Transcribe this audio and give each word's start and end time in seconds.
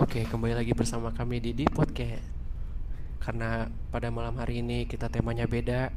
Oke, 0.00 0.24
kembali 0.24 0.56
lagi 0.56 0.72
bersama 0.72 1.12
kami 1.12 1.44
di 1.44 1.52
di 1.52 1.68
podcast. 1.68 2.24
Karena 3.20 3.68
pada 3.92 4.08
malam 4.08 4.32
hari 4.40 4.64
ini 4.64 4.88
kita 4.88 5.12
temanya 5.12 5.44
beda, 5.44 5.92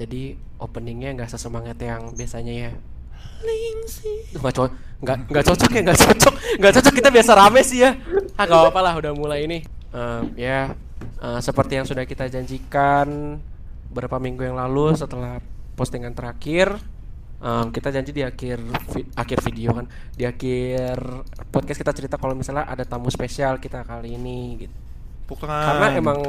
jadi 0.00 0.32
openingnya 0.56 1.12
nggak 1.12 1.28
sesemangat 1.28 1.76
yang 1.76 2.16
biasanya 2.16 2.54
ya. 2.56 2.72
Duh, 4.32 4.40
Nggak 4.40 4.54
cocok, 4.56 4.72
nggak 5.04 5.16
nggak 5.28 5.44
cocok 5.44 5.70
ya, 5.76 5.80
nggak 5.84 6.00
cocok, 6.00 6.34
nggak 6.56 6.72
cocok 6.72 6.92
kita 6.96 7.08
biasa 7.12 7.30
rame 7.36 7.60
sih 7.60 7.84
ya. 7.84 7.92
Ah, 8.40 8.48
gak 8.48 8.60
apa-apa 8.64 8.80
lah, 8.80 8.94
udah 8.96 9.12
mulai 9.12 9.44
ini. 9.44 9.60
Em, 9.92 10.24
ya, 10.40 10.72
eh, 11.20 11.40
seperti 11.44 11.76
yang 11.76 11.84
sudah 11.84 12.08
kita 12.08 12.24
janjikan 12.32 13.36
beberapa 13.92 14.16
minggu 14.16 14.40
yang 14.40 14.56
lalu 14.56 14.96
setelah 14.96 15.44
postingan 15.76 16.16
terakhir, 16.16 16.80
em, 17.44 17.66
kita 17.68 17.92
janji 17.92 18.10
di 18.10 18.24
akhir 18.24 18.56
vi- 18.88 19.08
akhir 19.12 19.38
video 19.44 19.76
kan, 19.76 19.84
di 20.10 20.24
akhir 20.24 20.96
podcast 21.52 21.78
kita 21.78 21.92
cerita 21.92 22.16
kalau 22.16 22.32
misalnya 22.32 22.64
ada 22.64 22.82
tamu 22.82 23.06
spesial 23.08 23.60
kita 23.60 23.84
kali 23.84 24.16
ini 24.16 24.64
gitu. 24.64 24.76
Bukan. 25.28 25.48
Karena 25.48 25.86
emang 25.92 26.20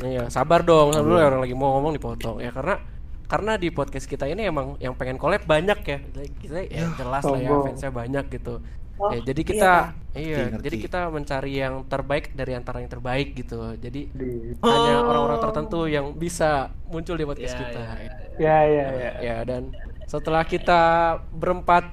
ya 0.00 0.32
sabar 0.32 0.64
dong, 0.64 0.96
sabar 0.96 1.04
dulu 1.04 1.16
orang 1.20 1.40
lagi 1.40 1.52
mau 1.52 1.76
ngomong 1.76 1.92
dipotong 1.92 2.40
ya 2.40 2.48
karena 2.50 2.80
karena 3.24 3.54
di 3.54 3.70
podcast 3.70 4.04
kita 4.04 4.26
ini 4.26 4.42
emang 4.42 4.74
yang 4.76 4.96
pengen 4.96 5.14
collab 5.14 5.44
banyak 5.44 5.78
ya. 5.84 5.98
Kita 6.40 6.58
ya 6.66 6.88
jelas 6.96 7.22
lah 7.22 7.38
ya 7.38 7.52
fansnya 7.60 7.92
banyak 7.92 8.24
gitu. 8.32 8.58
Oh, 9.00 9.08
Ya, 9.16 9.24
jadi 9.24 9.40
iya, 9.40 9.48
kita 9.48 9.72
iya, 10.12 10.36
Ngerti, 10.44 10.60
jadi 10.60 10.76
ngerti. 10.76 10.84
kita 10.84 11.00
mencari 11.08 11.52
yang 11.56 11.74
terbaik 11.88 12.36
dari 12.36 12.52
antara 12.52 12.84
yang 12.84 12.92
terbaik 12.92 13.32
gitu. 13.32 13.72
Jadi 13.80 14.12
Di- 14.12 14.60
hanya 14.60 15.00
orang-orang 15.00 15.40
tertentu 15.40 15.88
yang 15.88 16.12
bisa 16.12 16.68
muncul 16.84 17.16
di 17.16 17.24
podcast 17.24 17.56
Ya, 17.56 17.60
kita. 17.64 17.80
ya, 17.80 18.12
Ya 18.36 18.58
ya 18.68 18.86
ya. 18.92 19.10
Ya 19.24 19.36
dan 19.48 19.72
setelah 20.10 20.42
kita 20.42 20.82
berempat 21.30 21.86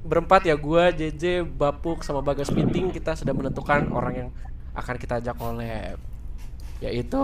berempat 0.00 0.48
ya 0.48 0.56
gua, 0.56 0.88
JJ, 0.88 1.44
Bapuk 1.44 2.00
sama 2.00 2.24
Bagas 2.24 2.48
Pinting 2.48 2.88
kita 2.88 3.12
sudah 3.12 3.36
menentukan 3.36 3.84
orang 3.92 4.14
yang 4.16 4.28
akan 4.72 4.96
kita 4.96 5.20
ajak 5.20 5.36
collab. 5.36 6.00
Yaitu 6.80 7.20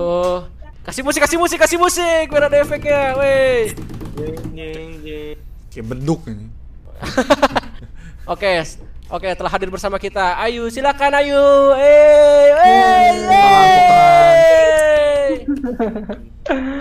kasih 0.85 1.01
musik, 1.01 1.25
kasih 1.25 1.41
musik, 1.41 1.57
kasih 1.57 1.81
musik 1.81 2.29
biar 2.29 2.53
ada 2.53 2.61
efeknya, 2.61 3.17
weh. 3.17 3.73
Kayak 5.73 5.87
beduk 5.89 6.21
ini. 6.29 6.53
Oke, 8.27 8.59
oke 9.07 9.29
telah 9.39 9.53
hadir 9.55 9.71
bersama 9.71 10.03
kita. 10.03 10.35
Ayu, 10.43 10.67
silakan 10.67 11.15
Ayu. 11.15 11.39
Eh, 11.79 12.51
eh, 12.59 13.15
eh. 13.23 13.87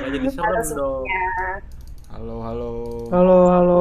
jadi 0.10 0.28
Halo 0.34 0.62
semuanya. 0.66 1.75
Halo, 2.16 2.40
halo. 2.48 2.72
Halo 3.12 3.38
halo. 3.52 3.80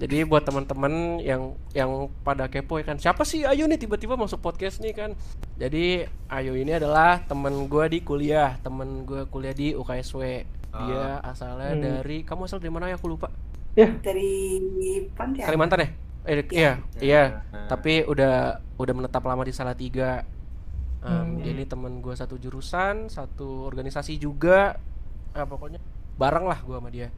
Jadi 0.00 0.24
buat 0.24 0.42
teman-teman 0.42 1.20
yang 1.20 1.52
yang 1.76 2.08
pada 2.24 2.48
kepo 2.48 2.80
ya 2.80 2.88
kan 2.88 2.96
siapa 2.96 3.20
sih 3.22 3.44
Ayu 3.44 3.68
nih 3.68 3.76
tiba-tiba 3.76 4.16
masuk 4.16 4.40
podcast 4.40 4.80
nih 4.80 4.96
kan? 4.96 5.10
Jadi 5.54 6.08
Ayu 6.26 6.56
ini 6.56 6.72
adalah 6.72 7.20
temen 7.22 7.68
gue 7.68 7.84
di 7.92 8.00
kuliah 8.00 8.56
temen 8.64 9.04
gue 9.04 9.28
kuliah 9.28 9.52
di 9.52 9.76
UKSW 9.76 10.22
dia 10.74 11.20
asalnya 11.20 11.70
Hmm. 11.70 11.82
dari 11.84 12.24
kamu 12.24 12.48
asal 12.48 12.58
dari 12.58 12.72
mana 12.72 12.88
ya? 12.88 12.96
Aku 12.96 13.06
lupa. 13.06 13.28
Ya. 13.76 13.92
Dari 13.92 14.32
Pontianak. 15.12 15.44
Kalimantan 15.44 15.78
ya? 15.84 15.88
Eh, 16.24 16.34
iya 16.48 16.72
iya. 16.98 17.24
Tapi 17.68 18.08
udah 18.08 18.56
udah 18.80 18.94
menetap 18.96 19.20
lama 19.20 19.44
di 19.44 19.52
Salatiga. 19.52 20.24
Em, 21.04 21.12
Hmm. 21.12 21.44
dia 21.44 21.52
ini 21.52 21.68
temen 21.68 22.00
gue 22.00 22.16
satu 22.16 22.40
jurusan 22.40 23.12
satu 23.12 23.68
organisasi 23.68 24.16
juga. 24.16 24.80
Ah, 25.36 25.44
pokoknya 25.44 25.78
bareng 26.16 26.48
lah 26.48 26.58
gue 26.64 26.72
sama 26.80 26.88
dia 26.88 27.12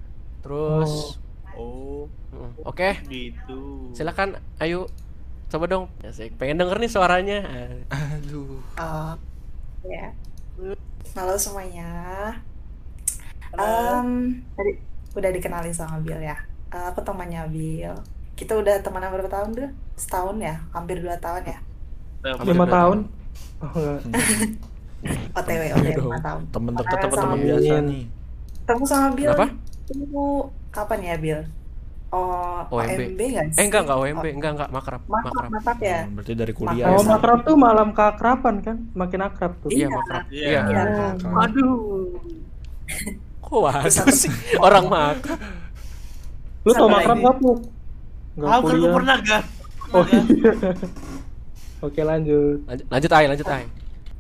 terus 0.47 1.19
Oh, 1.57 2.05
mm, 2.37 2.69
oke 2.69 3.01
gitu. 3.09 3.89
Silakan, 3.97 4.37
ayo 4.61 4.93
coba 5.49 5.65
dong. 5.73 5.89
Asik. 6.05 6.37
Pengen 6.37 6.61
denger 6.61 6.77
nih 6.77 6.93
suaranya. 6.93 7.49
Aduh. 7.89 8.61
Oh, 8.77 9.17
ya. 9.89 10.13
Halo 11.17 11.33
semuanya. 11.41 11.89
Em, 13.57 14.37
tadi 14.53 14.77
udah 15.17 15.31
dikenalin 15.33 15.73
sama 15.73 15.97
Bill 16.05 16.21
ya. 16.21 16.37
Eh, 16.69 16.85
aku 16.93 17.01
temannya 17.01 17.49
Bill. 17.49 17.97
Kita 18.37 18.53
udah 18.61 18.85
temenan 18.85 19.17
berapa 19.17 19.33
tahun 19.33 19.57
tuh? 19.57 19.73
Setahun 19.97 20.37
ya? 20.37 20.61
Hampir 20.77 21.01
dua 21.01 21.17
tahun 21.17 21.57
ya? 21.57 21.59
Hampir 22.37 22.53
lima 22.53 22.69
tahun. 22.69 22.99
Oh, 23.65 23.97
enggak. 24.05 24.29
OTW, 25.41 25.63
OTW 25.73 26.05
lima 26.05 26.21
tahun. 26.21 26.43
Temen 26.53 26.73
deket 26.77 26.99
temen 27.01 27.39
Bill. 27.41 27.57
biasa 27.65 27.75
nih. 27.81 28.05
Ketemu 28.61 28.85
sama 28.85 29.09
Bill. 29.17 29.33
Kenapa? 29.33 29.49
Itu 29.87 29.97
kapan 30.69 31.01
ya 31.01 31.17
Bill? 31.17 31.41
Oh, 32.09 32.63
OMB. 32.71 33.01
OMB 33.13 33.21
nggak 33.21 33.47
sih? 33.51 33.59
Eh 33.59 33.65
enggak 33.67 33.83
enggak 33.83 33.99
OMB, 33.99 34.25
Oh, 34.25 34.33
enggak 34.33 34.53
enggak 34.55 34.71
makrab, 34.71 35.03
Makrab, 35.05 35.27
makrab. 35.27 35.51
makrab 35.53 35.79
ya? 35.81 35.99
Hmm, 36.01 36.15
Berarti 36.15 36.33
dari 36.35 36.53
kuliah. 36.53 36.87
Kalau 36.87 36.97
Biasa. 36.97 37.11
makrab 37.13 37.39
tuh 37.43 37.57
malam 37.57 37.89
keakraban 37.91 38.57
kan, 38.61 38.77
makin 38.93 39.21
akrab 39.23 39.53
tuh. 39.59 39.69
Iya, 39.69 39.79
Iya. 39.81 39.89
makrab. 39.91 40.25
Iya. 40.29 40.47
Iya. 40.47 40.61
Iya. 40.63 40.83
Oh. 41.21 41.43
Aduh. 41.43 41.75
Kok 43.41 43.59
waduh 43.61 44.07
sih 44.13 44.31
orang 44.57 44.85
makrab. 44.87 45.39
Lu 46.63 46.71
tau 46.73 46.79
Sama 46.83 46.95
makrab 46.97 47.17
lagi. 47.17 47.25
gak 47.25 47.37
Puk? 47.37 47.59
Nggak 48.37 48.49
Tahu 48.49 48.61
kan 48.61 48.67
gue 48.67 48.75
kuliah. 48.77 48.95
pernah 48.95 49.17
gak? 49.21 49.43
Oh 49.89 50.05
iya. 50.05 50.23
Oke 51.87 52.01
lanjut. 52.01 52.59
Lanjut, 52.65 52.87
lanjut 52.89 53.11
ay, 53.13 53.25
lanjut 53.27 53.49
ay. 53.49 53.65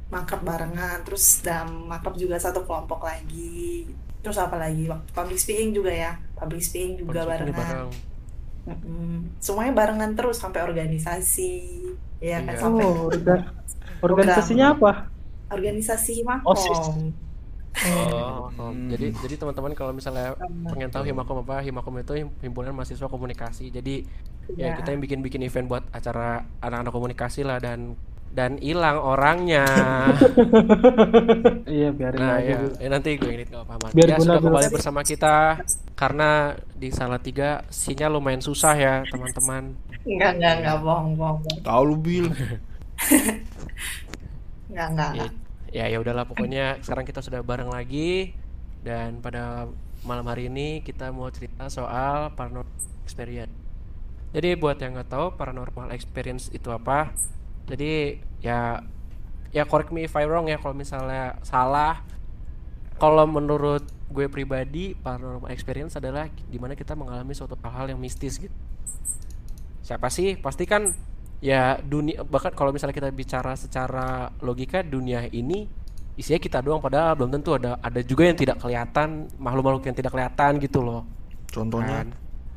makrab 0.06 0.38
barengan 0.41 1.03
terus 1.03 1.43
dan 1.43 1.66
makrab 1.83 2.15
juga 2.15 2.34
satu 2.37 2.62
kelompok 2.62 3.03
lagi 3.03 3.91
terus 4.21 4.37
apa 4.37 4.56
lagi 4.56 4.84
waktu 4.84 5.09
public 5.10 5.38
speaking 5.38 5.71
juga 5.71 5.91
ya 5.91 6.12
public 6.34 6.60
speaking 6.60 6.99
juga 6.99 7.22
Konsepnya 7.22 7.31
barengan 7.31 7.56
bareng. 7.56 7.91
Mm-mm. 8.66 9.15
semuanya 9.38 9.72
barengan 9.72 10.10
terus 10.12 10.37
sampai 10.37 10.60
organisasi 10.60 11.53
ya 12.19 12.43
kan 12.43 12.50
Iya. 12.50 12.60
sampai 12.60 12.84
Oh, 12.84 13.06
orga- 13.06 13.47
organisasinya 14.00 14.66
apa? 14.75 14.93
organisasi 15.49 16.21
makom 16.22 17.12
Oh, 17.77 18.49
oh. 18.49 18.72
Hmm. 18.72 18.88
jadi 18.88 19.12
jadi 19.15 19.37
teman-teman 19.37 19.77
kalau 19.77 19.93
misalnya 19.93 20.33
pengen 20.65 20.88
tahu 20.88 21.04
Himakom 21.04 21.44
apa, 21.44 21.60
Himakom 21.60 21.93
itu 22.00 22.16
him- 22.16 22.33
himpunan 22.41 22.72
mahasiswa 22.72 23.04
komunikasi. 23.04 23.69
Jadi 23.69 24.00
ya 24.50 24.72
Iya. 24.72 24.81
kita 24.81 24.97
yang 24.97 25.04
bikin-bikin 25.04 25.44
event 25.44 25.69
buat 25.69 25.84
acara 25.93 26.48
anak-anak 26.59 26.88
komunikasi 26.88 27.44
lah 27.44 27.60
dan 27.60 27.93
dan 28.36 28.60
hilang 28.60 29.00
orangnya. 29.00 29.64
Iya 31.66 31.88
biarin 31.92 32.20
Nah 32.20 32.30
aja. 32.30 32.52
ya, 32.52 32.58
eh, 32.82 32.88
nanti 32.88 33.19
gue 33.20 33.30
edit 33.34 33.48
gak 33.50 33.64
apa-apa. 33.66 33.86
Biar 33.92 34.08
ya 34.12 34.16
sudah 34.19 34.38
dulu. 34.41 34.42
kembali 34.44 34.69
bersama 34.70 35.00
kita 35.02 35.60
karena 35.94 36.30
di 36.72 36.88
Salatiga 36.92 37.64
sinyal 37.70 38.16
lumayan 38.16 38.42
susah 38.42 38.74
ya 38.76 38.94
teman-teman. 39.08 39.74
enggak 40.06 40.32
enggak 40.38 40.54
enggak 40.62 40.76
bohong 40.84 41.12
bohong. 41.19 41.41
Tahu 41.60 41.82
lu 41.84 41.97
Bil. 41.98 42.26
enggak 44.70 44.88
enggak 44.92 45.10
Ya, 45.10 45.14
enggak. 45.14 45.30
ya 45.72 45.84
ya 45.92 45.98
udahlah 46.03 46.24
pokoknya 46.26 46.80
sekarang 46.82 47.04
kita 47.06 47.20
sudah 47.22 47.41
bareng 47.42 47.70
lagi 47.70 48.32
dan 48.82 49.18
pada 49.20 49.66
malam 50.03 50.26
hari 50.30 50.47
ini 50.48 50.80
kita 50.82 51.10
mau 51.10 51.28
cerita 51.30 51.66
soal 51.68 52.30
paranormal 52.34 52.70
experience. 53.03 53.53
Jadi 54.34 54.54
buat 54.58 54.76
yang 54.78 54.94
nggak 54.98 55.10
tahu 55.10 55.26
paranormal 55.34 55.91
experience 55.97 56.50
itu 56.53 56.68
apa, 56.70 57.10
jadi 57.66 58.22
ya 58.41 58.81
ya 59.50 59.62
correct 59.66 59.91
me 59.91 60.06
if 60.06 60.15
I 60.15 60.27
wrong 60.27 60.47
ya 60.47 60.59
kalau 60.59 60.75
misalnya 60.75 61.38
salah. 61.43 62.03
Kalau 62.97 63.28
menurut 63.28 63.84
gue 64.09 64.25
pribadi 64.32 64.97
paranormal 64.97 65.53
experience 65.53 66.00
adalah 66.00 66.32
di 66.32 66.56
mana 66.56 66.72
kita 66.72 66.97
mengalami 66.97 67.37
suatu 67.37 67.59
hal-hal 67.60 67.93
yang 67.93 68.00
mistis 68.00 68.41
gitu. 68.41 68.54
Siapa 69.84 70.09
sih? 70.09 70.41
Pasti 70.41 70.65
kan 70.65 70.88
ya 71.44 71.77
dunia 71.84 72.25
bahkan 72.25 72.53
kalau 72.56 72.72
misalnya 72.72 72.97
kita 72.97 73.12
bicara 73.12 73.53
secara 73.59 74.33
logika 74.41 74.81
dunia 74.81 75.28
ini 75.28 75.69
isinya 76.16 76.41
kita 76.41 76.65
doang 76.65 76.81
padahal 76.81 77.12
belum 77.12 77.31
tentu 77.37 77.53
ada 77.53 77.77
ada 77.84 78.00
juga 78.00 78.25
yang 78.25 78.38
tidak 78.41 78.56
kelihatan 78.56 79.28
makhluk-makhluk 79.37 79.84
yang 79.84 79.97
tidak 79.97 80.16
kelihatan 80.16 80.56
gitu 80.65 80.81
loh 80.81 81.04
Contohnya, 81.53 81.93
kan 81.93 82.09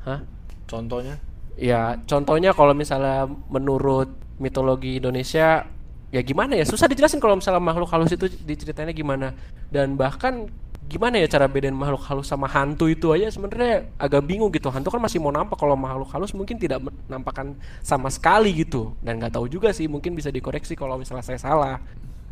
hah 0.07 0.19
contohnya. 0.63 1.15
ya 1.59 1.99
contohnya 2.07 2.55
kalau 2.55 2.71
misalnya 2.71 3.27
menurut 3.51 4.07
mitologi 4.39 4.97
Indonesia 4.97 5.67
ya 6.09 6.21
gimana 6.25 6.57
ya? 6.57 6.65
Susah 6.65 6.89
dijelasin 6.89 7.21
kalau 7.21 7.37
misalnya 7.37 7.61
makhluk 7.61 7.91
halus 7.93 8.09
itu 8.15 8.25
diceritainnya 8.43 8.95
gimana. 8.95 9.35
Dan 9.69 9.93
bahkan 9.93 10.49
gimana 10.89 11.21
ya 11.21 11.29
cara 11.29 11.45
bedain 11.45 11.75
makhluk 11.75 12.01
halus 12.09 12.25
sama 12.25 12.49
hantu 12.49 12.89
itu 12.89 13.13
aja 13.13 13.29
sebenarnya 13.29 13.85
agak 14.01 14.25
bingung 14.25 14.49
gitu. 14.49 14.73
Hantu 14.73 14.89
kan 14.89 14.97
masih 14.97 15.21
mau 15.21 15.29
nampak 15.29 15.59
kalau 15.59 15.77
makhluk 15.77 16.09
halus 16.09 16.33
mungkin 16.33 16.57
tidak 16.57 16.81
menampakkan 16.81 17.53
sama 17.85 18.09
sekali 18.09 18.49
gitu. 18.65 18.97
Dan 19.05 19.21
nggak 19.21 19.37
tahu 19.37 19.45
juga 19.45 19.69
sih 19.69 19.85
mungkin 19.85 20.17
bisa 20.17 20.33
dikoreksi 20.33 20.73
kalau 20.73 20.97
misalnya 20.97 21.21
saya 21.21 21.37
salah. 21.37 21.77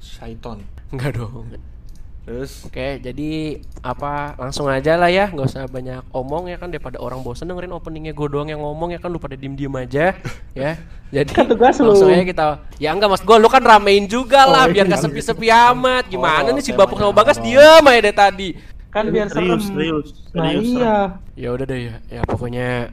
Syaiton. 0.02 0.62
nggak 0.94 1.12
dong 1.20 1.77
Terus 2.28 2.68
Oke, 2.68 3.00
jadi 3.00 3.56
apa 3.80 4.36
langsung 4.36 4.68
aja 4.68 5.00
lah 5.00 5.08
ya, 5.08 5.32
nggak 5.32 5.48
usah 5.48 5.64
banyak 5.64 6.04
omong 6.12 6.52
ya 6.52 6.60
kan 6.60 6.68
daripada 6.68 7.00
orang 7.00 7.24
bosen 7.24 7.48
dengerin 7.48 7.72
openingnya 7.72 8.12
gue 8.12 8.28
doang 8.28 8.52
yang 8.52 8.60
ngomong 8.60 8.92
ya 8.92 9.00
kan 9.00 9.08
lu 9.08 9.16
pada 9.16 9.40
diem 9.40 9.56
diem 9.56 9.72
aja 9.72 10.12
ya. 10.60 10.76
Jadi 11.08 11.32
Kan 11.32 11.48
tugas 11.48 11.80
lu. 11.80 11.88
langsung 11.88 12.12
aja 12.12 12.28
kita, 12.28 12.46
ya 12.76 12.92
enggak 12.92 13.08
mas 13.08 13.24
gue 13.24 13.38
lu 13.40 13.48
kan 13.48 13.64
ramein 13.64 14.12
juga 14.12 14.44
Oh, 14.44 14.52
lah 14.52 14.68
iya. 14.68 14.74
biar 14.76 14.86
nggak 14.92 15.02
sepi 15.02 15.22
sepi 15.24 15.48
amat. 15.48 16.12
Gimana 16.12 16.52
Oh, 16.52 16.52
nih 16.52 16.60
si 16.60 16.76
temanya 16.76 16.84
Bapuk 16.84 17.00
sama 17.00 17.16
Bagas 17.16 17.40
horor. 17.40 17.48
diem 17.48 17.84
aja 17.88 18.00
dari 18.04 18.12
tadi. 18.14 18.50
Kan 18.92 19.04
biar 19.08 19.28
serem. 19.32 19.48
Serius, 19.48 19.64
serius, 19.72 20.08
Nah 20.36 20.52
serius. 20.52 20.68
iya. 20.68 20.96
Ya 21.40 21.50
udah 21.56 21.64
deh 21.64 21.80
ya, 21.80 21.96
ya 22.12 22.22
pokoknya 22.28 22.92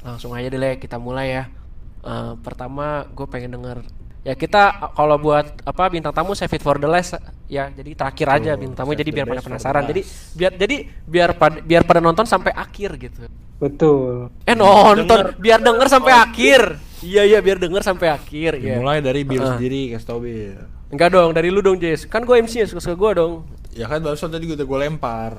langsung 0.00 0.30
aja 0.30 0.46
deh 0.46 0.74
kita 0.78 0.96
mulai 0.96 1.34
ya. 1.34 1.44
Eh, 2.00 2.32
pertama 2.40 3.10
gue 3.10 3.26
pengen 3.26 3.58
denger 3.58 3.82
Ya 4.26 4.34
kita 4.34 4.90
kalau 4.98 5.22
buat 5.22 5.62
apa 5.62 5.86
bintang 5.86 6.10
tamu 6.10 6.34
save 6.34 6.50
it 6.58 6.62
for 6.66 6.82
the 6.82 6.90
last 6.90 7.14
ya. 7.46 7.70
Jadi 7.70 7.94
terakhir 7.94 8.26
aja 8.26 8.50
Betul, 8.58 8.62
bintang 8.66 8.82
tamu 8.82 8.98
jadi 8.98 9.10
biar 9.14 9.26
pada 9.30 9.42
penasaran. 9.46 9.82
Jadi 9.86 10.02
biar 10.34 10.52
jadi 10.58 10.76
biar 11.06 11.30
pada 11.38 11.62
biar 11.62 11.82
pada 11.86 12.02
nonton 12.02 12.26
sampai 12.26 12.50
akhir 12.50 12.98
gitu. 12.98 13.22
Betul. 13.62 14.34
Eh 14.42 14.58
nonton 14.58 15.38
biar 15.38 15.62
denger 15.62 15.86
sampai 15.86 16.10
akhir. 16.10 16.82
Iya 17.06 17.22
iya 17.22 17.38
biar 17.38 17.62
denger 17.62 17.86
sampai 17.86 18.10
akhir 18.10 18.58
ya. 18.58 18.82
Dimulai 18.82 18.98
dari 18.98 19.22
Bill 19.22 19.46
Heeh. 19.46 19.52
sendiri, 19.54 19.82
kasih 19.94 20.06
tau 20.10 20.18
Bill. 20.18 20.58
Enggak 20.90 21.08
dong, 21.14 21.30
dari 21.30 21.50
lu 21.50 21.60
dong, 21.62 21.78
Jess. 21.78 22.06
Kan 22.06 22.22
gue 22.22 22.34
MC 22.38 22.62
ya, 22.62 22.66
suka-suka 22.66 22.94
gue 22.94 23.10
dong. 23.22 23.32
Ya 23.74 23.86
kan 23.90 24.02
barusan 24.02 24.30
tadi 24.30 24.46
udah 24.48 24.66
gue 24.66 24.78
lempar. 24.80 25.32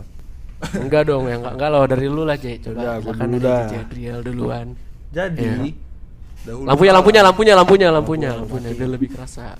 Enggak 0.76 1.08
dong, 1.08 1.26
ya 1.30 1.38
enggak 1.40 1.54
enggak 1.56 1.70
loh 1.70 1.84
dari 1.88 2.08
lu 2.10 2.24
lah, 2.28 2.38
Jay. 2.38 2.58
Coba 2.60 2.78
Udah, 2.78 2.94
gua 3.00 3.14
silakan 3.14 3.28
dulu 3.32 3.44
dah. 3.44 3.68
Duluan. 4.22 4.68
Jadi, 5.08 5.48
Iya. 5.72 5.87
Dahulu 6.48 6.66
Lampunya, 6.66 6.92
lampunya, 6.96 7.22
lampunya, 7.22 7.54
lampunya, 7.54 7.88
lampunya, 7.92 8.30
Lampu, 8.32 8.56
lampunya, 8.56 8.70
udah 8.72 8.88
lebih 8.96 9.10
kerasa. 9.12 9.60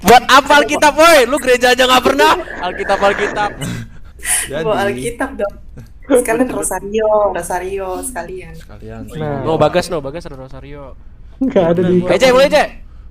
Buat 0.00 0.24
apa 0.26 0.52
Alkitab, 0.62 0.92
boy? 0.94 1.18
Lu 1.26 1.36
gereja 1.36 1.76
aja 1.76 1.84
nggak 1.84 2.02
pernah. 2.02 2.32
Alkitab, 2.64 2.98
Alkitab. 3.02 3.50
Jadi, 4.48 4.64
Bawa 4.64 4.76
Alkitab 4.88 5.30
dong. 5.36 5.54
Sekalian 6.06 6.48
Rosario, 6.48 7.10
Rosario 7.34 7.88
sekalian. 8.00 8.54
sekalian. 8.54 9.02
Nah. 9.18 9.42
No, 9.42 9.58
Bagas, 9.58 9.90
no, 9.90 9.98
Bagas 9.98 10.22
ada 10.24 10.38
Rosario. 10.38 10.94
Nggak 11.42 11.64
ada 11.66 11.80
di. 11.82 11.96
Eh, 12.00 12.32
mulai, 12.32 12.48
Jay. 12.48 12.68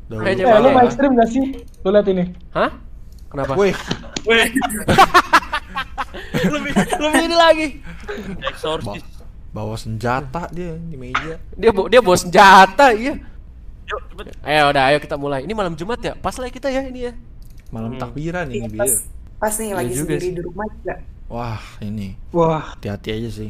Dahulu 0.08 0.26
Eh, 0.26 0.34
lu 0.38 0.48
boleh. 0.48 0.72
main 0.72 0.90
stream 0.90 1.12
gak 1.18 1.28
sih? 1.28 1.44
Lu 1.84 1.90
liat 1.92 2.08
ini. 2.08 2.24
Hah? 2.56 2.72
Kenapa? 3.28 3.52
Wih, 3.60 3.76
lebih, 6.48 6.72
lebih 6.72 7.22
ini 7.28 7.36
lagi. 7.36 7.68
Exorcist. 8.48 9.15
Bawa 9.56 9.80
senjata 9.80 10.52
dia 10.52 10.76
di 10.76 11.00
meja. 11.00 11.40
Dia 11.56 11.72
bo- 11.72 11.88
dia 11.88 12.04
bawa 12.04 12.18
senjata, 12.20 12.92
iya. 12.92 13.16
Yuk, 13.86 14.02
cepet. 14.12 14.26
Ayo, 14.42 14.64
udah, 14.68 14.84
ayo 14.90 14.98
kita 15.00 15.16
mulai. 15.16 15.48
Ini 15.48 15.54
malam 15.54 15.74
Jumat 15.74 16.02
ya? 16.02 16.12
Pas 16.14 16.36
lah 16.36 16.50
kita 16.50 16.68
ya 16.68 16.84
ini 16.84 17.08
ya. 17.08 17.14
Malam 17.72 17.96
takbiran 17.96 18.46
Iya, 18.48 18.68
ini, 18.68 18.76
pas, 18.76 18.92
pas 19.38 19.54
nih 19.54 19.68
Iya 19.68 19.76
lagi 19.76 19.94
juga 19.94 20.04
sendiri 20.12 20.22
sih. 20.22 20.34
di 20.34 20.42
rumah 20.42 20.66
juga. 20.70 20.94
Wah, 21.26 21.62
ini. 21.80 22.10
Wah, 22.30 22.76
Hati-hati 22.76 23.10
aja 23.14 23.30
sih. 23.32 23.50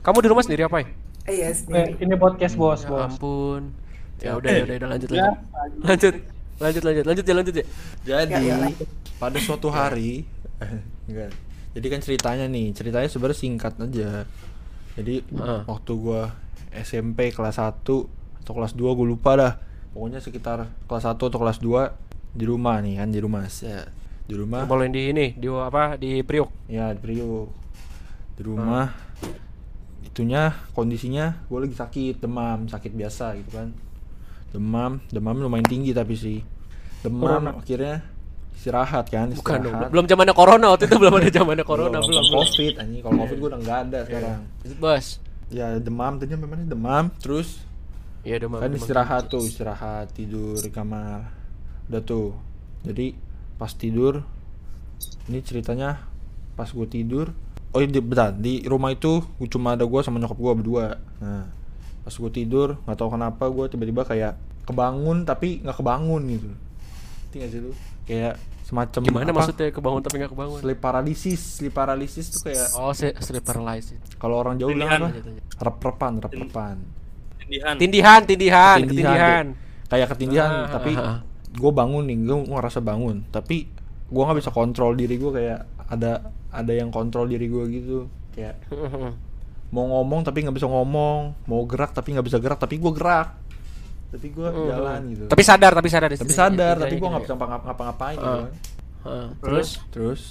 Kamu 0.00 0.18
di 0.18 0.28
rumah 0.28 0.40
sendiri 0.40 0.62
apa 0.64 0.80
ya? 0.80 0.86
Eh, 1.26 1.34
Iya 1.36 1.46
eh, 1.46 1.54
sendiri. 1.54 1.92
ini 2.00 2.14
podcast 2.16 2.54
bos, 2.54 2.80
Ya 2.80 2.88
bos. 2.88 3.04
ampun. 3.04 3.62
Ya 4.16 4.32
udah, 4.32 4.48
Eh. 4.48 4.56
ya 4.56 4.64
udah, 4.64 4.74
udah 4.76 4.88
lanjut 4.88 5.08
Ya, 5.10 5.26
lanjut. 5.52 5.82
Lanjut. 5.84 6.14
Lanjut 6.56 6.82
lanjut 6.82 7.04
lanjut 7.04 7.24
ya 7.26 7.34
lanjut 7.36 7.54
ya. 7.54 7.64
Jadi, 8.02 8.32
Ya, 8.32 8.40
ya, 8.40 8.56
pada 9.18 9.36
suatu 9.36 9.68
hari 9.68 10.24
enggak. 11.04 11.28
Jadi 11.76 11.86
kan 11.86 12.00
ceritanya 12.00 12.48
nih, 12.48 12.72
ceritanya 12.72 13.04
sebenarnya 13.06 13.36
singkat 13.36 13.76
aja. 13.76 14.24
Jadi 14.96 15.22
Heeh. 15.28 15.60
waktu 15.68 15.92
gua 15.96 16.32
SMP 16.72 17.32
kelas 17.32 17.60
1 17.60 17.84
atau 17.84 18.52
kelas 18.52 18.72
2 18.72 18.96
gue 18.96 19.06
lupa 19.06 19.36
dah. 19.36 19.52
Pokoknya 19.92 20.20
sekitar 20.20 20.68
kelas 20.88 21.04
1 21.04 21.16
atau 21.16 21.38
kelas 21.40 21.60
2 21.60 21.92
di 22.36 22.44
rumah 22.44 22.80
nih 22.80 23.00
kan 23.00 23.08
di 23.12 23.20
rumah. 23.20 23.44
Set. 23.48 23.88
Di 24.26 24.34
rumah. 24.34 24.64
Boleh 24.66 24.90
di 24.90 25.12
ini, 25.12 25.36
di 25.36 25.46
apa? 25.48 25.94
Di 26.00 26.20
Priok. 26.24 26.68
Ya 26.72 26.90
di 26.92 27.00
Priok 27.00 27.66
di 28.36 28.42
rumah 28.44 28.92
itunya 30.04 30.52
kondisinya 30.76 31.48
gue 31.48 31.58
lagi 31.60 31.72
sakit 31.72 32.20
demam 32.20 32.68
sakit 32.68 32.92
biasa 32.92 33.32
gitu 33.40 33.56
kan 33.56 33.72
demam 34.52 35.00
demam 35.08 35.36
lumayan 35.40 35.64
tinggi 35.64 35.96
tapi 35.96 36.14
sih 36.16 36.44
demam 37.00 37.48
Corona. 37.48 37.56
akhirnya 37.56 38.04
istirahat 38.56 39.06
kan 39.06 39.28
Bukan 39.30 39.58
dong. 39.60 39.70
istirahat. 39.70 39.90
Belum 39.92 40.04
zamannya 40.04 40.34
corona 40.34 40.66
waktu 40.72 40.84
itu 40.84 40.96
belum 40.96 41.14
ada 41.14 41.28
zamannya 41.30 41.62
corona 41.62 41.88
belum, 41.92 42.08
belum. 42.08 42.24
belum 42.24 42.34
covid 42.34 42.72
anjing 42.76 43.00
kalau 43.00 43.16
covid 43.20 43.36
gue 43.36 43.48
udah 43.48 43.60
nggak 43.60 43.78
ada 43.84 43.98
sekarang 44.02 44.38
Lanjut, 44.58 44.78
Bos. 44.78 45.06
ya 45.46 45.66
demam 45.76 46.12
tadi 46.16 46.32
memang 46.32 46.64
demam 46.64 47.04
terus 47.16 47.62
Iya, 48.22 48.42
demam. 48.42 48.58
kan 48.58 48.66
demam. 48.66 48.80
istirahat 48.80 49.22
tuh 49.28 49.38
istirahat 49.40 50.10
tidur 50.10 50.56
di 50.56 50.68
kamar 50.68 51.30
udah 51.86 52.02
tuh 52.02 52.34
jadi 52.82 53.14
pas 53.54 53.70
tidur 53.70 54.26
ini 55.26 55.38
ceritanya 55.40 56.02
pas 56.54 56.66
gue 56.66 56.86
tidur 56.86 57.30
oh 57.70 57.78
iya 57.78 57.86
di, 57.86 58.00
bentar, 58.00 58.32
di 58.32 58.64
rumah 58.64 58.90
itu 58.90 59.20
gua 59.22 59.46
cuma 59.46 59.68
ada 59.70 59.84
gue 59.84 60.00
sama 60.00 60.16
nyokap 60.16 60.34
gue 60.34 60.52
berdua 60.56 60.86
nah 61.16 61.46
pas 62.02 62.10
gue 62.12 62.30
tidur 62.32 62.78
nggak 62.82 62.96
tahu 62.96 63.10
kenapa 63.12 63.44
gue 63.46 63.64
tiba-tiba 63.68 64.02
kayak 64.02 64.34
kebangun 64.64 65.22
tapi 65.22 65.60
nggak 65.60 65.76
kebangun 65.76 66.22
gitu 66.28 66.50
Ngerti 66.50 67.36
nggak 67.36 67.50
sih 67.50 67.60
lu 67.60 67.72
kayak 68.06 68.34
semacam 68.62 69.00
Gimana 69.00 69.26
apa, 69.26 69.36
maksudnya 69.36 69.68
kebangun 69.68 70.00
tapi 70.00 70.14
nggak 70.16 70.32
kebangun? 70.32 70.58
sleep 70.58 70.80
paralysis 70.80 71.40
sleep 71.56 71.70
paralysis 71.72 72.26
tuh 72.28 72.40
kayak 72.44 72.66
Oh, 72.74 72.90
se- 72.90 73.14
sleep 73.16 73.42
paralysis. 73.42 73.98
kalau 74.16 74.38
orang 74.38 74.56
jauh 74.56 74.70
bilang 74.70 74.90
Tindihan. 74.90 75.10
apa 75.52 75.62
rep-repan 75.62 76.12
rep-repan 76.20 76.76
Tindihan. 77.38 77.74
Tindihan, 77.76 78.20
tindihan, 78.24 78.76
Ketindihan, 78.76 78.78
ketindihan. 78.80 79.46
kayak- 79.46 79.86
kayak 79.86 80.08
ketindihan 80.10 80.50
Ah, 80.50 80.66
tapi 80.68 80.90
ah, 80.92 81.02
ah. 81.04 81.18
gue 81.48 81.70
bangun 81.72 82.02
nih 82.04 82.16
gue 82.20 82.38
ngerasa 82.48 82.80
bangun 82.80 83.22
tapi 83.28 83.70
gue 84.04 84.22
nggak 84.24 84.38
bisa 84.38 84.50
kontrol 84.50 84.92
diri 84.92 85.14
gue 85.14 85.30
kayak 85.32 85.60
ada 85.86 86.12
ada 86.48 86.72
yang 86.72 86.90
kontrol 86.90 87.26
diri 87.26 87.46
gue 87.46 87.64
gitu 87.70 87.98
kayak 88.32 88.66
mau 89.68 89.86
ngomong 89.88 90.22
tapi 90.22 90.42
nggak 90.42 90.54
bisa 90.54 90.66
ngomong 90.66 91.38
mau 91.44 91.62
gerak 91.64 91.90
tapi 91.92 92.14
nggak 92.14 92.22
bisa 92.24 92.38
gerak 92.38 92.56
tapi 92.56 92.76
gue 92.76 92.90
gerak 92.90 93.34
tapi 94.06 94.26
gue 94.28 94.48
jalan 94.48 95.00
gitu 95.08 95.24
Tapi 95.26 95.42
sadar, 95.42 95.72
tapi 95.72 95.88
sadar 95.88 96.08
di 96.08 96.16
tapi 96.16 96.28
sini. 96.28 96.38
sadar 96.38 96.74
Intinya 96.74 96.82
tapi 96.82 96.92
gue 96.92 96.98
gitu 96.98 97.06
nggak 97.08 97.20
ya. 97.20 97.26
bisa 97.26 97.34
ngapa- 97.34 97.64
ngapa-ngapain 97.64 98.16
gitu 98.16 98.28
kan. 98.38 98.52
Heeh. 99.02 99.26
Terus 99.40 99.68
terus 99.88 100.22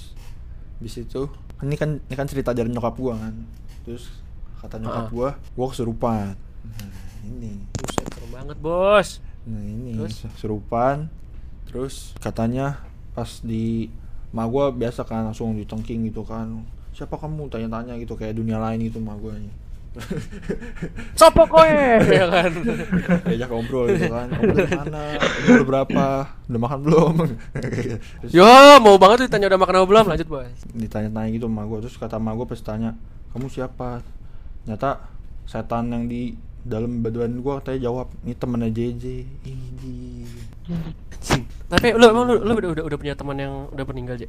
bis 0.76 0.94
itu 0.94 1.22
ini 1.58 1.74
kan 1.74 1.90
ini 1.98 2.14
kan 2.14 2.26
cerita 2.26 2.50
dari 2.50 2.68
nyokap 2.68 2.92
gue 2.94 3.14
kan 3.14 3.34
terus 3.82 4.12
kata 4.58 4.76
nyokap 4.76 5.08
gue 5.08 5.28
gue 5.32 5.66
kesurupan 5.66 6.36
nah 6.66 6.92
ini 7.22 7.64
Buset, 7.72 8.06
serem 8.06 8.30
banget, 8.30 8.56
Bos. 8.58 9.08
Nah 9.44 9.62
ini 9.62 9.94
Terus? 9.94 10.26
serupan 10.34 11.06
Terus 11.64 12.14
katanya 12.16 12.82
pas 13.12 13.40
di 13.40 13.88
Ma 14.28 14.44
gua 14.44 14.68
biasa 14.68 15.02
kan 15.02 15.22
langsung 15.24 15.54
ditengking 15.54 16.02
gitu 16.04 16.20
kan 16.20 16.66
Siapa 16.90 17.14
kamu 17.14 17.46
tanya-tanya 17.46 17.94
gitu 17.96 18.12
kayak 18.12 18.34
dunia 18.34 18.58
lain 18.58 18.82
gitu 18.82 18.98
ma 18.98 19.14
gua 19.14 19.32
nih 19.32 19.50
Sopo 21.16 21.48
koe, 21.48 21.72
ya 22.20 22.26
kan. 22.28 22.52
Diajak 23.24 23.48
ngobrol 23.48 23.88
gitu 23.96 24.12
kan 24.12 24.28
Kamu 24.28 24.52
dari 24.52 24.72
mana? 24.76 25.00
Umur 25.48 25.64
berapa? 25.64 26.04
Udah 26.46 26.60
makan 26.60 26.78
belum? 26.84 27.14
Terus 28.20 28.30
Yo, 28.36 28.44
mau 28.84 29.00
banget 29.00 29.26
ditanya 29.26 29.48
udah 29.48 29.60
makan 29.60 29.74
apa 29.80 29.86
belum? 29.88 30.04
Lanjut, 30.12 30.28
Bos. 30.28 30.58
ditanya-tanya 30.76 31.28
gitu 31.32 31.48
sama 31.48 31.64
gua 31.64 31.78
Terus 31.80 31.96
kata 31.96 32.16
ma 32.20 32.36
gua 32.36 32.44
pas 32.44 32.60
tanya 32.60 32.92
Kamu 33.32 33.48
siapa? 33.48 34.04
Nyata 34.68 35.00
setan 35.48 35.88
yang 35.94 36.04
di 36.10 36.36
dalam 36.66 37.00
badan 37.00 37.40
gua 37.40 37.62
katanya 37.62 37.88
jawab 37.88 38.10
ini 38.26 38.34
temennya 38.34 38.70
JJ 38.74 39.04
ini 39.46 39.96
Tapi 41.66 41.94
lu 41.94 42.04
emang 42.10 42.24
lu, 42.26 42.34
lu 42.42 42.52
udah, 42.52 42.70
udah 42.74 42.84
udah 42.90 42.98
punya 42.98 43.14
teman 43.14 43.38
yang 43.38 43.54
udah 43.70 43.84
meninggal, 43.86 44.18
aja? 44.18 44.28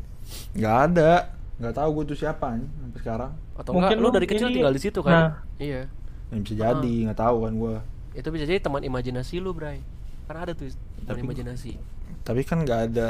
nggak 0.53 0.77
ada 0.89 1.11
nggak 1.57 1.73
tahu 1.73 1.89
gue 1.91 2.03
tuh 2.07 2.17
siapa 2.19 2.53
nih 2.53 2.69
sampai 2.69 2.99
sekarang 2.99 3.31
Atau 3.53 3.71
Mungkin 3.73 3.89
enggak 3.91 4.03
lu 4.03 4.09
dari 4.11 4.27
kecil 4.27 4.47
ini- 4.47 4.55
tinggal 4.55 4.71
di 4.71 4.79
situ 4.79 4.99
kan? 5.01 5.13
Nah. 5.13 5.31
Iya. 5.57 5.81
yang 6.27 6.41
bisa 6.41 6.55
jadi 6.55 6.93
nggak 7.03 7.19
tahu 7.19 7.37
kan 7.41 7.53
gue 7.53 7.75
Itu 8.13 8.27
bisa 8.29 8.43
jadi 8.43 8.59
teman 8.59 8.81
imajinasi 8.81 9.37
lu, 9.37 9.51
Bray. 9.51 9.79
Karena 10.23 10.39
ada 10.41 10.53
tuh 10.53 10.67
teman 10.67 11.07
Tapi- 11.07 11.21
imajinasi. 11.23 11.71
tapi 12.19 12.41
kan 12.41 12.59
nggak 12.59 12.81
ada 12.87 13.07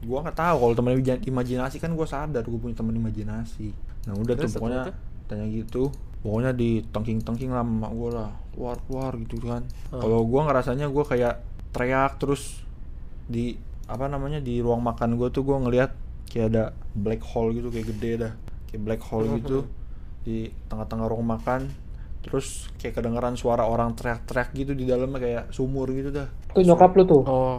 gue 0.00 0.14
nggak 0.16 0.32
tahu 0.34 0.56
kalau 0.56 0.74
teman 0.74 0.92
imaj- 0.94 1.20
imajinasi 1.22 1.76
kan 1.76 1.90
gue 1.90 2.06
sadar 2.06 2.40
gue 2.40 2.56
punya 2.56 2.72
teman 2.72 2.94
imajinasi 2.94 3.74
nah 4.02 4.14
udah 4.14 4.32
Terus 4.34 4.48
tuh 4.48 4.58
pokoknya 4.58 4.80
setelah 4.86 4.96
tanya 5.26 5.46
gitu 5.46 5.82
pokoknya 6.18 6.50
di 6.52 6.70
tengking 6.86 7.18
tengking 7.18 7.50
lah 7.50 7.60
sama 7.60 7.90
gue 7.90 8.10
lah 8.10 8.30
keluar 8.50 8.76
keluar 8.80 9.12
gitu 9.18 9.36
kan 9.42 9.62
Hmm. 9.90 9.98
kalau 9.98 10.22
gue 10.22 10.40
ngerasanya 10.40 10.86
gue 10.86 11.04
kayak 11.04 11.34
teriak 11.70 12.16
terus 12.16 12.62
di 13.26 13.58
apa 13.84 14.06
namanya 14.06 14.38
di 14.38 14.58
ruang 14.58 14.80
makan 14.80 15.14
gue 15.14 15.28
tuh 15.28 15.42
gue 15.42 15.56
ngelihat 15.58 15.90
kayak 16.30 16.46
ada 16.54 16.64
black 16.94 17.20
hole 17.26 17.50
gitu 17.52 17.68
kayak 17.68 17.86
gede 17.90 18.10
dah. 18.16 18.32
Kayak 18.70 18.82
black 18.86 19.02
hole 19.02 19.26
Hmm, 19.26 19.36
gitu. 19.42 19.58
di 20.22 20.48
tengah-tengah 20.70 21.06
ruang 21.10 21.26
makan. 21.26 21.66
Terus 22.20 22.68
kayak 22.76 23.00
kedengeran 23.00 23.34
suara 23.34 23.64
orang 23.64 23.96
teriak-teriak 23.96 24.52
gitu 24.52 24.72
di 24.76 24.84
dalamnya 24.84 25.18
kayak 25.18 25.44
sumur 25.50 25.88
gitu 25.90 26.12
dah. 26.12 26.28
Itu 26.52 26.62
nyokap 26.62 26.92
lu 26.94 27.04
tuh. 27.08 27.22
Oh. 27.26 27.58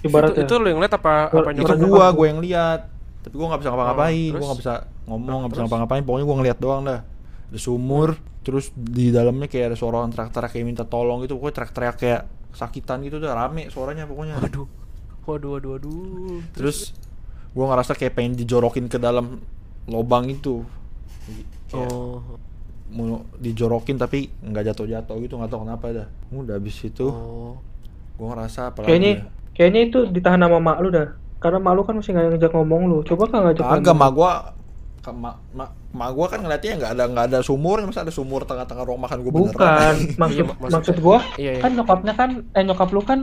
Ibaratnya. 0.00 0.46
Itu, 0.46 0.54
itu 0.56 0.62
lu 0.62 0.66
yang 0.70 0.80
lihat 0.80 0.94
apa 0.94 1.34
apa 1.34 1.50
Itu 1.50 1.74
gua 1.90 2.14
gua 2.14 2.26
yang 2.30 2.38
lihat 2.38 2.86
tapi 3.18 3.34
gua 3.34 3.50
nggak 3.52 3.60
bisa 3.66 3.70
ngapa-ngapain. 3.74 4.30
Oh, 4.30 4.38
gua 4.38 4.46
nggak 4.54 4.60
bisa 4.62 4.74
ngomong 5.10 5.26
Nah, 5.28 5.38
nggak 5.42 5.50
bisa 5.52 5.62
ngapa-ngapain. 5.66 6.02
Pokoknya 6.06 6.26
gua 6.30 6.36
ngeliat 6.38 6.58
doang 6.62 6.82
dah. 6.86 7.00
Ada 7.50 7.58
sumur 7.58 8.08
terus 8.46 8.70
di 8.72 9.10
dalamnya 9.10 9.50
kayak 9.50 9.74
ada 9.74 9.76
suara 9.76 10.00
orang 10.00 10.14
teriak-teriak 10.14 10.50
kayak 10.54 10.66
minta 10.70 10.84
tolong 10.86 11.18
gitu. 11.26 11.34
Pokoknya 11.36 11.54
teriak-teriak 11.60 11.96
kayak 11.98 12.20
sakitan 12.54 13.02
gitu 13.02 13.18
dah. 13.18 13.34
Rame 13.34 13.66
suaranya 13.68 14.06
pokoknya. 14.06 14.38
Waduh. 14.38 14.66
Waduh, 15.28 15.50
waduh, 15.60 15.70
waduh. 15.76 16.40
terus 16.56 16.96
gua 17.58 17.66
ngerasa 17.68 17.92
kayak 17.92 18.14
pengen 18.14 18.34
dijorokin 18.34 18.86
ke 18.86 18.96
dalam 18.96 19.42
lobang 19.84 20.30
itu 20.30 20.62
Kayak 21.66 21.90
Oh. 21.90 22.22
mau 22.88 23.20
dijorokin 23.36 23.98
tapi 23.98 24.30
nggak 24.40 24.64
jatuh-jatuh 24.68 25.18
gitu 25.18 25.34
nggak 25.34 25.50
tahu 25.50 25.60
kenapa 25.62 25.84
dah 25.92 26.06
udah 26.30 26.54
habis 26.54 26.78
itu 26.80 27.04
Oh. 27.04 27.58
gua 28.14 28.32
ngerasa 28.32 28.70
apa 28.70 28.86
Kayaknya 28.86 29.10
ya? 29.12 29.22
kayaknya 29.52 29.80
itu 29.84 29.98
ditahan 30.08 30.38
sama 30.38 30.58
mak 30.58 30.78
lu 30.78 30.88
dah. 30.88 31.08
Karena 31.36 31.58
mak 31.58 31.72
lu 31.72 31.82
kan 31.82 31.94
masih 31.94 32.10
nggak 32.10 32.26
ngajak 32.32 32.52
ngomong 32.52 32.82
lu. 32.86 32.98
Coba 33.04 33.26
kan 33.26 33.38
ngajak 33.44 33.60
Kagak, 33.60 33.78
ngomong. 33.84 33.98
mak 33.98 34.10
gua 34.12 34.32
ke 34.98 35.10
mak 35.12 35.36
mak 35.50 35.70
mak 35.90 36.10
gua 36.10 36.26
kan 36.26 36.40
ngeliatnya 36.40 36.72
nggak 36.76 36.92
ada 36.92 37.04
nggak 37.06 37.26
ada 37.26 37.38
sumur 37.40 37.78
masa 37.80 38.02
ada 38.02 38.10
sumur 38.10 38.42
tengah-tengah 38.42 38.82
ruang 38.82 39.00
makan 39.00 39.18
gua 39.20 39.32
Bukan, 39.32 39.94
maksud 40.20 40.34
Iya, 40.34 40.44
maksud- 40.48 40.72
maksud 40.72 40.96
gua 40.98 41.18
Iya, 41.36 41.50
iya. 41.50 41.60
kan 41.60 41.70
nyokapnya 41.72 42.12
kan 42.14 42.30
eh 42.48 42.62
nyokap 42.62 42.88
lu 42.88 43.02
kan 43.02 43.20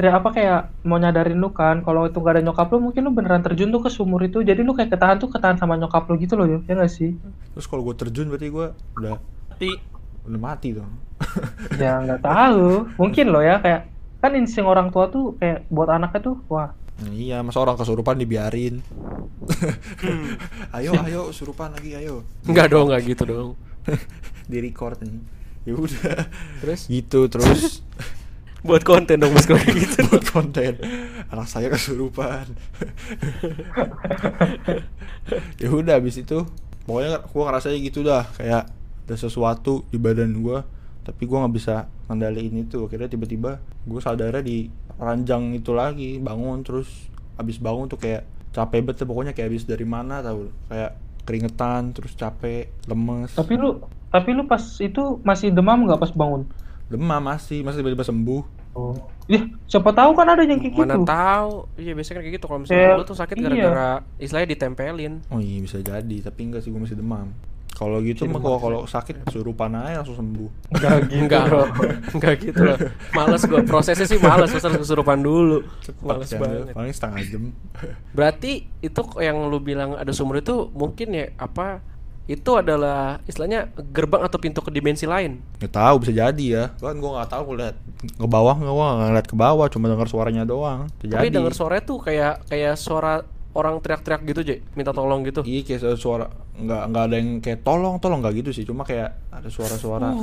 teriak 0.00 0.16
apa 0.16 0.28
kayak 0.32 0.60
mau 0.82 0.96
nyadarin 0.96 1.36
lu 1.36 1.52
kan 1.52 1.84
kalau 1.84 2.08
itu 2.08 2.16
gak 2.16 2.40
ada 2.40 2.42
nyokap 2.42 2.72
lu 2.72 2.80
mungkin 2.80 3.04
lu 3.04 3.12
beneran 3.12 3.44
terjun 3.44 3.68
tuh 3.68 3.84
ke 3.84 3.92
sumur 3.92 4.24
itu 4.24 4.40
jadi 4.40 4.64
lu 4.64 4.72
kayak 4.72 4.88
ketahan 4.88 5.20
tuh 5.20 5.28
ketahan 5.28 5.60
sama 5.60 5.76
nyokap 5.76 6.08
lu 6.08 6.16
gitu 6.16 6.40
loh 6.40 6.48
ya 6.48 6.64
gak 6.64 6.88
sih 6.88 7.12
Terus 7.52 7.68
kalau 7.68 7.84
gue 7.84 7.92
terjun 7.94 8.32
berarti 8.32 8.48
gue 8.48 8.66
udah 8.96 9.20
Mati. 9.52 9.70
udah 10.24 10.40
mati 10.40 10.68
dong. 10.72 10.88
ya 11.76 12.00
nggak 12.00 12.24
tahu 12.24 12.88
mungkin 12.96 13.28
loh 13.28 13.44
ya 13.44 13.60
kayak 13.60 13.92
kan 14.18 14.32
insting 14.32 14.64
orang 14.64 14.88
tua 14.88 15.08
tuh 15.08 15.36
kayak 15.36 15.68
buat 15.68 15.92
anaknya 15.92 16.20
tuh 16.24 16.36
wah 16.48 16.72
Nah, 17.00 17.16
iya, 17.16 17.40
masa 17.40 17.64
orang 17.64 17.80
kesurupan 17.80 18.20
dibiarin. 18.20 18.84
ayo, 20.76 20.92
ayo, 21.00 21.20
kesurupan 21.32 21.72
lagi, 21.72 21.96
ayo. 21.96 22.28
Enggak 22.44 22.68
dong, 22.68 22.92
enggak 22.92 23.08
gitu 23.08 23.24
dong. 23.24 23.48
Di 24.52 24.60
record 24.60 25.00
nih. 25.00 25.16
Ya 25.64 25.74
udah. 25.76 26.28
Terus 26.60 26.80
Gitu 26.88 27.20
terus 27.28 27.80
buat 28.60 28.82
konten 28.84 29.16
dong 29.20 29.32
mas 29.32 29.48
kalau 29.48 29.60
kayak 29.60 29.76
gitu. 29.88 29.98
buat 30.12 30.26
konten. 30.28 30.76
Anak 31.32 31.46
saya 31.48 31.72
kesurupan. 31.72 32.44
ya 35.62 35.68
udah 35.70 35.96
habis 35.96 36.20
itu 36.20 36.44
pokoknya 36.84 37.22
gua 37.30 37.42
ngerasanya 37.50 37.78
gitu 37.80 38.02
dah 38.02 38.26
kayak 38.34 38.66
ada 39.06 39.14
sesuatu 39.14 39.86
di 39.90 39.98
badan 39.98 40.38
gua 40.42 40.66
tapi 41.06 41.26
gua 41.26 41.46
nggak 41.46 41.54
bisa 41.54 41.86
ngendaliin 42.10 42.66
itu 42.66 42.82
akhirnya 42.86 43.06
tiba-tiba 43.06 43.62
gua 43.86 44.00
sadarnya 44.02 44.42
di 44.42 44.66
ranjang 44.98 45.54
itu 45.54 45.70
lagi 45.70 46.18
bangun 46.18 46.66
terus 46.66 46.88
habis 47.38 47.56
bangun 47.62 47.88
tuh 47.88 47.96
kayak 47.96 48.26
capek 48.50 48.82
banget 48.82 49.06
pokoknya 49.06 49.32
kayak 49.32 49.48
habis 49.54 49.64
dari 49.64 49.86
mana 49.86 50.20
tahu 50.20 50.50
kayak 50.66 50.98
keringetan 51.24 51.94
terus 51.94 52.12
capek 52.18 52.74
lemes 52.90 53.32
tapi 53.38 53.54
lu 53.54 53.78
tapi 54.10 54.34
lu 54.34 54.50
pas 54.50 54.60
itu 54.82 55.22
masih 55.22 55.54
demam 55.54 55.86
nggak 55.86 56.02
pas 56.02 56.10
bangun 56.10 56.50
demam 56.90 57.22
masih 57.22 57.62
masih 57.62 57.80
tiba-tiba 57.80 58.02
sembuh 58.02 58.42
oh 58.72 58.94
ya 59.24 59.40
siapa 59.64 59.90
tahu 59.90 60.10
kan 60.12 60.26
ada 60.28 60.42
yang 60.42 60.58
kayak 60.58 60.74
Mana 60.74 60.94
gitu 60.94 61.06
tahu? 61.06 61.52
Iya 61.74 61.92
biasanya 61.94 62.14
kan 62.14 62.22
kayak 62.22 62.34
gitu 62.34 62.44
kalau 62.44 62.60
misalnya 62.60 62.82
Kayak- 62.82 62.98
lu 62.98 63.04
tuh 63.06 63.16
sakit 63.16 63.34
iya. 63.34 63.44
gara-gara 63.44 63.90
istilahnya 64.18 64.48
ditempelin. 64.48 65.12
oh 65.28 65.38
iya 65.38 65.58
bisa 65.60 65.78
jadi 65.78 66.16
tapi 66.20 66.40
enggak 66.44 66.60
sih 66.60 66.70
gua 66.70 66.82
masih 66.82 66.98
demam 66.98 67.30
kalau 67.70 68.02
gitu 68.02 68.26
mah 68.26 68.36
kalau 68.36 68.58
kalau 68.58 68.80
sakit 68.84 69.22
kesurupan 69.24 69.70
aja 69.72 70.02
langsung 70.02 70.18
sembuh 70.18 70.50
Enggak 70.68 70.96
gitu 71.06 71.22
Enggak, 71.22 71.42
bro. 71.46 71.62
enggak 72.14 72.34
gitu 72.42 72.60
loh. 72.60 72.78
Males 73.14 73.42
gua 73.46 73.60
prosesnya 73.62 74.04
sih 74.04 74.18
males, 74.18 74.50
harus 74.50 74.76
kesurupan 74.76 75.18
dulu. 75.18 75.62
Males 76.02 76.26
Cepet 76.26 76.36
kan, 76.36 76.50
banget. 76.50 76.74
paling 76.74 76.92
setengah 76.92 77.20
jam 77.24 77.42
Berarti 78.10 78.52
itu 78.80 79.00
yang 79.16 79.46
lu 79.46 79.58
bilang 79.60 79.94
ada 79.94 80.10
sumur 80.10 80.38
itu 80.38 80.68
mungkin 80.70 81.08
ya 81.10 81.30
apa? 81.36 81.80
Itu 82.30 82.54
adalah 82.54 83.18
istilahnya 83.26 83.74
gerbang 83.90 84.22
atau 84.22 84.38
pintu 84.38 84.62
ke 84.62 84.70
dimensi 84.70 85.02
lain. 85.02 85.42
nggak 85.58 85.74
tahu 85.74 85.94
bisa 85.98 86.12
jadi 86.14 86.44
ya. 86.46 86.64
Kan 86.78 87.02
gua 87.02 87.18
nggak 87.18 87.30
tahu 87.34 87.42
gua 87.50 87.56
lihat. 87.66 87.76
Ke 88.06 88.28
bawah 88.30 88.54
nggak 88.54 88.70
gua 88.70 88.86
ngeliat 89.02 89.26
ke 89.26 89.34
bawah 89.34 89.66
cuma 89.66 89.90
dengar 89.90 90.06
suaranya 90.06 90.46
doang. 90.46 90.86
Bisa 91.02 91.18
Tapi 91.18 91.26
jadi. 91.26 91.34
denger 91.42 91.52
suaranya 91.58 91.82
tuh 91.82 91.98
kayak 91.98 92.46
kayak 92.46 92.78
suara 92.78 93.26
orang 93.50 93.82
teriak-teriak 93.82 94.22
gitu, 94.30 94.40
Je. 94.46 94.56
Minta 94.78 94.94
tolong 94.94 95.26
gitu. 95.26 95.42
iya 95.42 95.66
kayak 95.66 95.98
suara 95.98 96.30
nggak 96.54 96.82
nggak 96.94 97.02
ada 97.10 97.14
yang 97.18 97.30
kayak 97.42 97.66
tolong 97.66 97.98
tolong 97.98 98.22
nggak 98.22 98.46
gitu 98.46 98.54
sih. 98.54 98.62
Cuma 98.62 98.86
kayak 98.86 99.10
ada 99.34 99.50
suara-suara. 99.50 100.14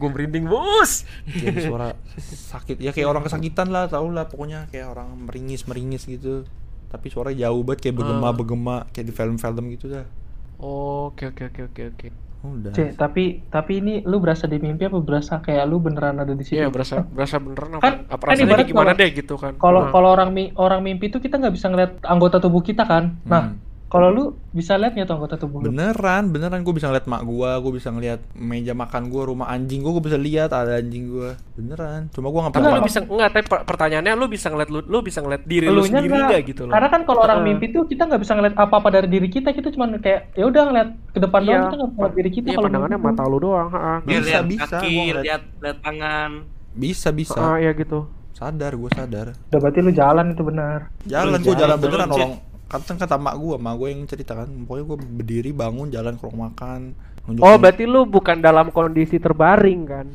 Gue 0.00 0.08
merinding, 0.08 0.48
Bos. 0.48 1.04
kayak 1.28 1.60
suara 1.60 1.92
sakit. 2.24 2.80
Ya 2.80 2.96
kayak 2.96 3.04
orang 3.04 3.20
kesakitan 3.20 3.68
lah 3.68 3.84
tau 3.92 4.08
lah 4.08 4.32
pokoknya 4.32 4.72
kayak 4.72 4.96
orang 4.96 5.12
meringis 5.28 5.68
meringis 5.68 6.08
gitu. 6.08 6.48
Tapi 6.88 7.12
suaranya 7.12 7.52
jauh 7.52 7.60
banget 7.68 7.84
kayak 7.84 8.00
bergema 8.00 8.28
bergema 8.32 8.76
kayak 8.96 9.06
di 9.10 9.12
film-film 9.12 9.68
gitu 9.76 9.92
dah 9.92 10.23
Oke, 10.58 11.30
oke, 11.30 11.42
oke, 11.46 11.62
oke, 11.68 11.82
oke. 11.90 12.08
udah 12.44 12.76
Cek, 12.76 13.00
tapi 13.00 13.40
tapi 13.48 13.80
ini 13.80 13.94
lu 14.04 14.20
berasa 14.20 14.44
di 14.44 14.60
mimpi 14.60 14.84
apa 14.84 15.00
berasa 15.00 15.40
kayak 15.40 15.64
lu 15.64 15.80
beneran 15.80 16.20
ada 16.20 16.36
di 16.36 16.44
situ? 16.44 16.60
Iya, 16.60 16.68
berasa 16.68 17.00
berasa 17.00 17.40
beneran 17.40 17.70
apa? 17.72 17.82
Kan- 17.82 18.00
apa 18.04 18.20
kan 18.20 18.28
rasanya 18.36 18.64
gimana 18.68 18.92
kalau- 18.92 19.00
deh 19.00 19.08
gitu 19.16 19.34
kan. 19.40 19.52
Kalau 19.56 19.80
Nah. 19.80 19.90
kalau 19.90 20.08
orang 20.12 20.28
mi- 20.28 20.52
orang 20.54 20.80
mimpi 20.84 21.08
tuh 21.08 21.24
kita 21.24 21.40
nggak 21.40 21.54
bisa 21.56 21.72
ngeliat 21.72 22.04
anggota 22.04 22.36
tubuh 22.36 22.60
kita 22.60 22.84
kan. 22.84 23.16
Nah, 23.24 23.42
Hmm. 23.48 23.56
Kalau 23.94 24.08
lu 24.10 24.24
bisa 24.50 24.74
lihat 24.74 24.92
nggak 24.92 25.06
tuh 25.06 25.14
anggota 25.14 25.38
tubuh 25.38 25.62
lu? 25.62 25.70
beneran 25.70 26.28
beneran 26.28 26.60
gue 26.60 26.74
bisa 26.74 26.90
ngeliat 26.90 27.06
mak 27.06 27.22
gua 27.22 27.62
gue 27.62 27.72
bisa 27.72 27.88
ngeliat 27.88 28.18
meja 28.34 28.74
makan 28.74 29.06
gua 29.06 29.22
rumah 29.24 29.46
anjing 29.46 29.80
gua 29.80 29.94
gue 29.94 30.04
bisa 30.04 30.18
lihat 30.18 30.50
ada 30.50 30.82
anjing 30.82 31.06
gua 31.06 31.38
beneran 31.54 32.10
cuma 32.10 32.26
gua 32.28 32.40
nggak 32.44 32.54
pernah 32.54 32.70
lu 32.72 32.82
bisa 32.82 32.98
enggak, 33.00 33.30
tapi 33.30 33.44
per- 33.46 33.64
pertanyaannya 33.64 34.12
lu 34.12 34.26
bisa 34.26 34.46
ngeliat 34.48 34.66
lu, 34.68 34.80
lu 34.82 34.98
bisa 34.98 35.18
ngeliat 35.20 35.42
diri 35.44 35.66
lu 35.66 35.80
sendiri 35.80 36.10
nggak. 36.10 36.26
enggak 36.26 36.40
gitu 36.44 36.62
loh. 36.66 36.72
Karena 36.74 36.88
kan 36.90 37.00
kalau 37.04 37.20
orang 37.22 37.38
mimpi 37.40 37.70
tuh 37.70 37.86
kita 37.86 38.02
nggak 38.04 38.18
bisa 38.18 38.32
ngeliat 38.34 38.54
apa-apa 38.56 38.88
dari 38.90 39.06
diri 39.06 39.28
kita, 39.30 39.48
kita 39.50 39.70
cuma 39.70 39.86
kayak 39.94 40.34
ya 40.34 40.44
udah 40.44 40.62
ngeliat 40.66 40.88
ke 41.08 41.18
depan 41.20 41.40
Iya. 41.40 41.46
doang 41.46 41.62
kita 41.62 41.76
nggak 41.76 41.90
ngeliat 41.94 42.14
diri 42.14 42.30
kita 42.32 42.46
Iya, 42.46 42.54
kalau 42.54 42.66
pandangannya 42.66 42.98
mata 42.98 43.22
lu 43.24 43.38
doang, 43.38 43.68
heeh. 43.70 43.96
Dia 44.00 44.10
Bisa, 44.10 44.26
lihat 44.26 44.44
bisa, 44.44 44.64
kaki, 44.66 44.88
gua 44.90 45.02
ngeliat. 45.04 45.24
lihat 45.24 45.42
lihat 45.60 45.78
tangan. 45.80 46.30
bisa 46.74 47.08
bisa 47.10 47.38
Heeh, 47.38 47.56
iya 47.60 47.70
gitu. 47.72 48.00
sadar 48.34 48.74
gue 48.74 48.90
sadar 48.90 49.26
Udah 49.30 49.60
berarti 49.60 49.78
lu 49.78 49.92
jalan 49.92 50.26
itu 50.28 50.42
benar. 50.42 50.90
jalan 51.06 51.38
gue 51.38 51.46
jalan 51.46 51.56
jalan, 51.56 51.78
beneran 51.78 52.08
Cid. 52.10 52.30
Orang 52.74 52.84
kan 52.84 52.96
kata 52.96 53.16
mak 53.16 53.34
gue 53.34 53.56
mak 53.56 53.74
gue 53.74 53.88
yang 53.88 54.02
cerita 54.04 54.32
kan 54.34 54.48
pokoknya 54.60 54.84
gue 54.84 54.98
berdiri 55.14 55.50
bangun 55.50 55.88
jalan 55.88 56.14
ke 56.14 56.22
ruang 56.22 56.40
makan 56.44 56.80
nunjuk- 57.24 57.40
Oh, 57.40 57.54
berarti 57.54 57.84
lu 57.84 58.04
bukan 58.04 58.38
dalam 58.38 58.68
kondisi 58.68 59.16
terbaring 59.16 59.82
kan? 59.84 60.06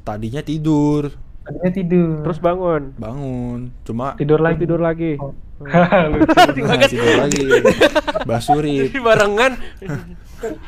tadinya 0.00 0.40
tidur 0.40 1.14
Tadinya 1.40 1.70
tidur. 1.72 2.22
Terus 2.22 2.38
bangun. 2.38 2.82
bangun 2.96 3.60
cuma 3.82 4.14
tidur 4.14 4.38
lagi. 4.38 4.58
tidur 4.60 4.78
lagi. 4.78 5.18
Oh. 5.18 5.34
Lucu. 6.12 6.38
Nah, 6.62 6.86
tidur 6.86 7.14
lagi 7.16 7.42
basurit 8.30 8.86
Jadi 8.88 8.98
barengan. 9.00 9.52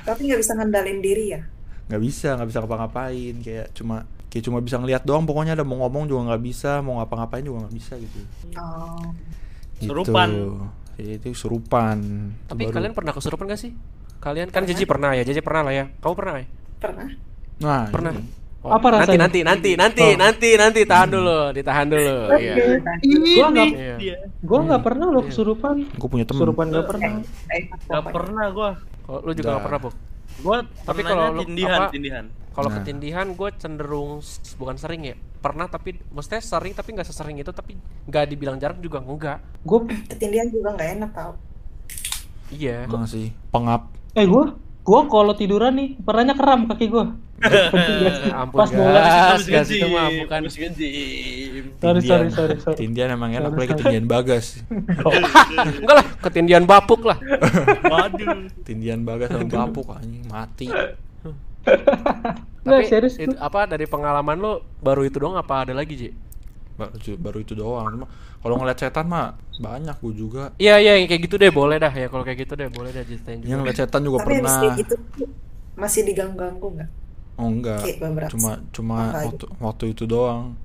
Tapi 0.02 0.20
nggak 0.24 0.40
bisa 0.40 0.52
ngendalin 0.52 0.98
diri 0.98 1.24
ya. 1.30 1.40
nggak 1.84 2.00
bisa 2.00 2.34
nggak 2.34 2.48
bisa 2.48 2.58
ngapa-ngapain 2.58 3.34
kayak 3.38 3.66
cuma 3.70 4.02
kayak 4.26 4.42
cuma 4.42 4.58
bisa 4.58 4.76
ngeliat 4.76 5.02
doang 5.02 5.22
pokoknya 5.22 5.52
ada 5.52 5.62
mau 5.62 5.78
ngomong 5.78 6.08
juga 6.08 6.32
nggak 6.32 6.42
bisa 6.42 6.80
mau 6.80 6.96
ngapa-ngapain 6.96 7.44
juga 7.44 7.58
nggak 7.62 7.74
bisa 7.76 7.92
gitu 7.94 8.18
Oh. 8.56 8.98
Gitu. 9.76 9.90
Serupan. 9.90 10.28
Itu 10.96 11.34
serupan 11.34 11.98
Itu 12.30 12.48
Tapi 12.48 12.62
baru- 12.64 12.74
kalian 12.74 12.92
pernah 12.92 13.12
kesurupan 13.12 13.44
gak 13.46 13.58
sih? 13.58 13.72
Kalian 14.18 14.48
kan 14.48 14.64
Jeji 14.64 14.84
pernah 14.84 15.12
ya, 15.12 15.20
Jeji 15.20 15.38
pernah 15.38 15.62
lah 15.62 15.74
ya. 15.74 15.84
Kamu 15.98 16.14
pernah 16.14 16.34
ya? 16.38 16.46
Pernah? 16.78 17.06
nah 17.54 17.86
Pernah. 17.88 18.12
Oh, 18.64 18.72
Apa 18.72 18.88
nanti, 18.88 19.12
rasanya? 19.12 19.20
nanti, 19.20 19.38
nanti, 19.44 19.70
nanti, 19.76 20.00
Oh. 20.02 20.16
nanti, 20.16 20.48
nanti, 20.56 20.80
tahan 20.82 21.08
dulu, 21.12 21.52
ditahan 21.52 21.84
dulu. 21.84 22.16
Iya. 22.40 22.54
Gua 23.36 23.48
nggak 23.52 23.68
Iya. 24.00 24.16
Gua 24.40 24.58
nggak 24.64 24.82
pernah 24.82 25.06
lo 25.06 25.20
Iya. 25.20 25.28
kesurupan. 25.28 25.76
gue 25.84 26.08
punya 26.08 26.24
temen 26.24 26.40
Kesurupan 26.40 26.66
nggak 26.72 26.86
pernah. 26.88 27.10
Eh, 27.52 27.62
Gak 27.68 28.04
pernah 28.08 28.46
gua. 28.48 28.70
Oh, 29.04 29.20
lu 29.20 29.32
juga 29.32 29.44
Udah. 29.44 29.54
gak 29.54 29.64
pernah, 29.68 29.78
Bu? 29.78 29.90
Gua 30.40 30.56
Tapi 30.80 31.00
kalau 31.02 31.24
lu 31.30 31.42
tindihan, 31.44 31.76
apa- 31.78 31.92
tindihan. 31.92 32.24
Kalau 32.50 32.68
Nah. 32.70 32.76
ketindihan 32.80 33.26
gue 33.28 33.50
cenderung 33.54 34.10
bukan 34.56 34.76
sering 34.78 35.02
ya. 35.04 35.16
Pernah 35.44 35.68
tapi 35.68 36.00
maksudnya 36.08 36.40
sering 36.40 36.72
tapi 36.72 36.96
nggak 36.96 37.04
sesering 37.04 37.36
itu 37.36 37.52
tapi 37.52 37.76
nggak 38.08 38.24
dibilang 38.32 38.56
jarang 38.56 38.80
juga 38.80 39.04
enggak. 39.04 39.44
Gue 39.60 39.84
ketindihan 40.08 40.48
juga 40.48 40.72
nggak 40.72 40.88
enak 40.96 41.10
tau. 41.12 41.36
Iya. 42.48 42.88
Nah, 42.88 43.04
sih 43.04 43.28
pengap 43.52 43.92
eh 44.14 44.24
gua 44.24 44.56
gua 44.86 45.04
kalau 45.10 45.34
tiduran 45.36 45.74
nih 45.74 45.88
pernahnya 46.00 46.32
kram 46.32 46.64
kaki 46.70 46.88
sih? 46.88 47.08
Eh, 47.44 48.30
ampun 48.30 48.62
Pas 48.62 48.70
gas, 48.70 49.44
gas 49.44 49.68
itu 49.68 49.84
ganti, 49.84 49.92
mah 49.92 50.08
bukan. 50.22 50.40
Sorry 50.48 52.00
sorry 52.00 52.28
sorry 52.32 52.56
sorry. 52.62 52.76
Tindian 52.78 53.12
emang 53.12 53.36
enak 53.36 53.52
sorry. 53.52 53.68
ketindian 53.68 54.06
bagas 54.08 54.64
Enggak 55.82 55.96
lah, 55.98 56.06
ketindihan 56.24 56.64
bapuk 56.64 57.04
lah. 57.04 57.18
Waduh. 57.84 58.48
Tindian 58.64 59.02
bagas 59.04 59.28
sama 59.28 59.44
bapuk 59.68 59.92
anjing 59.92 60.24
mati 60.30 60.72
Tapi 62.64 62.82
serius 62.88 63.20
itu, 63.20 63.36
apa 63.36 63.68
dari 63.68 63.84
pengalaman 63.84 64.36
lo 64.40 64.52
baru 64.80 65.04
itu 65.04 65.20
doang 65.20 65.36
apa 65.36 65.68
ada 65.68 65.76
lagi, 65.76 65.94
Ji? 66.00 66.10
baru, 66.74 67.14
baru 67.22 67.38
itu 67.38 67.54
doang 67.54 67.86
cuma 67.86 68.06
kalau 68.42 68.58
ngeliat 68.58 68.78
setan 68.82 69.06
mah 69.06 69.38
banyak 69.62 69.94
gue 70.02 70.12
juga 70.18 70.42
Iya, 70.58 70.82
iya 70.82 70.92
kayak 71.06 71.22
gitu 71.30 71.38
deh 71.38 71.54
boleh 71.54 71.78
dah 71.78 71.92
ya 71.94 72.10
kalau 72.10 72.26
kayak 72.26 72.38
gitu 72.42 72.58
deh 72.58 72.66
boleh 72.66 72.90
dah 72.90 73.06
ceritain 73.06 73.38
yang 73.46 73.62
ngeliat 73.62 73.78
setan 73.78 74.02
juga 74.02 74.18
Tapi 74.26 74.42
pernah 74.42 74.74
tuh 74.82 74.98
masih 75.78 76.02
diganggu-ganggu 76.02 76.66
nggak? 76.74 76.90
oh 77.38 77.46
enggak 77.50 77.78
Kayak 77.82 77.98
beberapa. 78.02 78.30
cuma 78.34 78.50
cuma 78.74 78.96
waktu 79.14 79.44
waktu 79.62 79.84
itu 79.94 80.04
doang 80.06 80.58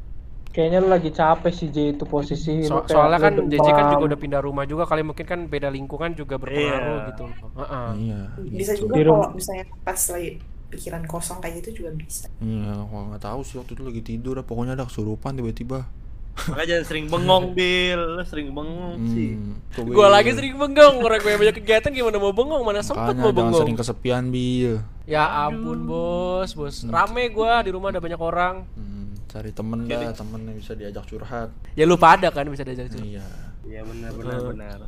Kayaknya 0.49 0.79
lu 0.81 0.89
lagi 0.89 1.09
capek 1.13 1.53
sih 1.53 1.69
J 1.69 1.93
itu 1.93 2.05
posisi. 2.09 2.65
So- 2.65 2.81
soalnya 2.89 3.21
kan 3.21 3.33
JJ 3.53 3.69
kan 3.69 3.85
juga 3.93 4.03
udah 4.09 4.19
pindah 4.19 4.41
rumah 4.41 4.65
juga 4.65 4.89
kali 4.89 5.05
mungkin 5.05 5.21
kan 5.29 5.45
beda 5.45 5.69
lingkungan 5.69 6.17
juga 6.17 6.41
berpengaruh 6.41 7.05
Iya. 7.05 7.07
gitu. 7.13 7.23
Heeh. 7.53 7.87
iya 8.01 8.19
Bisa 8.49 8.73
gitu. 8.73 8.89
juga 8.89 8.97
kalau 8.97 9.29
misalnya 9.37 9.65
pas 9.85 10.01
lagi 10.09 10.41
pikiran 10.69 11.03
kosong 11.03 11.37
kayak 11.37 11.59
gitu 11.59 11.81
juga 11.81 11.89
bisa. 11.93 12.29
iya 12.39 12.77
gua 12.81 13.09
nggak 13.09 13.23
tahu 13.23 13.41
sih 13.41 13.57
waktu 13.57 13.73
itu 13.73 13.81
lagi 13.81 14.01
tidur 14.01 14.37
pokoknya 14.39 14.73
ada 14.73 14.85
kesurupan 14.85 15.33
tiba-tiba 15.33 15.89
Makanya 16.39 16.67
jangan 16.71 16.85
sering 16.87 17.05
bengong, 17.05 17.45
Bil. 17.51 17.99
Sering 18.23 18.47
bengong 18.49 18.95
sih. 19.11 19.35
Hmm, 19.35 19.59
tuh, 19.69 19.83
Gua 19.85 20.07
Bil. 20.07 20.07
lagi 20.09 20.31
sering 20.31 20.55
bengong, 20.55 21.03
orang 21.03 21.19
gue 21.19 21.35
banyak 21.35 21.51
kegiatan 21.53 21.91
gimana 21.91 22.15
mau 22.15 22.31
bengong, 22.31 22.63
mana 22.63 22.79
sempet 22.79 23.11
Makanya 23.11 23.19
mau 23.19 23.33
bengong. 23.35 23.59
sering 23.59 23.75
kesepian 23.75 24.31
bil 24.31 24.79
Ya 25.03 25.27
ampun 25.43 25.83
bos, 25.83 26.55
bos. 26.55 26.87
Rame 26.87 27.27
gua 27.27 27.59
di 27.59 27.75
rumah 27.75 27.91
ada 27.91 27.99
banyak 27.99 28.15
orang. 28.15 28.63
Hmm, 28.71 29.19
cari 29.27 29.51
temen 29.51 29.83
dah 29.83 30.15
temen 30.15 30.39
yang 30.43 30.55
bisa 30.55 30.71
diajak 30.73 31.03
curhat 31.05 31.49
Ya 31.73 31.83
lu 31.83 31.99
pada 31.99 32.31
kan 32.31 32.47
bisa 32.47 32.63
diajak 32.63 32.87
curhat. 32.87 33.03
iya 33.03 33.25
Iya 33.61 33.81
benar 33.83 34.11
benar 34.15 34.39
benar. 34.41 34.79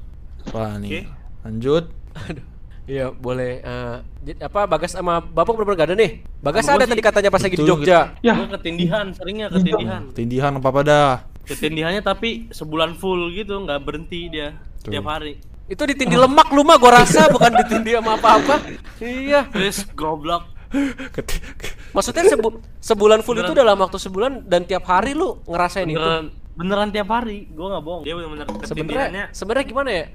apa 0.42 0.80
nih 0.80 0.88
Oke. 0.88 1.02
lanjut 1.44 1.84
Aduh. 2.18 2.46
Iya 2.84 3.10
boleh. 3.10 3.62
eh, 3.62 3.96
j- 4.24 4.42
apa 4.42 4.66
Bagas 4.66 4.92
sama 4.92 5.22
Bapak 5.22 5.54
gak 5.54 5.88
ada 5.88 5.96
nih? 5.96 6.26
Bagas 6.40 6.66
ada 6.66 6.84
tadi 6.84 7.00
katanya 7.00 7.30
pas 7.30 7.40
lagi 7.40 7.54
di 7.54 7.64
Jogja. 7.64 8.18
Ya, 8.20 8.34
Gua 8.34 8.58
ketindihan, 8.58 9.06
seringnya 9.12 9.48
ketindihan. 9.50 10.02
tindihan 10.12 10.52
apa 10.54 10.68
apa 10.68 10.82
dah 10.82 11.10
Ketindihannya 11.42 12.00
tapi 12.00 12.50
sebulan 12.50 12.94
full 12.96 13.30
gitu, 13.32 13.58
nggak 13.60 13.82
berhenti 13.82 14.30
dia 14.30 14.54
Tuh. 14.80 14.94
tiap 14.94 15.06
hari. 15.06 15.42
Itu 15.66 15.84
ditindih 15.84 16.20
lemak 16.20 16.50
lu 16.50 16.62
mah 16.62 16.78
gua 16.78 17.00
rasa 17.00 17.28
bukan 17.28 17.54
ditindih 17.56 17.98
sama 17.98 18.16
apa-apa. 18.16 18.56
Iya. 19.00 19.48
Terus 19.48 19.86
goblok. 19.92 20.46
Maksudnya 21.92 22.24
sebu- 22.26 22.60
sebulan 22.78 23.20
full 23.22 23.38
itu 23.38 23.52
dalam 23.52 23.76
waktu 23.76 23.98
sebulan 23.98 24.46
dan 24.46 24.64
tiap 24.64 24.86
hari 24.86 25.12
lu 25.12 25.40
ngerasain 25.44 25.84
itu. 25.86 25.96
Beneran, 25.96 26.26
beneran 26.54 26.90
tiap 26.90 27.08
hari. 27.10 27.50
Gua 27.50 27.68
nggak 27.70 27.84
bohong. 27.84 28.04
Dia 28.04 28.14
bener-bener 28.16 28.46
Sebenarnya 28.48 28.66
ketindihannya. 28.66 29.24
sebenarnya 29.32 29.66
gimana 29.66 29.90
ya? 29.92 30.06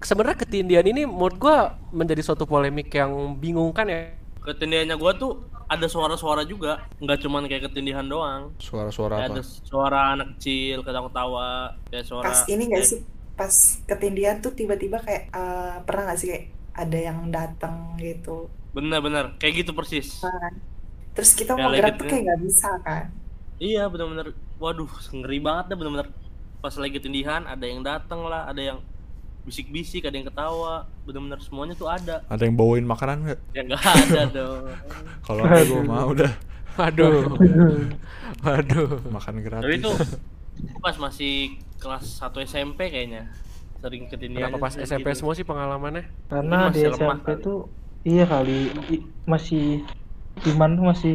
Sebenarnya 0.00 0.38
ketindihan 0.40 0.86
ini 0.88 1.04
menurut 1.04 1.36
gua 1.36 1.76
menjadi 1.92 2.24
suatu 2.24 2.48
polemik 2.48 2.88
yang 2.92 3.36
bingungkan 3.36 3.84
ya. 3.84 4.00
Ketindihannya 4.40 4.96
gua 4.96 5.12
tuh 5.12 5.44
ada 5.70 5.86
suara-suara 5.86 6.42
juga, 6.42 6.82
nggak 6.98 7.18
cuman 7.22 7.46
kayak 7.46 7.70
ketindihan 7.70 8.02
doang. 8.02 8.50
Suara-suara 8.58 9.22
apa? 9.22 9.38
ada 9.38 9.40
suara 9.44 10.18
anak 10.18 10.34
kecil 10.34 10.82
ketawa-ketawa, 10.82 11.78
kayak 11.92 12.04
suara 12.10 12.26
Pas 12.26 12.40
ini 12.50 12.62
gak 12.66 12.82
sih? 12.82 13.00
Pas 13.38 13.54
ketindihan 13.86 14.42
tuh 14.42 14.50
tiba-tiba 14.50 14.98
kayak 14.98 15.30
eh, 15.30 15.76
pernah 15.86 16.10
gak 16.10 16.18
sih 16.18 16.28
kayak 16.34 16.44
ada 16.74 16.98
yang 16.98 17.18
datang 17.30 17.94
gitu. 18.02 18.50
Bener-bener 18.74 19.38
kayak 19.38 19.62
gitu 19.62 19.70
persis. 19.76 20.18
Kan? 20.18 20.58
Terus 21.14 21.38
kita 21.38 21.54
Kayak 21.54 21.66
mau 21.66 21.76
gerak 21.76 21.94
tuh 21.98 22.06
kayak 22.10 22.22
nggak 22.26 22.40
bisa 22.46 22.70
kan? 22.82 23.04
Iya 23.60 23.86
bener-bener, 23.86 24.26
waduh 24.56 24.90
ngeri 25.12 25.38
banget 25.38 25.64
dah 25.70 25.76
bener-bener. 25.78 26.08
Pas 26.58 26.74
lagi 26.74 26.92
ketindihan 26.98 27.46
ada 27.46 27.62
yang 27.62 27.86
datang 27.86 28.26
lah, 28.26 28.50
ada 28.50 28.58
yang 28.58 28.78
bisik-bisik, 29.42 30.04
ada 30.04 30.14
yang 30.14 30.26
ketawa, 30.26 30.74
bener-bener 31.02 31.40
semuanya 31.40 31.74
tuh 31.74 31.86
ada. 31.86 32.22
Ada 32.26 32.42
yang 32.42 32.54
bawain 32.54 32.84
makanan 32.84 33.16
nggak? 33.22 33.38
Ya 33.50 33.62
nggak 33.62 33.82
ada 33.82 34.22
dong. 34.36 34.62
Kalau 35.22 35.42
ada 35.42 35.62
gue 35.62 35.82
mau 35.82 36.06
udah 36.08 36.32
Waduh. 36.70 37.34
Waduh. 38.46 38.88
makan 39.10 39.34
gratis. 39.40 39.64
Tapi 39.64 39.74
itu 39.76 39.90
pas 40.78 40.96
masih 40.96 41.34
kelas 41.76 42.20
1 42.20 42.30
SMP 42.42 42.88
kayaknya 42.88 43.28
sering 43.76 44.06
ketindihan. 44.06 44.48
Kenapa 44.48 44.68
pas 44.68 44.74
SMP 44.76 45.12
semua 45.12 45.32
sih 45.32 45.42
pengalamannya? 45.42 46.04
Karena 46.26 46.68
di 46.68 46.84
lemah 46.84 46.94
SMP 46.94 47.28
kali. 47.30 47.42
tuh 47.42 47.58
iya 48.00 48.24
kali 48.24 48.68
i- 48.88 49.04
masih 49.24 49.84
iman 50.46 50.70
tuh 50.72 50.84
masih 50.86 51.14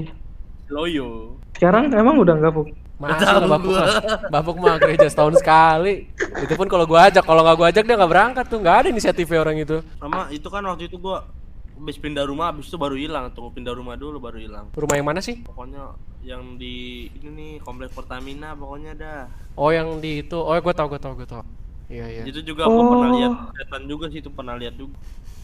Loyo. 0.66 1.38
sekarang 1.54 1.94
emang 1.94 2.18
udah 2.18 2.36
enggak 2.36 2.54
Puk? 2.54 2.68
Masih 2.96 3.28
lah 3.28 3.44
babuk 3.44 3.72
mah. 3.72 3.88
Babuk 4.32 4.56
mah 4.56 4.76
gereja 4.80 5.08
setahun 5.08 5.36
sekali. 5.38 6.08
Itu 6.40 6.56
pun 6.56 6.68
kalau 6.68 6.88
gua 6.88 7.12
ajak, 7.12 7.22
kalau 7.22 7.44
nggak 7.44 7.56
gua 7.56 7.68
ajak 7.68 7.84
dia 7.84 7.96
nggak 7.96 8.12
berangkat 8.12 8.46
tuh. 8.48 8.60
nggak 8.64 8.76
ada 8.80 8.88
inisiatifnya 8.88 9.40
orang 9.40 9.58
itu. 9.60 9.84
Sama 10.00 10.32
itu 10.32 10.48
kan 10.48 10.64
waktu 10.64 10.88
itu 10.88 10.96
gua 10.96 11.28
habis 11.76 12.00
pindah 12.00 12.24
rumah, 12.24 12.56
habis 12.56 12.72
itu 12.72 12.80
baru 12.80 12.96
hilang. 12.96 13.28
Tunggu 13.36 13.52
pindah 13.52 13.76
rumah 13.76 14.00
dulu 14.00 14.18
baru 14.18 14.40
hilang. 14.40 14.66
Rumah 14.72 14.96
yang 14.96 15.08
mana 15.08 15.20
sih? 15.20 15.44
Pokoknya 15.44 15.92
yang 16.24 16.56
di 16.56 17.06
ini 17.20 17.30
nih 17.30 17.52
komplek 17.60 17.92
Pertamina 17.92 18.56
pokoknya 18.56 18.96
dah. 18.96 19.22
Oh 19.54 19.70
yang 19.70 20.00
di 20.00 20.24
itu. 20.24 20.40
Oh 20.40 20.56
gua 20.56 20.72
tahu 20.72 20.96
gua 20.96 21.02
tahu 21.02 21.14
gua 21.20 21.28
tahu. 21.28 21.44
Iya 21.86 22.06
iya. 22.10 22.24
Itu 22.24 22.40
juga 22.42 22.64
gua 22.66 22.80
pernah 22.82 23.10
Oh. 23.12 23.16
lihat 23.20 23.34
setan 23.54 23.84
juga 23.86 24.06
sih 24.08 24.20
itu 24.20 24.32
pernah 24.32 24.56
lihat 24.56 24.74
juga. 24.74 24.96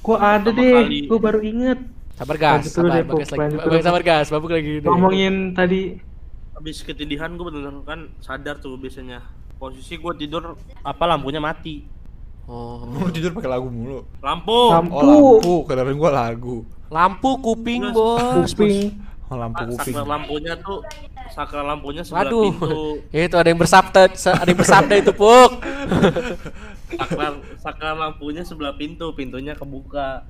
Gua 0.02 0.18
ada 0.18 0.50
deh, 0.50 0.72
kali. 0.82 1.00
gua 1.06 1.20
baru 1.20 1.40
inget 1.44 1.80
Sabar 2.12 2.38
gas, 2.38 2.70
sabar, 2.70 2.96
deh, 2.96 3.04
bagus 3.04 3.30
Puk, 3.30 3.38
lagi. 3.40 3.82
sabar 3.82 4.02
gas, 4.02 4.28
babuk 4.30 4.52
lagi. 4.52 4.78
nih. 4.78 4.86
ngomongin 4.86 5.34
tadi 5.52 5.98
Habis 6.62 6.86
ketindihan 6.86 7.34
gua 7.34 7.50
bener 7.50 7.74
kan 7.82 8.14
sadar 8.22 8.62
tuh 8.62 8.78
biasanya. 8.78 9.26
Posisi 9.58 9.98
gua 9.98 10.14
tidur 10.14 10.54
apa 10.86 11.04
lampunya 11.10 11.42
mati. 11.42 11.90
Oh. 12.46 12.86
Lu 13.02 13.10
tidur 13.10 13.34
pakai 13.34 13.50
lagu 13.50 13.66
mulu. 13.66 14.06
Lampu. 14.22 14.70
Lampu. 14.70 14.94
Oh 14.94 15.42
lampu, 15.42 15.54
kedengerin 15.66 15.98
gua 15.98 16.12
lagu. 16.14 16.62
Lampu 16.94 17.30
kuping 17.42 17.90
bos. 17.90 18.54
kuping 18.54 18.94
Oh 19.32 19.40
lampu 19.40 19.64
kuping. 19.64 19.96
saklar 19.96 20.06
lampunya 20.06 20.54
tuh 20.60 20.84
saklar 21.32 21.66
lampunya 21.66 22.02
sebelah 22.06 22.30
Waduh. 22.30 22.46
pintu. 22.52 22.82
Itu 23.26 23.36
ada 23.42 23.48
yang 23.50 23.58
bersabda, 23.64 24.02
ada 24.14 24.46
yang 24.46 24.60
bersabda 24.60 24.94
itu 25.02 25.12
puk. 25.18 25.52
saklar 27.00 27.34
saklar 27.58 27.96
lampunya 27.98 28.46
sebelah 28.46 28.78
pintu 28.78 29.10
pintunya 29.18 29.58
kebuka 29.58 30.30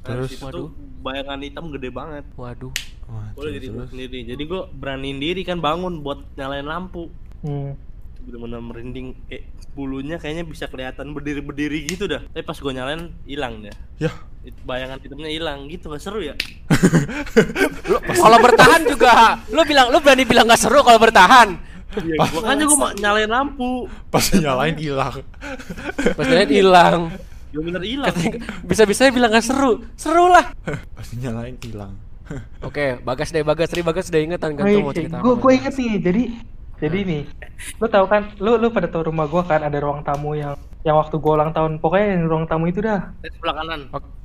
Terus? 0.00 0.30
Tuh 0.40 0.72
bayangan 1.00 1.40
hitam 1.40 1.72
gede 1.72 1.88
banget 1.88 2.24
Waduh. 2.36 2.72
Wah, 3.10 3.26
gue 3.34 3.42
terus, 3.42 3.52
jadi 3.58 3.66
terus. 3.74 3.88
sendiri 3.90 4.18
jadi 4.22 4.42
gue 4.46 4.62
beraniin 4.70 5.18
diri 5.18 5.42
kan 5.42 5.58
bangun 5.58 5.98
buat 6.04 6.22
nyalain 6.38 6.62
lampu 6.62 7.10
hmm. 7.42 7.74
bener-bener 8.22 8.60
merinding 8.62 9.18
kayak 9.26 9.50
bulunya 9.74 10.14
kayaknya 10.20 10.46
bisa 10.46 10.70
kelihatan 10.70 11.10
berdiri-berdiri 11.10 11.90
gitu 11.90 12.06
dah 12.06 12.22
tapi 12.30 12.44
pas 12.46 12.54
gue 12.54 12.70
nyalain 12.70 13.10
hilang 13.26 13.66
dia 13.66 13.74
Yah, 13.98 14.14
It- 14.46 14.62
bayangan 14.62 15.02
hitamnya 15.02 15.26
hilang 15.26 15.66
gitu 15.66 15.90
gak 15.90 15.98
seru 15.98 16.22
ya 16.22 16.38
Kalau 18.20 18.38
bertahan 18.38 18.82
juga, 18.86 19.42
lu 19.50 19.62
bilang 19.66 19.90
lu 19.90 19.98
berani 19.98 20.22
bilang 20.22 20.46
nggak 20.46 20.60
seru 20.60 20.86
kalau 20.86 21.02
bertahan. 21.02 21.58
Iya, 21.90 22.22
makanya 22.22 22.64
gue 22.70 22.78
nyalain 23.02 23.30
lampu 23.30 23.90
pas 24.06 24.22
nyalain 24.30 24.78
hilang. 24.78 25.26
Pastinya 26.14 26.46
hilang. 26.46 27.00
gue 27.50 27.62
bener 27.62 27.82
hilang 27.82 28.14
Bisa-bisa 28.62 29.10
bilang 29.10 29.34
nggak 29.34 29.42
seru, 29.42 29.82
seru 29.98 30.30
lah. 30.30 30.54
pas 30.96 31.08
nyalain 31.18 31.58
hilang. 31.58 31.98
Oke, 32.66 33.02
bagas 33.02 33.34
deh, 33.34 33.42
bagas, 33.42 33.68
Tri 33.74 33.82
bagas 33.82 34.06
udah 34.06 34.22
ingetan 34.22 34.54
kan 34.54 34.64
tuh 34.64 34.80
mau 34.86 34.94
cerita 34.94 35.18
gue 35.18 35.34
apa. 35.34 35.42
gue 35.42 35.52
inget 35.58 35.74
nih 35.74 35.92
jadi 35.98 36.22
jadi 36.80 36.98
nih 37.04 37.22
lu 37.76 37.86
tahu 37.92 38.06
kan 38.08 38.22
lu 38.40 38.56
lu 38.56 38.72
pada 38.72 38.88
tahu 38.88 39.12
rumah 39.12 39.28
gua 39.28 39.44
kan 39.44 39.60
ada 39.60 39.76
ruang 39.76 40.00
tamu 40.00 40.32
yang 40.32 40.56
yang 40.80 40.96
waktu 40.96 41.16
gua 41.16 41.32
ulang 41.36 41.52
tahun 41.52 41.76
pokoknya 41.76 42.06
yang 42.10 42.22
ruang 42.24 42.44
tamu 42.44 42.64
itu 42.66 42.80
dah 42.80 43.12
di 43.20 43.28
sebelah 43.30 43.54
kanan 43.54 43.80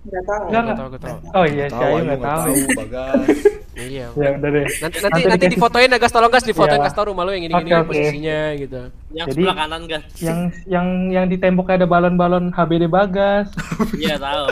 Nggak 0.05 0.21
tahu. 0.23 0.43
Enggak, 0.45 0.61
Gua 0.61 0.75
tahu, 0.77 0.89
tahu. 1.01 1.17
oh 1.33 1.45
iya 1.49 1.65
saya 1.65 1.81
aja 1.81 1.97
nggak 1.97 2.03
nggak 2.05 2.21
tahu 2.21 2.53
Bagas. 2.75 3.37
Iya. 3.75 4.07
ya 4.15 4.29
udah 4.31 4.49
deh 4.55 4.63
Nanti 4.79 4.97
nanti 5.03 5.19
Nanti 5.27 5.45
difotoin 5.51 5.91
ya, 5.91 5.99
gas 5.99 6.07
tolong 6.07 6.31
gas 6.31 6.47
difotoin 6.47 6.79
Iya. 6.79 6.87
gas 6.87 6.95
tau 6.95 7.11
rumah 7.11 7.27
lu 7.27 7.35
yang 7.35 7.43
ini 7.43 7.51
gini 7.51 7.59
Oke, 7.67 7.75
oke. 7.75 7.87
posisinya 7.91 8.39
gitu. 8.55 8.81
yang 9.11 9.27
Jadi- 9.27 9.43
sebelah 9.43 9.55
kanan 9.57 9.81
guys 9.83 10.05
yang 10.17 10.39
yang 10.63 10.87
yang 11.11 11.25
di 11.27 11.35
temboknya 11.35 11.75
ada 11.75 11.87
balon-balon 11.89 12.55
HBD 12.55 12.87
Bagas 12.87 13.51
iya 13.99 14.15
tahu 14.23 14.47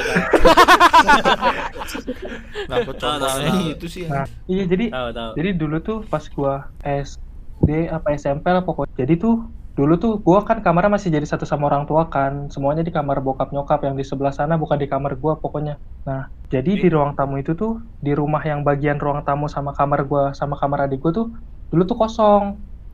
contohnya 2.92 3.20
tahu. 3.50 3.72
itu 3.72 3.86
sih. 3.88 4.04
nah 4.08 4.28
iya 4.46 4.64
jadi 4.66 4.86
tahu 4.90 5.10
tahu 5.14 5.32
jadi 5.36 5.50
dulu 5.54 5.78
tuh 5.80 5.98
pas 6.04 6.24
gua 6.28 6.56
SD 6.84 7.70
apa 7.90 8.08
SMP 8.14 8.46
lah 8.46 8.60
pokoknya 8.62 8.94
jadi 8.98 9.14
tuh 9.18 9.36
dulu 9.78 9.94
tuh 10.04 10.12
gua 10.26 10.40
kan 10.48 10.58
kamarnya 10.66 10.92
masih 10.96 11.10
jadi 11.16 11.26
satu 11.32 11.46
sama 11.50 11.64
orang 11.70 11.84
tua 11.90 12.04
kan. 12.14 12.34
Semuanya 12.54 12.84
di 12.88 12.94
kamar 12.94 13.18
bokap 13.26 13.50
nyokap 13.56 13.80
yang 13.88 13.96
di 14.00 14.06
sebelah 14.06 14.34
sana 14.38 14.54
bukan 14.62 14.78
di 14.84 14.88
kamar 14.94 15.18
gua 15.22 15.34
pokoknya. 15.42 15.82
Nah 16.08 16.30
jadi 16.54 16.72
di 16.82 16.88
ruang 16.94 17.12
tamu 17.18 17.42
itu 17.42 17.52
tuh 17.62 17.82
di 18.06 18.12
rumah 18.14 18.42
yang 18.46 18.62
bagian 18.68 18.98
ruang 19.02 19.26
tamu 19.28 19.46
sama 19.50 19.72
kamar 19.74 20.00
gua 20.10 20.24
sama 20.40 20.56
kamar 20.62 20.86
adik 20.86 21.00
gua 21.04 21.12
tuh 21.20 21.28
dulu 21.74 21.82
tuh 21.90 21.98
kosong. 22.02 22.44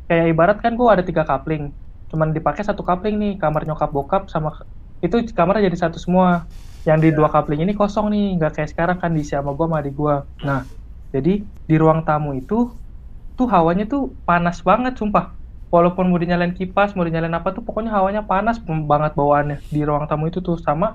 Kayak 0.08 0.26
ibarat 0.34 0.58
kan 0.64 0.72
gua 0.80 0.88
ada 0.96 1.04
tiga 1.04 1.24
kapling. 1.28 1.76
Cuman 2.10 2.32
dipakai 2.38 2.64
satu 2.66 2.82
kapling 2.88 3.16
nih 3.22 3.32
kamar 3.44 3.62
nyokap 3.68 3.90
bokap 3.92 4.22
sama 4.34 4.50
itu 5.04 5.16
kamarnya 5.36 5.68
jadi 5.68 5.78
satu 5.90 6.00
semua. 6.00 6.48
Yang 6.88 7.00
di 7.04 7.10
dua 7.18 7.28
kapling 7.28 7.60
ini 7.68 7.74
kosong 7.76 8.08
nih 8.14 8.40
nggak 8.40 8.52
kayak 8.56 8.70
sekarang 8.72 8.98
kan 9.04 9.12
diisi 9.16 9.36
sama 9.36 9.52
gua 9.58 9.68
sama 9.68 9.78
adik 9.84 9.94
gua. 10.00 10.16
Nah 10.48 10.64
jadi 11.12 11.44
di 11.44 11.76
ruang 11.76 12.08
tamu 12.08 12.40
itu 12.40 12.72
tuh 13.38 13.48
hawanya 13.52 13.84
tuh 13.92 14.16
panas 14.28 14.64
banget 14.64 14.96
sumpah 15.00 15.39
walaupun 15.76 16.06
mau 16.10 16.20
dinyalain 16.24 16.54
kipas 16.60 16.90
mau 16.96 17.06
dinyalain 17.08 17.36
apa 17.40 17.50
tuh 17.56 17.64
pokoknya 17.68 17.92
hawanya 17.98 18.22
panas 18.32 18.56
banget 18.92 19.12
bawaannya. 19.20 19.58
Di 19.74 19.80
ruang 19.88 20.06
tamu 20.10 20.24
itu 20.32 20.40
tuh 20.48 20.56
sama 20.68 20.86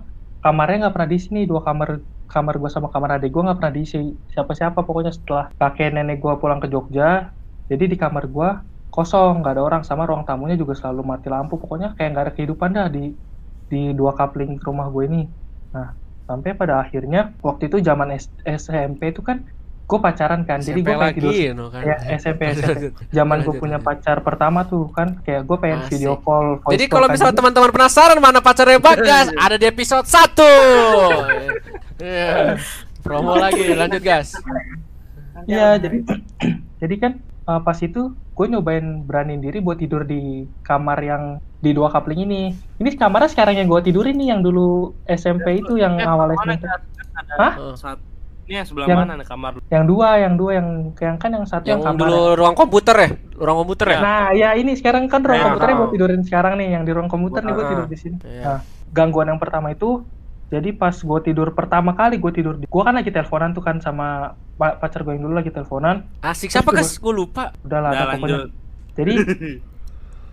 kamarnya 0.42 0.76
nggak 0.80 0.94
pernah 0.94 1.08
diisi 1.12 1.28
nih. 1.36 1.44
Dua 1.50 1.60
kamar 1.68 1.88
kamar 2.32 2.54
gua 2.60 2.70
sama 2.76 2.88
kamar 2.94 3.10
adik 3.16 3.28
gua 3.34 3.42
nggak 3.46 3.58
pernah 3.60 3.74
diisi. 3.76 3.96
Siapa-siapa 4.32 4.78
pokoknya 4.86 5.12
setelah 5.16 5.44
kakek 5.60 5.88
nenek 5.94 6.16
gua 6.22 6.34
pulang 6.40 6.60
ke 6.62 6.68
Jogja 6.72 7.04
jadi 7.70 7.84
di 7.92 7.96
kamar 8.02 8.24
gua 8.34 8.48
kosong 8.94 9.32
nggak 9.40 9.52
ada 9.54 9.62
orang. 9.68 9.82
Sama 9.88 10.02
ruang 10.08 10.24
tamunya 10.28 10.56
juga 10.62 10.74
selalu 10.80 11.00
mati 11.10 11.26
lampu. 11.34 11.54
Pokoknya 11.62 11.86
kayak 11.96 12.08
nggak 12.12 12.24
ada 12.26 12.32
kehidupan 12.36 12.70
dah 12.78 12.86
di 12.96 13.00
di 13.70 13.76
dua 13.98 14.12
kapling 14.18 14.50
rumah 14.66 14.86
gue 14.94 15.02
ini. 15.08 15.18
Nah 15.74 15.88
sampai 16.28 16.50
pada 16.60 16.74
akhirnya 16.82 17.18
waktu 17.46 17.62
itu 17.68 17.76
zaman 17.88 18.08
S- 18.22 18.32
SMP 18.62 19.00
itu 19.12 19.20
kan 19.28 19.38
gue 19.84 19.98
pacaran 20.00 20.40
kan 20.42 20.58
jadi 20.58 20.80
gue 20.80 20.86
kayak 20.86 20.96
lagi 20.98 21.20
tidur 21.20 21.52
no 21.52 21.64
kan. 21.68 21.84
ya 21.84 21.96
SMP 22.16 22.56
SMP 22.56 22.88
zaman 23.12 23.44
gue 23.44 23.54
punya 23.54 23.76
lanjut. 23.76 23.84
pacar 23.84 24.16
pertama 24.20 24.64
tuh 24.64 24.88
kan 24.88 25.20
kayak 25.20 25.44
gue 25.44 25.56
pengen 25.60 25.80
Asik. 25.84 25.92
video 25.92 26.16
call 26.16 26.56
voice 26.58 26.72
Jadi 26.72 26.84
kalau 26.88 27.06
kan. 27.06 27.12
misalnya 27.12 27.36
teman-teman 27.36 27.70
penasaran 27.70 28.16
mana 28.16 28.40
pacarnya 28.40 28.80
Bagas, 28.80 29.28
ada 29.34 29.56
di 29.56 29.64
episode 29.64 30.04
1. 30.04 30.40
Iya. 31.94 32.58
Promo 33.00 33.38
lagi, 33.38 33.70
lanjut 33.70 34.02
gas. 34.02 34.34
Nanti 34.34 35.52
Iya, 35.52 35.78
jadi 35.78 35.98
jadi 36.82 36.94
kan 36.98 37.12
uh, 37.44 37.60
pas 37.60 37.78
itu 37.78 38.02
gue 38.10 38.46
nyobain 38.48 38.82
beraniin 39.04 39.38
diri 39.38 39.62
buat 39.62 39.78
tidur 39.78 40.02
di 40.02 40.42
kamar 40.62 40.98
yang 40.98 41.22
di 41.60 41.70
dua 41.70 41.88
kapling 41.88 42.24
ini. 42.24 42.42
Ini 42.76 42.88
kamarnya 42.98 43.30
sekarang 43.30 43.56
yang 43.56 43.68
gue 43.68 43.80
tidurin 43.84 44.16
nih 44.16 44.34
yang 44.34 44.42
dulu 44.42 44.90
SMP 45.06 45.60
itu 45.60 45.78
yang 45.78 45.96
Eh, 45.96 46.04
awal 46.04 46.34
SMP. 46.34 46.64
Hah? 47.38 47.54
saat 47.74 47.98
ini 48.44 48.54
yang 48.54 48.64
sebelah 48.64 48.86
Yang- 48.86 49.00
mana 49.00 49.12
nih 49.14 49.26
kamar 49.26 49.50
lu? 49.52 49.60
Yang 49.66 49.84
dua, 49.86 50.08
yang 50.16 50.34
dua 50.34 50.50
yang 50.54 50.68
yang 50.94 51.16
kan 51.16 51.30
yang 51.30 51.44
satu 51.44 51.64
yang, 51.64 51.78
Yang 51.78 51.86
kamar. 51.86 52.00
dulu 52.00 52.18
ruang 52.34 52.54
komputer 52.54 52.96
ya? 52.96 53.08
Ruang 53.34 53.58
komputer 53.58 53.86
ya? 53.88 53.98
Nah, 53.98 54.24
ya 54.32 54.48
ini 54.52 54.72
sekarang 54.72 55.06
kan 55.06 55.20
ruang 55.20 55.34
Ya, 55.34 55.44
komputernya 55.44 55.74
gue 55.74 55.82
tahu. 55.82 55.94
tidurin 55.94 56.22
sekarang 56.22 56.52
nih, 56.56 56.68
yang 56.70 56.82
di 56.82 56.92
ruang 56.92 57.06
komputer 57.06 57.40
nih 57.40 57.52
gue 57.52 57.60
Ah, 57.60 57.70
tidur 57.70 57.86
di 57.86 57.96
sini. 57.96 58.16
iya. 58.22 58.42
Nah, 58.44 58.58
gangguan 58.90 59.26
yang 59.26 59.38
pertama 59.38 59.68
itu, 59.68 60.04
jadi 60.46 60.68
pas 60.72 60.94
gue 60.94 61.18
tidur 61.22 61.50
pertama 61.50 61.92
kali 61.92 62.16
gue 62.16 62.32
tidur, 62.32 62.54
di, 62.54 62.64
gue 62.64 62.82
kan 62.82 62.92
lagi 62.92 63.08
teleponan 63.08 63.50
tuh 63.50 63.60
kan 63.60 63.78
sama 63.78 64.06
pa- 64.52 64.76
pacar 64.76 65.02
gue 65.02 65.12
yang 65.12 65.24
dulu 65.24 65.34
lagi 65.34 65.48
teleponan, 65.48 66.04
Asik 66.20 66.48
siapa 66.48 66.70
gas? 66.70 66.94
Gue 66.96 67.10
lupa. 67.12 67.50
udah 67.60 67.80
lah, 67.80 67.90
Udah 67.90 68.04
pokoknya. 68.12 68.36
lanjut. 68.38 68.50
Jadi 68.94 69.14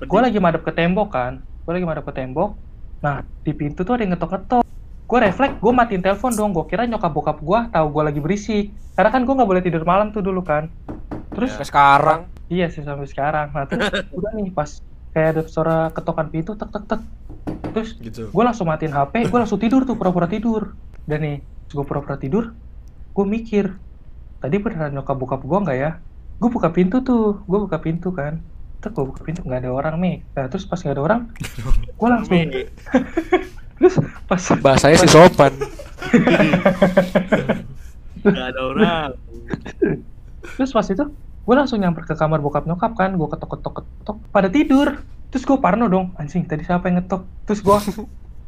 gue 0.04 0.20
lagi 0.20 0.38
madep 0.38 0.62
ke 0.62 0.72
tembok 0.72 1.10
kan 1.10 1.34
gue 1.62 1.72
lagi 1.72 1.86
madep 1.86 2.02
ke 2.04 2.14
tembok 2.16 2.58
nah 3.00 3.16
di 3.40 3.52
pintu 3.52 3.82
tuh 3.82 3.94
ada 3.94 4.02
yang 4.02 4.14
ngetok-ngetok 4.14 4.66
gue 5.12 5.20
refleks 5.20 5.60
gue 5.60 5.74
matiin 5.76 6.00
telepon 6.00 6.32
dong. 6.32 6.56
Gue 6.56 6.64
kira 6.72 6.88
nyokap 6.88 7.12
bokap 7.12 7.38
gue 7.44 7.60
tahu 7.76 7.86
gue 7.92 8.04
lagi 8.08 8.20
berisik. 8.24 8.66
Karena 8.96 9.12
kan 9.12 9.28
gue 9.28 9.34
nggak 9.36 9.50
boleh 9.52 9.64
tidur 9.64 9.84
malam 9.84 10.16
tuh 10.16 10.24
dulu 10.24 10.40
kan. 10.40 10.72
Terus 11.36 11.52
Sampai 11.52 11.68
sekarang. 11.68 12.20
Iya 12.48 12.72
sih 12.72 12.88
sampai 12.88 13.12
sekarang. 13.12 13.52
Nah 13.52 13.68
terus 13.68 13.92
udah 14.18 14.32
nih 14.40 14.56
pas 14.56 14.80
kayak 15.12 15.28
ada 15.36 15.42
suara 15.52 15.92
ketokan 15.92 16.32
pintu 16.32 16.56
tek 16.56 16.72
tek 16.72 16.84
tek. 16.88 17.02
Terus 17.76 18.00
gitu. 18.00 18.32
gue 18.32 18.44
langsung 18.44 18.72
matiin 18.72 18.96
HP 18.96 19.28
gue 19.28 19.40
langsung 19.40 19.60
tidur 19.60 19.84
tuh 19.84 20.00
pura-pura 20.00 20.32
tidur. 20.32 20.72
Dan 21.04 21.28
nih 21.28 21.38
gue 21.76 21.84
pura-pura 21.84 22.16
tidur 22.16 22.56
gue 23.12 23.26
mikir 23.28 23.76
tadi 24.40 24.56
beneran 24.64 24.96
nyokap 24.96 25.20
bokap 25.20 25.44
gue 25.44 25.60
nggak 25.60 25.76
ya? 25.78 25.92
Gue 26.40 26.48
buka 26.48 26.72
pintu 26.72 27.04
tuh 27.04 27.44
gue 27.44 27.60
buka 27.60 27.84
pintu 27.84 28.16
kan. 28.16 28.40
Terus 28.80 28.96
gue 28.96 29.06
buka 29.12 29.28
pintu 29.28 29.44
nggak 29.44 29.68
ada 29.68 29.72
orang 29.76 29.96
nih 30.00 30.16
nah 30.34 30.50
terus 30.50 30.66
pas 30.66 30.80
nggak 30.80 30.96
ada 30.98 31.04
orang 31.04 31.22
gue 32.00 32.08
langsung 32.10 32.34
terus 33.82 33.98
pas 34.30 34.42
bahasanya 34.62 35.02
si 35.02 35.10
sopan. 35.10 35.50
Nggak 38.22 38.46
ada 38.54 38.62
orang. 38.62 39.10
Terus 40.58 40.72
pas 40.72 40.86
itu 40.86 41.04
gue 41.42 41.56
langsung 41.58 41.82
nyamper 41.82 42.06
ke 42.06 42.14
kamar 42.14 42.38
bokap 42.38 42.70
nyokap 42.70 42.94
kan 42.94 43.18
gue 43.18 43.28
ketok 43.28 43.50
ketok 43.58 43.74
ketok 43.82 44.18
pada 44.30 44.48
tidur. 44.48 45.02
Terus 45.32 45.44
gue 45.48 45.58
parno 45.58 45.88
dong 45.88 46.14
anjing 46.20 46.46
tadi 46.46 46.62
siapa 46.62 46.92
yang 46.92 47.02
ngetok? 47.02 47.26
Terus 47.50 47.60
gue 47.64 47.78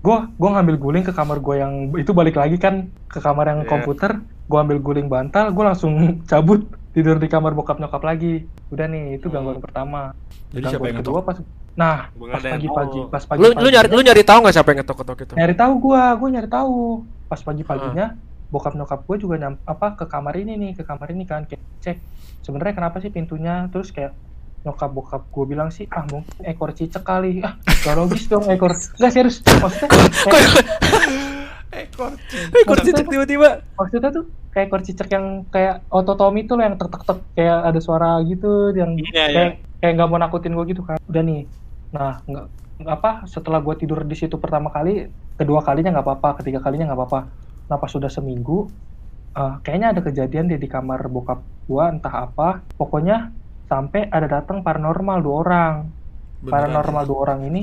gue 0.03 0.17
gue 0.35 0.49
ngambil 0.51 0.75
guling 0.77 1.05
ke 1.07 1.15
kamar 1.15 1.39
gue 1.39 1.55
yang 1.57 1.73
itu 1.95 2.11
balik 2.11 2.35
lagi 2.35 2.59
kan 2.59 2.91
ke 3.07 3.17
kamar 3.17 3.49
yang 3.49 3.61
Iya. 3.63 3.69
komputer 3.71 4.11
gue 4.43 4.59
ambil 4.59 4.77
guling 4.83 5.07
bantal 5.07 5.49
gue 5.55 5.63
langsung 5.63 5.93
cabut 6.31 6.67
tidur 6.93 7.17
di 7.17 7.25
kamar 7.25 7.57
bokap 7.57 7.81
nyokap 7.81 8.05
lagi. 8.05 8.45
Udah 8.69 8.85
nih 8.85 9.17
itu 9.17 9.27
gangguan 9.27 9.57
pertama. 9.57 10.13
Jadi 10.53 10.69
siapa 10.69 10.85
yang 10.87 11.01
gangguan 11.01 11.01
kedua 11.01 11.19
ngetok? 11.19 11.27
pas 11.27 11.37
nah 11.73 11.97
Gua 12.13 12.37
pas 12.37 12.43
pagi-pagi 12.45 12.99
tahu. 13.01 13.09
pas 13.09 13.23
pagi 13.25 13.39
lu 13.41 13.49
lu 13.57 13.67
nyari 13.73 13.87
lu 13.89 14.01
nyari 14.05 14.21
tahu 14.21 14.39
nggak 14.45 14.53
siapa 14.53 14.69
yang 14.69 14.79
ngetok-ketok 14.85 15.17
itu? 15.25 15.33
Nyari 15.33 15.55
tahu 15.57 15.73
gue 15.81 16.01
gue 16.21 16.29
nyari 16.37 16.49
tahu. 16.49 16.77
Pas 17.25 17.41
pagi-paginya 17.41 18.05
bokap 18.53 18.73
nyokap 18.77 18.99
gue 19.09 19.17
juga 19.17 19.35
nyam 19.41 19.57
apa 19.65 19.97
ke 19.97 20.05
kamar 20.05 20.37
ini 20.37 20.53
nih 20.53 20.71
ke 20.77 20.85
kamar 20.85 21.09
ini 21.09 21.25
kan 21.25 21.49
kayak 21.49 21.65
cek 21.81 21.97
sebenarnya 22.45 22.77
kenapa 22.77 23.01
sih 23.01 23.09
pintunya? 23.09 23.65
Terus 23.73 23.89
kayak 23.89 24.13
nyokap 24.63 24.93
bokap 24.93 25.21
gue 25.33 25.45
bilang 25.49 25.73
sih 25.73 25.89
ah 25.89 26.05
mungkin 26.05 26.29
ekor 26.45 26.77
cicak 26.77 27.01
kali. 27.01 27.41
Ah 27.41 27.57
gak 27.65 27.97
logis 27.97 28.29
dong 28.29 28.45
ekor. 28.53 28.77
Nggak 29.01 29.11
serius. 29.17 29.41
Maksudnya 29.41 29.89
kayak, 30.29 30.49
ekor 31.75 32.11
ekor 32.53 32.77
cicak 32.85 33.07
tiba-tiba. 33.09 33.65
Maksudnya 33.75 34.09
tuh 34.13 34.25
kayak 34.53 34.65
ekor 34.69 34.81
cicak 34.85 35.09
yang 35.09 35.47
kayak 35.49 35.81
ototomi 35.89 36.45
tuh 36.45 36.61
loh 36.61 36.65
yang 36.69 36.75
tek 36.77 36.89
tek 36.93 37.03
tek 37.03 37.19
kayak 37.33 37.59
ada 37.73 37.79
suara 37.81 38.21
gitu 38.25 38.71
yang 38.77 38.95
Iya, 38.95 39.09
iya. 39.11 39.25
kayak 39.33 39.51
kayak 39.81 39.93
nggak 39.97 40.09
mau 40.09 40.19
nakutin 40.21 40.53
gue 40.53 40.65
gitu 40.69 40.81
kan. 40.85 40.97
Udah 41.09 41.23
nih. 41.25 41.43
Nah 41.91 42.21
nggak 42.25 42.45
apa 42.83 43.11
setelah 43.29 43.59
gue 43.61 43.75
tidur 43.79 44.01
di 44.03 44.15
situ 44.17 44.35
pertama 44.41 44.73
kali 44.73 45.07
kedua 45.37 45.63
kalinya 45.63 45.97
nggak 45.99 46.05
apa-apa 46.05 46.29
ketiga 46.41 46.59
kalinya 46.61 46.93
nggak 46.93 46.99
apa-apa. 46.99 47.19
Nah 47.69 47.77
pas 47.81 47.89
sudah 47.89 48.11
seminggu 48.11 48.69
eh, 49.33 49.53
kayaknya 49.65 49.97
ada 49.97 50.01
kejadian 50.05 50.49
deh 50.51 50.59
di 50.61 50.69
kamar 50.69 51.09
bokap 51.09 51.41
gue 51.65 51.83
entah 51.83 52.29
apa. 52.29 52.61
Pokoknya 52.77 53.33
sampai 53.65 54.05
ada 54.11 54.29
datang 54.29 54.61
paranormal 54.61 55.17
dua 55.23 55.35
orang. 55.41 55.75
Paranormal 56.43 57.03
dua 57.07 57.19
orang 57.29 57.39
ini 57.47 57.61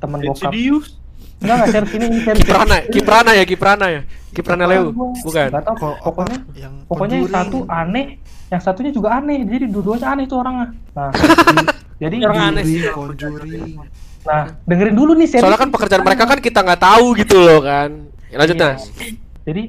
temen 0.00 0.18
bokap 0.24 0.50
Insidious 0.50 1.03
enggak 1.44 1.56
nggak 1.60 1.70
serius 1.72 1.92
ini 1.96 2.04
ini 2.08 2.18
kiprana 2.24 2.76
kiprana 2.88 3.30
ya 3.36 3.44
kiprana 3.44 3.86
ya. 3.92 4.02
Kiprana 4.34 4.64
leu 4.66 4.90
bukan? 5.22 5.46
Nggak 5.46 5.62
tahu, 5.62 5.76
kok 5.78 5.94
pokoknya 6.02 6.38
yang 6.58 6.74
pokoknya 6.90 7.16
yang 7.22 7.30
satu 7.30 7.58
aneh 7.70 8.06
yang 8.50 8.62
satunya 8.62 8.90
juga 8.90 9.08
aneh 9.22 9.46
jadi 9.46 9.70
dua-duanya 9.70 10.06
aneh 10.10 10.24
tuh 10.26 10.38
orangnya. 10.42 10.66
Nah 10.96 11.10
jadi 12.02 12.16
Orang 12.26 12.42
aneh 12.54 12.62
sih. 12.66 12.82
Conjuring 12.90 13.78
nah 14.24 14.48
dengerin 14.64 14.96
dulu 14.96 15.12
nih 15.20 15.28
soalnya 15.36 15.60
kan 15.60 15.68
pekerjaan 15.68 16.00
mereka 16.00 16.24
kan 16.24 16.40
kita 16.40 16.64
nggak 16.64 16.80
tahu 16.82 17.06
gitu 17.14 17.36
loh 17.38 17.60
kan. 17.62 17.90
Ya, 18.32 18.36
lanjut 18.40 18.56
Iya. 18.58 18.66
nas. 18.74 18.82
Jadi 19.44 19.62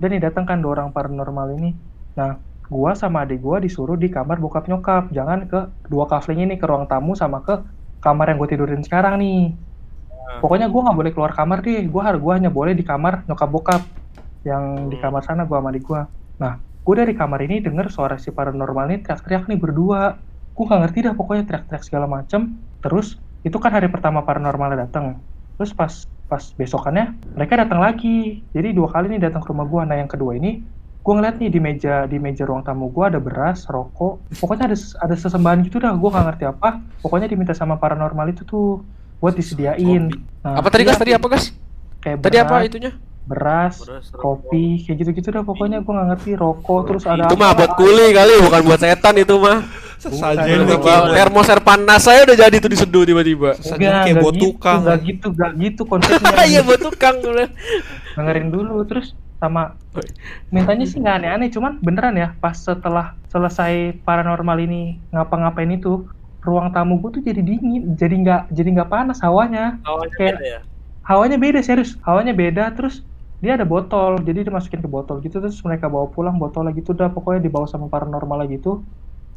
udah 0.00 0.08
nih 0.08 0.20
datang 0.24 0.44
kan 0.48 0.58
dua 0.58 0.72
orang 0.80 0.88
paranormal 0.90 1.54
ini. 1.60 1.76
Nah 2.16 2.40
gua 2.66 2.96
sama 2.96 3.28
adik 3.28 3.38
gua 3.44 3.60
disuruh 3.60 3.94
di 3.94 4.08
kamar 4.08 4.40
bokap 4.40 4.66
nyokap. 4.66 5.12
Jangan 5.14 5.46
ke 5.46 5.60
dua 5.86 6.08
kafling 6.08 6.48
ini 6.48 6.56
ke 6.56 6.64
ruang 6.66 6.88
tamu 6.88 7.12
sama 7.12 7.44
ke 7.44 7.60
kamar 8.00 8.32
yang 8.32 8.40
gue 8.40 8.48
tidurin 8.48 8.80
sekarang 8.80 9.20
nih 9.20 9.52
pokoknya 10.38 10.70
gua 10.70 10.80
nggak 10.86 10.98
boleh 11.02 11.12
keluar 11.16 11.32
kamar 11.34 11.58
deh. 11.66 11.82
Gua 11.90 12.02
harus 12.06 12.22
gua 12.22 12.38
hanya 12.38 12.54
boleh 12.54 12.78
di 12.78 12.86
kamar 12.86 13.26
nyokap 13.26 13.50
bokap 13.50 13.82
yang 14.46 14.86
di 14.86 14.96
Hmm. 14.96 15.10
kamar 15.10 15.22
sana 15.26 15.42
gua 15.50 15.58
sama 15.58 15.74
adik 15.74 15.82
gua. 15.82 16.06
Nah 16.38 16.62
gua 16.86 16.94
dari 17.02 17.12
kamar 17.18 17.42
ini 17.42 17.58
denger 17.58 17.90
suara 17.90 18.16
si 18.22 18.30
paranormal 18.30 18.86
ini 18.86 19.02
teriak-teriak 19.02 19.50
nih 19.50 19.58
berdua. 19.58 20.14
Gua 20.54 20.64
nggak 20.70 20.80
ngerti 20.86 20.98
dah 21.10 21.14
pokoknya 21.18 21.42
teriak-teriak 21.50 21.82
segala 21.82 22.06
macem. 22.06 22.54
Terus 22.78 23.18
itu 23.42 23.56
kan 23.58 23.72
hari 23.74 23.88
pertama 23.88 24.20
paranormalnya 24.22 24.86
datang 24.86 25.16
terus 25.56 25.72
pas 25.76 25.92
pas 26.28 26.40
besokannya 26.56 27.16
mereka 27.34 27.58
datang 27.58 27.82
lagi. 27.82 28.44
Jadi 28.54 28.70
dua 28.72 28.88
kali 28.88 29.10
nih 29.12 29.28
datang 29.28 29.42
ke 29.42 29.50
rumah 29.50 29.66
gua. 29.66 29.82
Nah 29.84 29.98
yang 29.98 30.08
kedua 30.08 30.36
ini 30.38 30.62
gua 31.00 31.16
ngeliat 31.20 31.36
nih 31.40 31.48
di 31.48 31.60
meja 31.60 32.04
di 32.04 32.20
meja 32.20 32.44
ruang 32.44 32.64
tamu 32.64 32.88
gua 32.92 33.08
ada 33.12 33.20
beras 33.20 33.64
rokok. 33.68 34.20
Pokoknya 34.40 34.72
ada 34.72 34.76
ada 35.00 35.14
sesembahan 35.16 35.64
gitu 35.68 35.80
dah. 35.80 35.92
Gua 35.96 36.12
nggak 36.12 36.26
ngerti 36.32 36.44
apa. 36.48 36.80
Pokoknya 37.04 37.28
diminta 37.28 37.52
sama 37.56 37.76
paranormal 37.76 38.32
itu 38.32 38.44
tuh 38.44 38.84
buat 39.20 39.34
disediain. 39.36 40.10
Nah, 40.40 40.58
apa 40.58 40.68
tadi 40.72 40.82
gas? 40.88 40.96
Tadi 40.98 41.12
apa 41.14 41.26
gas? 41.28 41.44
kayak 42.00 42.24
tadi 42.24 42.40
apa 42.40 42.64
beras, 42.64 42.68
itunya? 42.72 42.92
beras, 43.28 43.74
Beras, 43.84 44.06
rokok. 44.16 44.48
kopi 44.48 44.88
kayak 44.88 44.96
gitu-gitu 45.04 45.28
dah 45.30 45.44
pokoknya. 45.44 45.78
Gua 45.84 45.92
nggak 46.00 46.08
ngerti 46.16 46.30
rokok 46.34 46.80
terus 46.88 47.04
ada 47.04 47.28
itu 47.28 47.36
mah 47.36 47.52
buat 47.52 47.72
kuli 47.76 48.06
kali 48.16 48.32
bukan 48.48 48.60
buat 48.64 48.80
setan 48.80 49.14
itu 49.20 49.34
mah. 49.36 49.58
Sesajen 50.00 50.64
termos 51.12 51.44
air 51.52 51.60
panas 51.60 52.00
saya 52.08 52.24
udah 52.24 52.32
jadi 52.32 52.56
tuh 52.56 52.72
diseduh 52.72 53.04
tiba-tiba. 53.04 53.52
Sesajen 53.60 53.92
kayak 54.08 54.16
buat 54.24 54.32
gitu, 54.34 54.44
tukang. 54.56 54.80
enggak 54.80 54.98
gitu, 55.04 55.26
enggak 55.36 55.52
gitu 55.60 55.82
konsepnya. 55.84 56.44
iya 56.50 56.60
buat 56.64 56.80
tukang 56.80 57.16
udah 57.20 57.48
dengerin 58.16 58.48
dulu 58.50 58.82
terus 58.88 59.12
sama 59.40 59.76
mintanya 60.52 60.84
sih 60.84 61.00
nggak 61.00 61.16
aneh-aneh 61.24 61.48
cuman 61.48 61.80
beneran 61.80 62.12
ya 62.16 62.36
pas 62.40 62.52
setelah 62.52 63.16
selesai 63.32 63.96
paranormal 64.04 64.58
ini 64.60 65.00
ngapa-ngapain 65.12 65.70
itu 65.72 66.04
ruang 66.40 66.72
tamu 66.72 66.96
gue 67.00 67.20
tuh 67.20 67.22
jadi 67.22 67.40
dingin 67.44 67.94
jadi 67.94 68.14
nggak 68.16 68.42
jadi 68.52 68.68
nggak 68.80 68.90
panas 68.90 69.20
hawanya. 69.20 69.76
Awalnya 69.84 70.14
Kayak- 70.16 70.38
beda 70.40 70.46
ya? 70.48 70.60
hawanya 71.04 71.36
beda 71.40 71.60
serius. 71.60 71.96
Hawanya 72.06 72.32
beda 72.32 72.70
terus 72.72 73.02
dia 73.40 73.56
ada 73.56 73.64
botol 73.64 74.20
jadi 74.20 74.44
dimasukin 74.44 74.84
ke 74.84 74.88
botol 74.88 75.16
gitu 75.24 75.40
terus 75.40 75.56
mereka 75.64 75.88
bawa 75.88 76.12
pulang 76.12 76.36
botolnya 76.36 76.76
gitu 76.76 76.92
dah 76.92 77.08
pokoknya 77.08 77.40
dibawa 77.40 77.64
sama 77.64 77.88
paranormal 77.88 78.44
gitu 78.52 78.84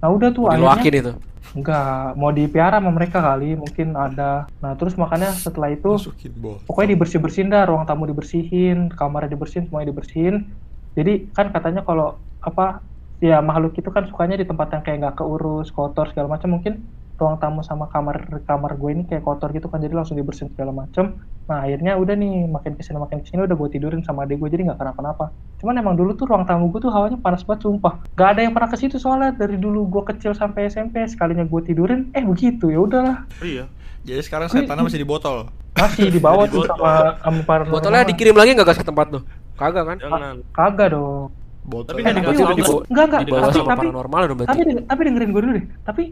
nah 0.04 0.12
udah 0.12 0.36
tuh 0.36 0.52
akhirnya 0.52 1.00
itu? 1.00 1.14
Enggak 1.56 2.20
mau 2.20 2.28
dipiara 2.28 2.84
sama 2.84 2.92
mereka 2.92 3.24
kali 3.24 3.56
mungkin 3.56 3.96
ada. 3.96 4.52
Nah 4.60 4.76
terus 4.76 5.00
makanya 5.00 5.32
setelah 5.32 5.72
itu 5.72 5.96
masukin 5.96 6.36
pokoknya 6.68 6.90
dibersih 7.00 7.24
bersihin 7.24 7.48
dah 7.48 7.64
ruang 7.64 7.88
tamu 7.88 8.04
dibersihin 8.04 8.92
kamarnya 8.92 9.32
dibersihin 9.32 9.72
semuanya 9.72 9.96
dibersihin. 9.96 10.52
Jadi 11.00 11.32
kan 11.32 11.56
katanya 11.56 11.88
kalau 11.88 12.20
apa 12.44 12.84
ya 13.24 13.40
makhluk 13.40 13.80
itu 13.80 13.88
kan 13.88 14.04
sukanya 14.12 14.36
di 14.36 14.44
tempat 14.44 14.68
yang 14.76 14.84
kayak 14.84 14.98
nggak 15.00 15.16
keurus 15.24 15.72
kotor 15.72 16.12
segala 16.12 16.36
macam. 16.36 16.60
Mungkin 16.60 16.84
ruang 17.16 17.40
tamu 17.40 17.64
sama 17.64 17.88
kamar 17.88 18.44
kamar 18.44 18.76
gue 18.76 18.90
ini 18.92 19.04
kayak 19.08 19.24
kotor 19.24 19.56
gitu 19.56 19.72
kan 19.72 19.80
jadi 19.80 19.96
langsung 19.96 20.20
dibersihin 20.20 20.52
segala 20.52 20.76
macam. 20.76 21.24
Nah 21.48 21.64
akhirnya 21.64 21.96
udah 21.96 22.20
nih 22.20 22.52
makin 22.52 22.76
ke 22.76 22.84
sini 22.84 23.00
makin 23.00 23.24
ke 23.24 23.32
sini 23.32 23.48
udah 23.48 23.56
gue 23.56 23.70
tidurin 23.72 24.04
sama 24.04 24.28
adik 24.28 24.44
gue 24.44 24.50
jadi 24.52 24.68
nggak 24.68 24.80
kenapa-napa. 24.82 25.32
Cuman 25.64 25.80
emang 25.80 25.96
dulu 25.96 26.20
tuh 26.20 26.28
ruang 26.28 26.44
tamu 26.44 26.68
gue 26.68 26.84
tuh 26.84 26.92
hawanya 26.92 27.16
panas 27.24 27.48
banget 27.48 27.64
sumpah. 27.64 28.04
Gak 28.20 28.36
ada 28.36 28.42
yang 28.44 28.52
pernah 28.52 28.68
ke 28.68 28.76
situ 28.76 29.00
soalnya 29.00 29.32
dari 29.32 29.56
dulu 29.56 29.88
gue 29.88 30.04
kecil 30.12 30.36
sampai 30.36 30.68
SMP 30.68 31.00
sekalinya 31.08 31.48
gue 31.48 31.62
tidurin 31.64 32.12
eh 32.12 32.28
begitu 32.28 32.68
ya 32.68 32.84
udahlah. 32.84 33.24
Iya. 33.40 33.72
Jadi 34.04 34.20
sekarang 34.20 34.52
setannya 34.52 34.84
masih 34.84 35.00
di 35.00 35.08
botol. 35.08 35.48
Masih 35.80 36.12
dibawa 36.12 36.44
Di 36.44 36.60
tuh 36.60 36.68
sama 36.68 37.16
sama 37.24 37.42
paranormal 37.48 37.72
botolnya 37.72 38.04
dikirim 38.04 38.36
lagi 38.36 38.52
nggak 38.52 38.68
gas 38.68 38.80
ke 38.82 38.86
tempat 38.86 39.08
tuh? 39.16 39.24
Kagak 39.56 39.86
kan? 39.88 39.98
Jangan. 40.02 40.36
Kagak 40.52 40.92
dong 40.92 41.32
botol 41.64 41.96
Tapi 41.96 42.02
Eh, 42.04 42.14
tapi 42.14 42.62
obat. 42.64 42.86
enggak 42.92 43.06
enggak 43.08 43.22
dibawa 43.28 43.42
tapi 43.48 43.60
tapi 43.64 43.86
paranormal 43.88 44.22
dong 44.28 44.38
tapi, 44.44 44.60
berarti 44.62 44.84
tapi 44.88 45.02
dengerin 45.08 45.30
gue 45.32 45.42
dulu 45.42 45.54
deh. 45.58 45.66
Tapi 45.88 46.04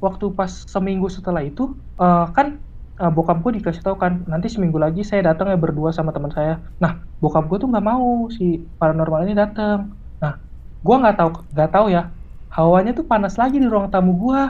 waktu 0.00 0.24
pas 0.32 0.50
seminggu 0.50 1.06
setelah 1.12 1.42
itu 1.44 1.74
eh, 2.00 2.26
kan 2.32 2.56
eh, 3.00 3.10
bokap 3.12 3.38
gue 3.42 3.52
dikasih 3.60 3.82
tahu 3.82 3.96
kan 3.98 4.22
nanti 4.30 4.46
seminggu 4.48 4.78
lagi 4.78 5.02
saya 5.02 5.34
datang 5.34 5.50
ya 5.50 5.58
berdua 5.58 5.90
sama 5.90 6.14
teman 6.14 6.30
saya. 6.32 6.62
Nah 6.78 7.02
bokap 7.18 7.46
gue 7.50 7.58
tuh 7.60 7.68
nggak 7.68 7.84
mau 7.84 8.30
si 8.32 8.62
paranormal 8.78 9.26
ini 9.26 9.34
datang. 9.34 9.92
Nah 10.22 10.38
gue 10.80 10.96
nggak 10.96 11.16
tahu 11.18 11.30
nggak 11.54 11.70
tahu 11.74 11.86
ya 11.90 12.08
hawanya 12.50 12.90
tuh 12.94 13.06
panas 13.06 13.38
lagi 13.38 13.62
di 13.62 13.68
ruang 13.70 13.94
tamu 13.94 14.10
gue 14.18 14.40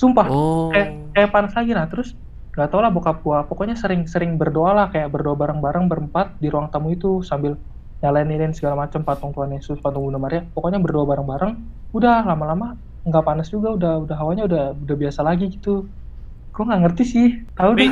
sumpah 0.00 0.32
oh. 0.32 0.72
kayak 0.72 0.96
kayak 1.12 1.30
panas 1.32 1.52
lagi. 1.52 1.72
Nah 1.76 1.84
terus 1.88 2.16
nggak 2.50 2.68
tau 2.76 2.82
lah 2.82 2.90
bokap 2.90 3.22
gua 3.22 3.46
pokoknya 3.46 3.78
sering-sering 3.78 4.34
berdoa 4.34 4.74
lah 4.74 4.86
kayak 4.90 5.14
berdoa 5.14 5.38
bareng-bareng 5.38 5.86
berempat 5.86 6.34
di 6.42 6.50
ruang 6.50 6.66
tamu 6.66 6.90
itu 6.90 7.22
sambil 7.22 7.54
nyalain 8.00 8.52
segala 8.56 8.74
macam 8.76 9.04
patung 9.04 9.32
Tuhan 9.36 9.52
Yesus 9.52 9.76
patung 9.80 10.08
Bunda 10.08 10.16
Maria. 10.16 10.42
Pokoknya 10.56 10.80
berdoa 10.80 11.04
bareng-bareng 11.04 11.52
udah 11.92 12.24
lama-lama 12.24 12.76
nggak 13.00 13.24
panas 13.24 13.48
juga 13.48 13.72
udah 13.72 13.92
udah 14.08 14.16
hawanya 14.16 14.44
udah 14.48 14.64
udah 14.76 14.96
biasa 14.96 15.20
lagi 15.20 15.52
gitu. 15.52 15.84
Gua 16.52 16.64
nggak 16.66 16.80
ngerti 16.88 17.04
sih. 17.04 17.28
Tahu 17.54 17.70
deh. 17.76 17.90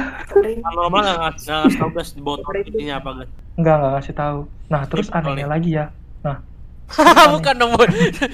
Normal 0.64 1.01
nggak 1.05 1.18
ngas- 1.21 1.44
nggak 1.44 1.59
ngasih 1.64 1.79
tau 1.79 1.90
gas 1.92 2.09
di 2.16 2.21
botol 2.25 2.53
intinya 2.57 2.94
apa 3.01 3.11
gas? 3.23 3.29
Nggak 3.57 3.75
nggak 3.77 3.92
ngasih 3.97 4.14
tahu. 4.16 4.38
Nah 4.68 4.83
terus 4.88 5.07
anehnya 5.12 5.47
lagi 5.49 5.71
ya. 5.77 5.87
Nah. 6.25 6.40
Bukan 7.37 7.53
dong, 7.61 7.77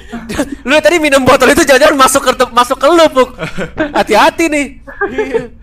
lu 0.71 0.79
tadi 0.79 1.03
minum 1.03 1.27
botol 1.27 1.51
itu 1.51 1.67
jangan-jangan 1.67 1.99
masuk 1.99 2.23
ke 2.23 2.33
masuk 2.55 2.79
ke 2.79 2.87
lu, 2.87 3.03
Puk. 3.11 3.35
Hati-hati 3.99 4.47
nih. 4.47 4.67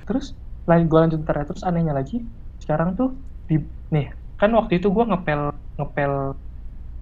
terus 0.03 0.35
lain 0.67 0.91
gue 0.91 0.99
lanjut 0.99 1.19
ntar 1.23 1.39
ya. 1.39 1.43
terus 1.47 1.63
anehnya 1.63 1.95
lagi 1.95 2.19
sekarang 2.59 2.93
tuh 2.93 3.15
di 3.47 3.63
nih 3.89 4.11
kan 4.41 4.49
waktu 4.57 4.81
itu 4.81 4.89
gue 4.89 5.05
ngepel 5.05 5.53
ngepel 5.77 6.13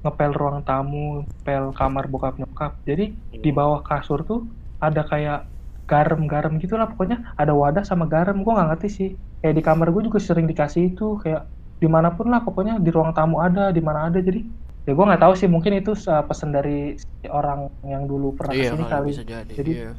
ngepel 0.04 0.32
ruang 0.36 0.60
tamu 0.68 1.24
ngepel 1.24 1.72
kamar 1.72 2.06
bokap 2.12 2.36
nyokap. 2.36 2.84
Jadi 2.84 3.16
di 3.32 3.52
bawah 3.56 3.80
kasur 3.80 4.28
tuh 4.28 4.52
ada 4.84 5.08
kayak 5.08 5.48
garam-garam 5.88 6.60
gitu 6.60 6.76
lah 6.76 6.92
pokoknya. 6.92 7.32
Ada 7.40 7.56
wadah 7.56 7.84
sama 7.88 8.12
garam 8.12 8.44
gue 8.44 8.52
nggak 8.52 8.70
ngerti 8.76 8.90
sih. 8.92 9.10
Kayak 9.40 9.56
di 9.56 9.64
kamar 9.64 9.88
gue 9.96 10.04
juga 10.12 10.20
sering 10.20 10.52
dikasih 10.52 10.92
itu 10.96 11.16
kayak 11.24 11.48
di 11.80 11.88
mana 11.88 12.12
pun 12.12 12.28
lah 12.28 12.44
pokoknya 12.44 12.76
di 12.84 12.92
ruang 12.92 13.16
tamu 13.16 13.40
ada 13.40 13.72
di 13.72 13.80
mana 13.80 14.12
ada. 14.12 14.20
Jadi 14.20 14.44
ya 14.84 14.92
gue 14.92 15.06
nggak 15.08 15.24
tahu 15.24 15.34
sih 15.40 15.48
mungkin 15.48 15.80
itu 15.80 15.96
uh, 15.96 16.24
pesan 16.28 16.52
dari 16.52 17.00
si 17.00 17.28
orang 17.32 17.72
yang 17.88 18.04
dulu 18.04 18.36
pernah 18.36 18.52
Iya, 18.56 18.64
ke 18.68 18.72
sini 18.76 18.84
kali 18.84 18.92
kali. 18.92 19.10
bisa 19.16 19.24
jadi. 19.24 19.54
Jadi- 19.56 19.76
iya. 19.80 19.92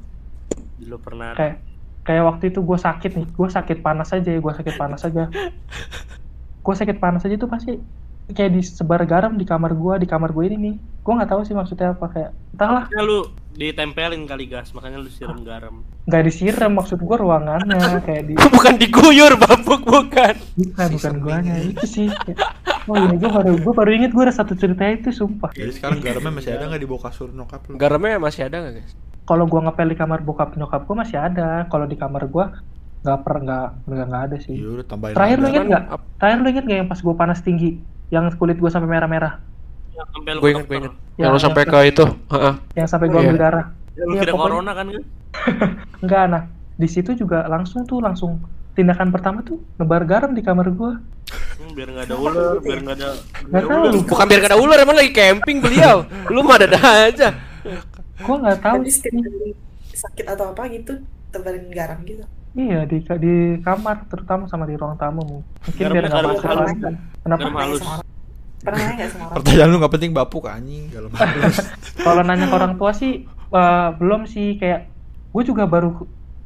Dulu 0.80 0.96
pernah. 1.00 1.32
kayak 1.36 1.56
kayak 2.04 2.24
waktu 2.24 2.44
itu 2.52 2.60
gue 2.60 2.78
sakit 2.80 3.10
nih. 3.16 3.26
Gue 3.32 3.48
sakit 3.48 3.78
panas 3.80 4.12
aja 4.12 4.28
ya 4.28 4.40
gue 4.40 4.52
sakit 4.56 4.74
panas 4.76 5.00
aja 5.08 5.24
gue 6.70 6.76
sakit 6.76 6.96
panas 6.96 7.20
aja 7.20 7.34
tuh 7.34 7.50
pasti 7.50 7.74
kayak 8.30 8.54
disebar 8.54 9.02
garam 9.02 9.34
di 9.34 9.42
kamar 9.42 9.74
gue 9.74 9.94
di 9.96 10.06
kamar 10.06 10.30
gue 10.30 10.46
ini 10.46 10.56
nih 10.56 10.74
gue 10.78 11.12
nggak 11.12 11.26
tahu 11.28 11.42
sih 11.42 11.50
maksudnya 11.50 11.92
apa 11.92 12.06
kayak 12.06 12.30
entahlah 12.54 12.86
Ya 12.88 13.02
lu 13.02 13.26
ditempelin 13.50 14.22
kali 14.24 14.46
gas, 14.46 14.70
makanya 14.70 15.02
lu 15.02 15.10
siram 15.10 15.42
garam. 15.42 15.82
nggak 16.06 16.22
disiram 16.22 16.70
maksud 16.72 16.96
gue 16.96 17.16
ruangannya 17.18 17.76
kayak 18.06 18.22
di 18.24 18.34
bukan 18.38 18.78
diguyur, 18.78 19.34
Bapuk, 19.34 19.82
bukan. 19.82 20.34
bukan 20.56 20.88
bukan 20.94 21.14
guanya 21.18 21.58
ini. 21.58 21.74
itu 21.74 21.84
sih 21.84 22.06
Kayak, 22.06 22.38
oh 22.86 22.94
iya 22.94 23.10
gue 23.12 23.26
baru 23.28 23.52
gue 23.58 23.72
baru 23.74 23.90
inget 23.90 24.14
gue 24.14 24.22
ada 24.22 24.30
satu 24.30 24.54
cerita 24.54 24.86
itu 24.86 25.10
sumpah 25.10 25.50
Jadi 25.50 25.72
sekarang 25.74 25.98
garamnya 25.98 26.32
masih 26.32 26.50
ada 26.54 26.64
nggak 26.70 26.80
di 26.80 26.88
bawah 26.88 27.02
kasur 27.10 27.28
nyokap 27.28 27.60
lu? 27.66 27.74
Garamnya 27.74 28.16
masih 28.16 28.42
ada 28.46 28.56
nggak, 28.62 28.74
guys? 28.78 28.94
kalau 29.20 29.46
gue 29.46 29.60
ngepel 29.60 29.86
di 29.86 29.94
kamar 29.94 30.20
bokap 30.20 30.54
nyokap 30.54 30.82
gue 30.84 30.96
masih 30.96 31.18
ada 31.18 31.62
kalau 31.66 31.86
di 31.86 31.94
kamar 31.94 32.26
gue 32.26 32.44
nggak 33.00 33.18
per 33.20 33.34
nggak 33.40 33.66
nggak 33.86 34.06
nggak 34.06 34.22
ada 34.28 34.36
sih 34.38 34.54
Iya 34.54 34.68
udah 34.74 34.86
tambahin. 34.86 35.14
Terakhir 35.16 35.36
lu 35.36 35.46
inget 35.48 35.64
nggak 35.66 35.84
terakhir 36.16 36.38
lu 36.38 36.48
inget 36.48 36.64
nggak 36.64 36.78
yang 36.78 36.88
pas 36.88 37.00
gue 37.00 37.14
panas 37.14 37.40
tinggi 37.40 37.70
yang 38.08 38.24
kulit 38.34 38.56
gue 38.56 38.68
sampai 38.68 38.88
merah-merah 38.88 39.34
Ya, 39.90 40.04
sampai 40.08 40.32
Gue 40.34 40.50
inget, 40.50 40.64
gue 40.64 40.76
inget. 40.78 40.92
Ya, 41.14 41.20
Yang 41.20 41.28
lu 41.28 41.28
yang 41.30 41.44
sampai 41.44 41.62
ke- 41.62 41.84
itu. 41.86 42.04
Heeh. 42.30 42.54
yang 42.72 42.88
sampai 42.88 43.06
gue 43.06 43.14
Iya. 43.14 43.24
ambil 43.26 43.38
darah 43.38 43.66
Ya, 43.90 44.02
lu 44.02 44.12
Iya, 44.12 44.20
kira 44.22 44.32
corona 44.34 44.70
kan 44.72 44.86
kan? 44.86 45.02
Enggak, 46.02 46.24
nah 46.26 46.42
di 46.74 46.88
situ 46.88 47.10
juga 47.14 47.44
langsung 47.46 47.84
tuh 47.84 48.00
langsung 48.00 48.40
tindakan 48.72 49.08
pertama 49.08 49.42
tuh 49.42 49.60
nebar 49.76 50.04
garam 50.04 50.30
di 50.30 50.40
kamar 50.40 50.70
gua. 50.70 50.96
Hmm, 51.60 51.70
biar 51.70 51.88
nggak 51.90 52.06
ada 52.06 52.16
ular, 52.16 52.54
biar 52.58 52.78
nggak 52.80 52.96
ada 52.96 53.08
Nggak 53.44 53.62
tahu, 53.62 53.84
Bukan 54.06 54.24
biar 54.24 54.40
gak 54.40 54.50
ada 54.50 54.58
ular, 54.58 54.78
emang 54.78 54.96
lagi 54.96 55.12
camping 55.12 55.58
beliau. 55.58 55.96
Lu 56.32 56.40
mah 56.40 56.56
ada 56.56 56.68
aja. 57.04 57.28
gua 58.18 58.36
nggak 58.38 58.58
tahu. 58.58 58.78
Kali 58.80 59.52
sakit 59.92 60.26
atau 60.26 60.44
apa 60.50 60.62
gitu 60.70 60.96
tebarin 61.28 61.68
garam 61.68 62.00
gitu. 62.02 62.24
Iya 62.50 62.82
di 62.82 62.98
di 63.22 63.34
kamar 63.62 64.10
terutama 64.10 64.50
sama 64.50 64.66
di 64.66 64.74
ruang 64.74 64.98
tamu 64.98 65.22
mungkin 65.46 65.84
biar 65.86 66.04
nggak 66.10 66.24
masuk 66.26 66.46
halus. 66.50 66.66
lagi. 66.66 66.82
Kenapa? 67.22 67.40
Garam 67.46 67.56
halus. 67.62 67.82
Pernah 68.60 68.86
nggak 68.90 69.08
sama 69.14 69.24
orang? 69.30 69.36
Pertanyaan 69.38 69.68
lu 69.70 69.76
nggak 69.78 69.94
penting 69.94 70.10
bapuk 70.10 70.44
anjing 70.50 70.84
kalau 70.90 71.08
halus. 71.14 71.56
Kalau 72.06 72.22
nanya 72.26 72.46
ke 72.50 72.54
orang 72.58 72.74
tua 72.74 72.90
sih 72.90 73.22
eh, 73.30 73.88
belum 73.94 74.26
sih 74.26 74.58
kayak 74.58 74.90
gue 75.30 75.42
juga 75.46 75.70
baru 75.70 75.94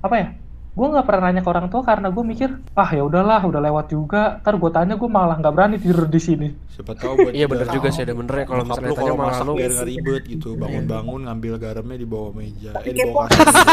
apa 0.05 0.17
ya? 0.21 0.29
Gue 0.75 0.87
nggak 0.93 1.07
pernah 1.09 1.23
nanya 1.31 1.41
ke 1.41 1.49
orang 1.49 1.67
tua 1.73 1.83
karena 1.87 2.13
gue 2.13 2.25
mikir 2.27 2.51
ah 2.77 2.91
ya 2.93 3.01
udahlah 3.01 3.41
udah 3.41 3.61
lewat 3.65 3.87
juga. 3.89 4.45
Ntar 4.45 4.61
gue 4.61 4.71
tanya 4.77 4.95
gue 5.01 5.09
malah 5.09 5.41
nggak 5.41 5.55
berani 5.57 5.81
tidur 5.81 6.05
di 6.05 6.21
sini. 6.21 6.49
Siapa 6.69 6.93
tahu 7.01 7.17
buat 7.17 7.33
Iya 7.41 7.49
bener 7.49 7.73
juga 7.73 7.89
sih 7.89 8.05
ada 8.05 8.13
benernya 8.13 8.45
kalau 8.45 8.61
Nyokap 8.61 8.77
misalnya 8.77 8.93
tanya 8.93 9.09
kalau 9.09 9.17
malah 9.17 9.41
lu 9.41 9.53
biar 9.57 9.71
nggak 9.73 9.89
ribet 9.89 10.23
gitu 10.29 10.49
bangun-bangun 10.61 11.21
ngambil 11.33 11.55
garamnya 11.57 11.97
di 11.97 12.05
bawah 12.05 12.31
meja 12.37 12.77
eh 12.85 12.93
di 12.93 13.01
bawah 13.09 13.25
kasur? 13.33 13.65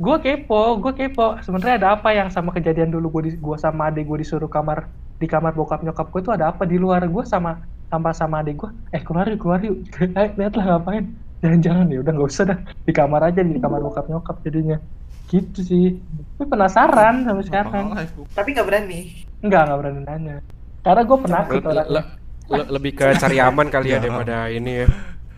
Gue 0.00 0.16
kepo, 0.18 0.80
gue 0.80 0.92
kepo. 0.96 1.36
Sebenarnya 1.38 1.76
ada 1.76 1.88
apa 1.92 2.08
yang 2.10 2.32
sama 2.32 2.50
kejadian 2.50 2.88
dulu 2.88 3.20
gue 3.20 3.22
di, 3.28 3.30
gua 3.36 3.60
sama 3.60 3.92
adik 3.92 4.08
gue 4.08 4.24
disuruh 4.24 4.48
kamar 4.48 4.88
di 5.20 5.28
kamar 5.28 5.52
bokap 5.52 5.84
nyokap 5.84 6.08
gue 6.08 6.20
itu 6.24 6.32
ada 6.32 6.48
apa 6.48 6.64
di 6.64 6.80
luar 6.80 7.04
gue 7.04 7.24
sama 7.28 7.60
sama 7.86 8.16
sama 8.16 8.40
adik 8.40 8.64
gue. 8.64 8.70
Eh 8.90 9.04
keluar 9.04 9.28
yuk, 9.28 9.38
keluar 9.38 9.60
yuk. 9.60 9.76
Eh, 10.16 10.32
lihatlah 10.34 10.64
ngapain. 10.66 11.04
Jangan-jangan 11.40 11.86
ya 11.88 11.98
udah 12.00 12.12
nggak 12.12 12.28
usah 12.28 12.44
dah 12.48 12.58
di 12.80 12.92
kamar 12.92 13.20
aja 13.28 13.40
di 13.40 13.60
kamar 13.60 13.80
bokap 13.80 14.08
nyokap 14.08 14.36
jadinya. 14.40 14.80
Gitu 15.28 15.60
sih. 15.60 15.86
Gue 16.34 16.46
penasaran 16.48 17.28
sampai 17.28 17.44
sekarang. 17.44 17.84
Tapi 18.32 18.48
nggak 18.50 18.66
berani. 18.66 19.00
Enggak, 19.44 19.68
enggak 19.68 19.78
berani 19.78 20.00
nanya. 20.02 20.36
Karena 20.80 21.02
gue 21.04 21.18
penakut 21.20 21.60
Le- 21.60 21.68
orangnya. 21.68 21.92
le- 21.92 22.08
le- 22.56 22.70
lebih 22.72 22.92
ke 22.94 23.04
cari 23.14 23.36
aman 23.36 23.68
kali 23.68 23.88
ya 23.88 23.96
Ya. 23.96 24.00
daripada 24.00 24.36
ini 24.48 24.72
ya. 24.80 24.86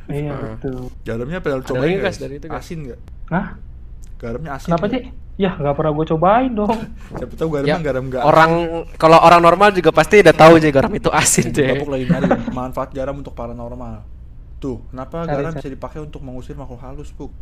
Iya 0.07 0.31
Ah. 0.31 0.39
betul. 0.55 0.79
lagi, 1.77 1.95
nggak, 1.95 2.05
guys, 2.05 2.19
dari 2.19 2.35
itu, 2.39 2.47
asin 2.47 2.79
nggak 2.87 3.01
Hah? 3.27 3.47
Garamnya 4.23 4.51
asin 4.55 4.69
Kenapa 4.71 4.87
sih? 4.87 5.03
Ya 5.35 5.51
nggak 5.59 5.75
pernah 5.75 5.93
gue 5.97 6.07
cobain 6.15 6.53
dong. 6.53 6.79
siapa 7.19 7.35
tahu 7.35 7.49
garamnya 7.59 7.75
Ya, 7.75 7.83
garam 7.83 8.05
nggak 8.07 8.23
Orang 8.23 8.51
kalau 8.95 9.19
orang 9.19 9.43
normal 9.43 9.75
juga 9.75 9.91
pasti 9.91 10.23
udah 10.23 10.37
tahu 10.37 10.63
aja 10.63 10.71
garam 10.71 10.93
itu 10.95 11.11
asin 11.11 11.51
deh. 11.51 11.83
Bapuk 11.83 11.91
lagi 11.91 12.05
nyari 12.07 12.29
manfaat 12.55 12.95
garam 12.95 13.19
untuk 13.19 13.35
paranormal 13.35 14.07
tuh 14.63 14.79
kenapa 14.95 15.27
Cari, 15.27 15.35
garam 15.35 15.51
cari. 15.51 15.59
bisa 15.59 15.69
dipakai 15.75 15.99
untuk 15.99 16.23
mengusir 16.23 16.55
makhluk 16.55 16.79
halus 16.79 17.11
Puk? 17.11 17.35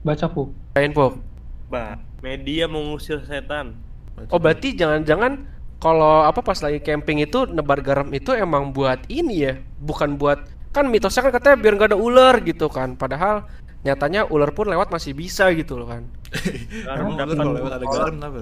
Baca 0.00 0.26
pu. 0.30 0.54
Lain 0.72 0.92
Puk. 0.94 1.20
Bah, 1.68 2.00
media 2.24 2.64
mengusir 2.64 3.20
setan. 3.28 3.76
Baca. 4.16 4.30
Oh 4.32 4.40
berarti 4.40 4.72
jangan-jangan 4.72 5.44
kalau 5.78 6.24
apa 6.24 6.40
pas 6.40 6.58
lagi 6.58 6.80
camping 6.80 7.20
itu 7.20 7.44
nebar 7.46 7.84
garam 7.84 8.08
itu 8.10 8.32
emang 8.32 8.72
buat 8.72 9.04
ini 9.12 9.34
ya, 9.44 9.54
bukan 9.78 10.16
buat 10.16 10.42
kan 10.72 10.88
mitosnya 10.88 11.28
kan 11.28 11.32
katanya 11.34 11.56
biar 11.60 11.72
nggak 11.76 11.90
ada 11.92 11.98
ular 11.98 12.34
gitu 12.40 12.70
kan. 12.72 12.96
Padahal 12.96 13.44
nyatanya 13.86 14.26
ular 14.26 14.50
pun 14.50 14.66
lewat 14.66 14.90
masih 14.90 15.14
bisa 15.14 15.46
gitu 15.54 15.78
loh 15.78 15.86
kan. 15.86 16.02
Garam 16.84 17.08
Emang 17.08 17.16
dapat 17.16 17.34
kalau 17.40 17.52
lewat 17.56 17.72
ada 17.80 17.86
garam 17.88 18.14
kenapa 18.20 18.38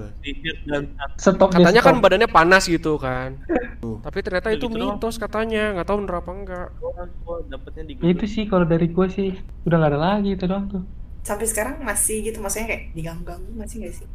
Stop 1.15 1.49
Katanya 1.55 1.81
kan 1.85 1.95
badannya 2.03 2.27
panas 2.27 2.67
gitu 2.67 2.99
kan. 2.99 3.39
Tapi 3.79 4.17
ternyata 4.19 4.51
Ya 4.51 4.59
itu 4.59 4.67
gitu 4.67 4.75
mitos 4.75 5.15
katanya, 5.15 5.77
nggak 5.77 5.87
tahu 5.87 5.97
bener 6.03 6.15
apa 6.19 6.31
enggak. 6.35 6.67
orang 6.83 7.09
gua 7.23 7.37
dapatnya 7.47 7.83
di 7.87 7.93
Ya 8.03 8.09
itu 8.11 8.25
sih 8.27 8.43
kalau 8.49 8.65
dari 8.67 8.91
gue 8.91 9.07
sih 9.07 9.29
udah 9.63 9.75
nggak 9.79 9.91
ada 9.95 9.99
lagi 9.99 10.29
itu 10.35 10.43
doang 10.49 10.65
tuh. 10.67 10.83
Sampai 11.23 11.47
sekarang 11.47 11.79
masih 11.83 12.27
gitu, 12.27 12.43
maksudnya 12.43 12.67
kayak 12.75 12.83
diganggu-ganggu 12.91 13.51
masih 13.55 13.75
nggak 13.83 13.93
sih? 14.03 14.07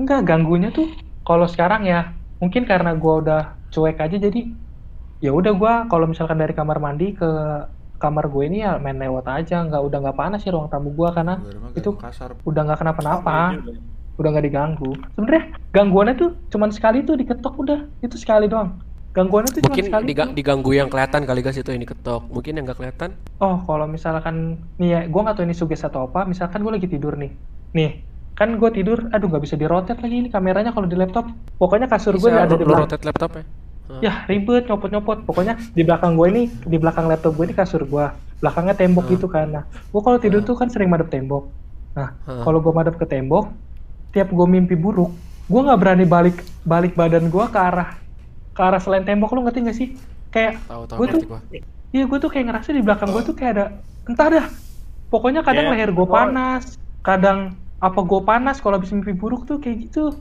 Enggak 0.00 0.20
ganggunya 0.24 0.70
tuh 0.72 0.88
kalau 1.26 1.44
sekarang 1.44 1.84
ya 1.84 2.16
mungkin 2.40 2.64
karena 2.64 2.94
gue 2.94 3.14
udah 3.26 3.42
cuek 3.68 3.98
aja 4.00 4.16
jadi 4.16 4.40
ya 5.18 5.34
udah 5.34 5.52
gue 5.52 5.72
kalau 5.90 6.06
misalkan 6.06 6.38
dari 6.38 6.54
kamar 6.54 6.78
mandi 6.78 7.12
ke 7.12 7.28
kamar 7.98 8.26
gue 8.26 8.42
ini 8.46 8.62
ya 8.62 8.78
main 8.78 8.94
lewat 8.94 9.26
aja 9.28 9.60
nggak 9.60 9.82
udah 9.82 9.98
nggak 10.00 10.16
panas 10.16 10.40
sih 10.40 10.48
ruang 10.48 10.66
tamu 10.66 10.90
gue 10.90 11.08
karena 11.10 11.34
itu 11.74 11.90
kasar 11.94 12.38
udah 12.40 12.62
nggak 12.64 12.78
kenapa-napa 12.78 13.58
udah 14.14 14.28
nggak 14.28 14.46
diganggu 14.46 14.90
sebenarnya 15.12 15.42
gangguannya 15.68 16.14
tuh 16.14 16.30
cuman 16.48 16.70
sekali 16.70 17.02
tuh 17.02 17.14
diketok 17.14 17.54
udah 17.54 17.78
itu 18.00 18.14
sekali 18.14 18.46
doang 18.46 18.78
gangguannya 19.08 19.50
tuh 19.50 19.60
cuma 19.60 19.70
Mungkin 19.72 19.86
sekali 19.88 20.04
diga- 20.06 20.26
tuh. 20.26 20.34
diganggu 20.34 20.70
yang 20.72 20.86
kelihatan 20.86 21.22
kali 21.22 21.40
guys 21.40 21.58
itu 21.58 21.66
yang 21.68 21.82
diketok. 21.82 22.22
Mungkin 22.28 22.54
yang 22.54 22.64
nggak 22.70 22.78
kelihatan. 22.78 23.10
Oh, 23.38 23.58
kalau 23.60 23.88
misalkan 23.88 24.36
nih 24.78 24.88
ya, 24.88 25.00
gue 25.02 25.18
nggak 25.18 25.34
tahu 25.34 25.42
ini 25.42 25.56
suges 25.56 25.82
atau 25.82 26.06
apa. 26.06 26.22
Misalkan 26.22 26.62
gue 26.62 26.70
lagi 26.70 26.86
tidur 26.86 27.18
nih, 27.18 27.32
nih 27.72 28.04
kan 28.36 28.54
gue 28.54 28.70
tidur, 28.70 29.10
aduh 29.10 29.26
nggak 29.26 29.42
bisa 29.42 29.58
dirotet 29.58 29.98
lagi 29.98 30.22
ini 30.22 30.28
kameranya 30.30 30.70
kalau 30.70 30.86
di 30.86 30.94
laptop. 30.94 31.26
Pokoknya 31.58 31.90
kasur 31.90 32.14
gue 32.14 32.30
ada 32.30 32.46
di 32.46 32.62
belakang. 32.62 32.86
rotate 32.86 33.02
laptopnya. 33.02 33.44
Ya 34.04 34.28
ribet 34.28 34.68
nyopot-nyopot. 34.68 35.24
Pokoknya 35.24 35.56
di 35.72 35.82
belakang 35.82 36.14
gue 36.14 36.26
ini, 36.28 36.42
di 36.62 36.76
belakang 36.76 37.08
laptop 37.08 37.32
gue 37.34 37.48
ini 37.48 37.54
kasur 37.56 37.82
gue. 37.82 38.06
Belakangnya 38.38 38.76
tembok 38.76 39.08
Hmm. 39.08 39.12
gitu 39.16 39.26
kan. 39.26 39.46
Nah, 39.48 39.64
gue 39.64 40.00
kalau 40.00 40.18
tidur 40.20 40.44
tuh 40.44 40.54
kan 40.54 40.68
sering 40.68 40.86
madep 40.86 41.08
tembok. 41.08 41.48
Nah, 41.96 42.14
Hmm. 42.22 42.44
kalau 42.44 42.60
gue 42.60 42.70
madep 42.70 42.94
ke 42.94 43.06
tembok, 43.08 43.50
tiap 44.12 44.28
gue 44.28 44.46
mimpi 44.46 44.76
buruk, 44.76 45.10
gue 45.44 45.60
nggak 45.60 45.78
berani 45.80 46.04
balik 46.04 46.36
balik 46.62 46.92
badan 46.92 47.26
gue 47.26 47.44
ke 47.48 47.58
arah 47.58 47.96
ke 48.52 48.60
arah 48.60 48.78
selain 48.78 49.02
tembok. 49.02 49.32
Lu 49.32 49.42
ngerti 49.42 49.58
nggak 49.64 49.76
sih? 49.76 49.88
Kayak 50.28 50.60
gue 50.94 51.06
tuh. 51.08 51.22
Iya 51.88 52.04
gue 52.04 52.18
tuh 52.20 52.28
kayak 52.28 52.46
ngerasa 52.52 52.68
di 52.70 52.84
belakang 52.84 53.08
gue 53.10 53.22
tuh 53.24 53.32
kayak 53.32 53.52
ada 53.56 53.64
entah 54.04 54.28
dah. 54.28 54.46
Pokoknya 55.08 55.40
kadang 55.40 55.72
Ya, 55.72 55.72
leher 55.72 55.90
gue 55.90 56.04
panas, 56.04 56.76
kadang 57.00 57.56
apa 57.80 58.00
gue 58.04 58.20
panas 58.20 58.60
kalau 58.60 58.76
habis 58.76 58.92
mimpi 58.92 59.16
buruk 59.16 59.48
tuh 59.48 59.56
kayak 59.56 59.88
gitu. 59.88 60.12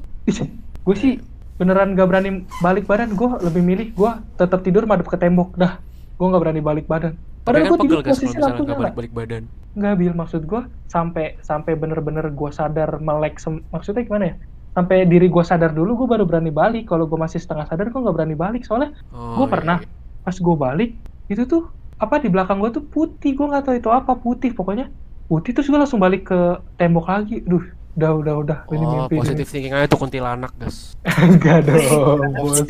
gue 0.88 0.96
sih 0.96 1.20
beneran 1.58 1.98
gak 1.98 2.08
berani 2.10 2.32
balik 2.58 2.86
badan. 2.86 3.10
Gue 3.14 3.30
lebih 3.42 3.64
milih 3.66 3.88
gue 3.94 4.12
tetap 4.36 4.62
tidur 4.62 4.86
madep 4.86 5.08
ke 5.10 5.18
tembok 5.18 5.58
dah. 5.58 5.82
Gue 6.18 6.28
nggak 6.30 6.42
berani 6.42 6.62
balik 6.62 6.86
badan. 6.86 7.14
Padahal 7.42 7.64
kan 7.64 7.72
gue 7.72 7.80
tidur 7.86 8.00
kalau 8.02 8.10
posisi 8.14 8.26
misalnya 8.28 8.46
lampu 8.46 8.62
nggak 8.64 8.76
nyala. 8.76 8.84
balik-balik 8.90 9.12
badan. 9.14 9.44
Nggak 9.74 9.94
bil 9.96 10.14
maksud 10.14 10.42
gue 10.44 10.62
sampai 10.88 11.26
sampai 11.42 11.74
bener-bener 11.78 12.26
gue 12.30 12.50
sadar 12.52 12.90
melek 13.00 13.38
sem- 13.38 13.64
maksudnya 13.70 14.04
gimana 14.04 14.26
ya? 14.34 14.36
Sampai 14.74 15.10
diri 15.10 15.26
gue 15.26 15.44
sadar 15.46 15.74
dulu 15.74 16.06
gue 16.06 16.08
baru 16.10 16.24
berani 16.26 16.50
balik. 16.52 16.90
Kalau 16.90 17.06
gue 17.06 17.18
masih 17.18 17.40
setengah 17.40 17.66
sadar 17.66 17.90
gue 17.90 18.00
nggak 18.02 18.16
berani 18.16 18.36
balik 18.36 18.62
soalnya 18.66 18.94
Oh, 19.10 19.38
gue 19.38 19.46
iya, 19.46 19.54
pernah 19.54 19.78
iya. 19.82 19.90
pas 20.22 20.36
gue 20.36 20.56
balik 20.58 20.90
itu 21.28 21.44
tuh 21.46 21.64
apa 21.98 22.22
di 22.22 22.30
belakang 22.30 22.58
gue 22.62 22.70
tuh 22.70 22.84
putih 22.86 23.34
gue 23.34 23.46
nggak 23.48 23.64
tahu 23.66 23.76
itu 23.80 23.90
apa 23.90 24.14
putih 24.16 24.52
pokoknya 24.54 24.86
putih 25.26 25.52
terus 25.52 25.68
gue 25.68 25.80
langsung 25.80 25.98
balik 26.00 26.30
ke 26.30 26.40
tembok 26.76 27.06
lagi 27.10 27.42
duh 27.42 27.64
Udah, 27.98 28.12
udah, 28.14 28.34
udah. 28.38 28.58
Ini 28.68 28.78
Oh, 28.78 28.92
mimpi. 28.96 29.16
positive 29.18 29.50
thinking 29.50 29.74
aja 29.74 29.86
tuh 29.88 29.98
kuntilanak, 29.98 30.54
guys. 30.54 30.94
Enggak 31.28 31.66
dong, 31.66 32.22
bos. 32.32 32.62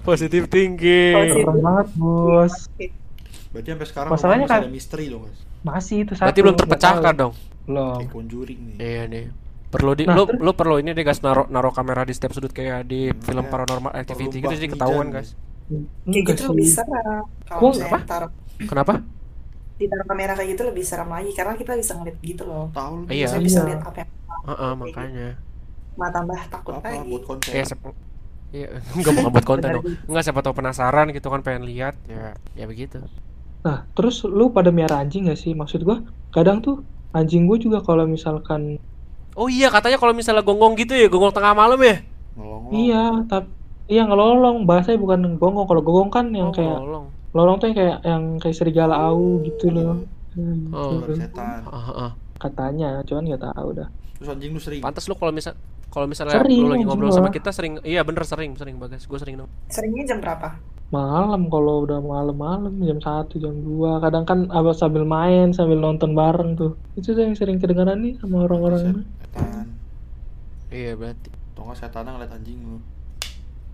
Positif. 0.00 0.46
thinking. 0.46 1.14
Serem 1.34 1.58
banget, 1.58 1.88
bos. 1.92 2.54
Berarti 3.50 3.68
sampai 3.68 3.86
sekarang 3.86 4.10
Masalahnya 4.10 4.46
kan- 4.46 4.62
ada 4.62 4.70
misteri 4.70 5.06
dong 5.06 5.26
guys. 5.26 5.40
Masih 5.60 5.96
itu 6.00 6.12
satu. 6.14 6.24
Berarti 6.24 6.40
belum 6.40 6.56
terpecahkan 6.56 7.12
dong. 7.12 7.32
Belum. 7.64 7.98
Kayak 7.98 8.10
conjuring 8.12 8.60
nih. 8.64 8.76
Iya 8.78 9.02
nih. 9.04 9.24
Perlu 9.68 9.92
di 9.92 10.04
Nah, 10.04 10.14
lu 10.14 10.24
lu 10.36 10.52
perlu 10.52 10.76
ini 10.76 10.90
deh 10.90 11.00
guys 11.00 11.20
naruh 11.20 11.48
naruh 11.48 11.70
kamera 11.70 12.02
di 12.02 12.12
setiap 12.12 12.32
sudut 12.32 12.48
kayak 12.48 12.84
di 12.84 13.10
film 13.18 13.40
Iya. 13.40 13.50
paranormal 13.50 13.92
activity 13.94 14.38
Perlu 14.38 14.46
gitu 14.46 14.54
jadi 14.56 14.68
ketahuan 14.70 15.08
guys. 15.10 15.32
Kayak 15.32 15.84
Enggak 16.06 16.22
gitu. 16.28 16.42
Gua 17.50 17.70
Kalau 17.70 17.72
apa? 17.82 17.98
taruh 18.04 18.30
Kenapa? 18.62 18.92
Ditaruh 19.82 20.06
kamera 20.06 20.32
kayak 20.32 20.50
gitu 20.52 20.62
lebih 20.64 20.82
serem 20.82 21.08
lagi 21.08 21.30
karena 21.32 21.54
kita 21.54 21.72
bisa 21.74 21.92
ngeliat 21.94 22.18
gitu 22.20 22.42
loh. 22.44 22.64
Tahu 22.70 23.08
Iya. 23.08 23.26
Saya 23.26 23.40
Iya. 23.40 23.46
bisa 23.46 23.60
lihat 23.64 23.80
apa 23.82 23.96
yang 24.02 24.10
Heeh, 24.42 24.72
makanya. 24.74 25.28
mah 25.92 26.10
tambah 26.10 26.38
takut 26.48 26.72
apa 26.74 26.88
lagi. 26.88 27.08
buat 27.08 27.24
konten. 27.24 27.50
Iya, 27.50 27.64
sep- 27.64 28.00
Iya, 28.52 28.68
enggak 28.96 29.12
bukan 29.14 29.30
buat 29.32 29.46
konten 29.46 29.68
dong. 29.70 29.84
Enggak 30.08 30.22
siapa 30.22 30.40
tahu 30.40 30.54
penasaran 30.54 31.08
gitu 31.10 31.26
kan 31.26 31.40
pengen 31.40 31.64
lihat 31.64 31.96
ya 32.04 32.36
ya 32.52 32.64
begitu. 32.68 33.00
Nah, 33.62 33.88
terus 33.94 34.20
lu 34.24 34.50
pada 34.50 34.68
miara 34.68 35.00
anjing 35.00 35.30
gak 35.30 35.38
sih? 35.38 35.54
Maksud 35.54 35.80
gua, 35.82 36.02
kadang 36.28 36.60
tuh 36.60 36.82
anjing 37.12 37.46
gua 37.46 37.56
juga 37.56 37.78
kalau 37.80 38.04
misalkan 38.04 38.76
Oh 39.32 39.48
iya 39.48 39.72
katanya 39.72 39.96
kalau 39.96 40.12
misalnya 40.12 40.44
gonggong 40.44 40.76
gitu 40.76 40.92
ya, 40.92 41.08
gonggong 41.08 41.32
tengah 41.32 41.56
malam 41.56 41.80
ya. 41.80 42.04
Ngelong 42.36 42.64
iya, 42.74 43.04
tapi 43.24 43.48
iya 43.88 44.04
ngelolong, 44.04 44.68
bahasanya 44.68 45.00
bukan 45.00 45.40
gonggong. 45.40 45.64
Kalau 45.64 45.80
gonggong 45.80 46.10
kan 46.12 46.26
yang 46.36 46.52
Oh, 46.52 46.54
kayak 46.54 46.76
ngolong. 46.76 47.06
Lolong 47.32 47.56
tuh 47.56 47.72
yang 47.72 47.76
kayak 47.76 47.98
yang 48.04 48.22
kayak 48.38 48.56
serigala 48.56 48.94
au 49.08 49.40
gitu 49.42 49.68
loh. 49.68 50.04
Hmm, 50.32 50.72
Oh. 50.72 51.00
gitu. 51.00 51.20
setan. 51.20 51.60
Heeh, 51.64 51.84
heeh. 51.92 52.10
Katanya, 52.36 52.88
cuman 53.04 53.22
nggak 53.28 53.44
tahu 53.52 53.68
dah. 53.76 53.88
Terus 54.16 54.28
anjing 54.28 54.52
lu 54.52 54.60
sering. 54.60 54.80
Pantas 54.80 55.04
lu 55.08 55.14
kalau 55.16 55.32
misal 55.32 55.52
kalau 55.92 56.08
misalnya 56.08 56.40
Sering, 56.40 56.64
lu 56.64 56.72
lagi 56.72 56.84
ngobrol 56.88 57.12
sama 57.12 57.28
kita 57.28 57.52
sering 57.52 57.76
iya 57.84 58.00
bener 58.00 58.24
sering 58.24 58.56
sering 58.56 58.80
bagas 58.80 59.04
gue 59.04 59.18
sering 59.20 59.36
dong 59.36 59.52
Seringnya 59.68 60.08
jam 60.08 60.24
berapa? 60.24 60.56
Malam 60.88 61.52
kalau 61.52 61.84
udah 61.84 62.00
malam-malam 62.00 62.72
jam 62.80 62.96
1, 62.96 63.28
jam 63.36 63.52
2. 63.60 64.00
Kadang 64.00 64.24
kan 64.24 64.38
abang 64.48 64.72
sambil 64.72 65.04
main, 65.04 65.52
sambil 65.52 65.76
nonton 65.76 66.16
bareng 66.16 66.56
tuh. 66.56 66.80
Itu 66.96 67.12
tuh 67.12 67.24
yang 67.24 67.36
sering 67.36 67.60
kedengaran 67.60 68.00
nih 68.00 68.16
sama 68.20 68.44
orang-orang. 68.44 69.04
Setan. 69.04 69.66
iya 70.72 70.96
berarti 70.96 71.28
nggak 71.62 71.76
setan 71.78 72.04
ngeliat 72.04 72.32
anjing 72.32 72.58
lu. 72.58 72.78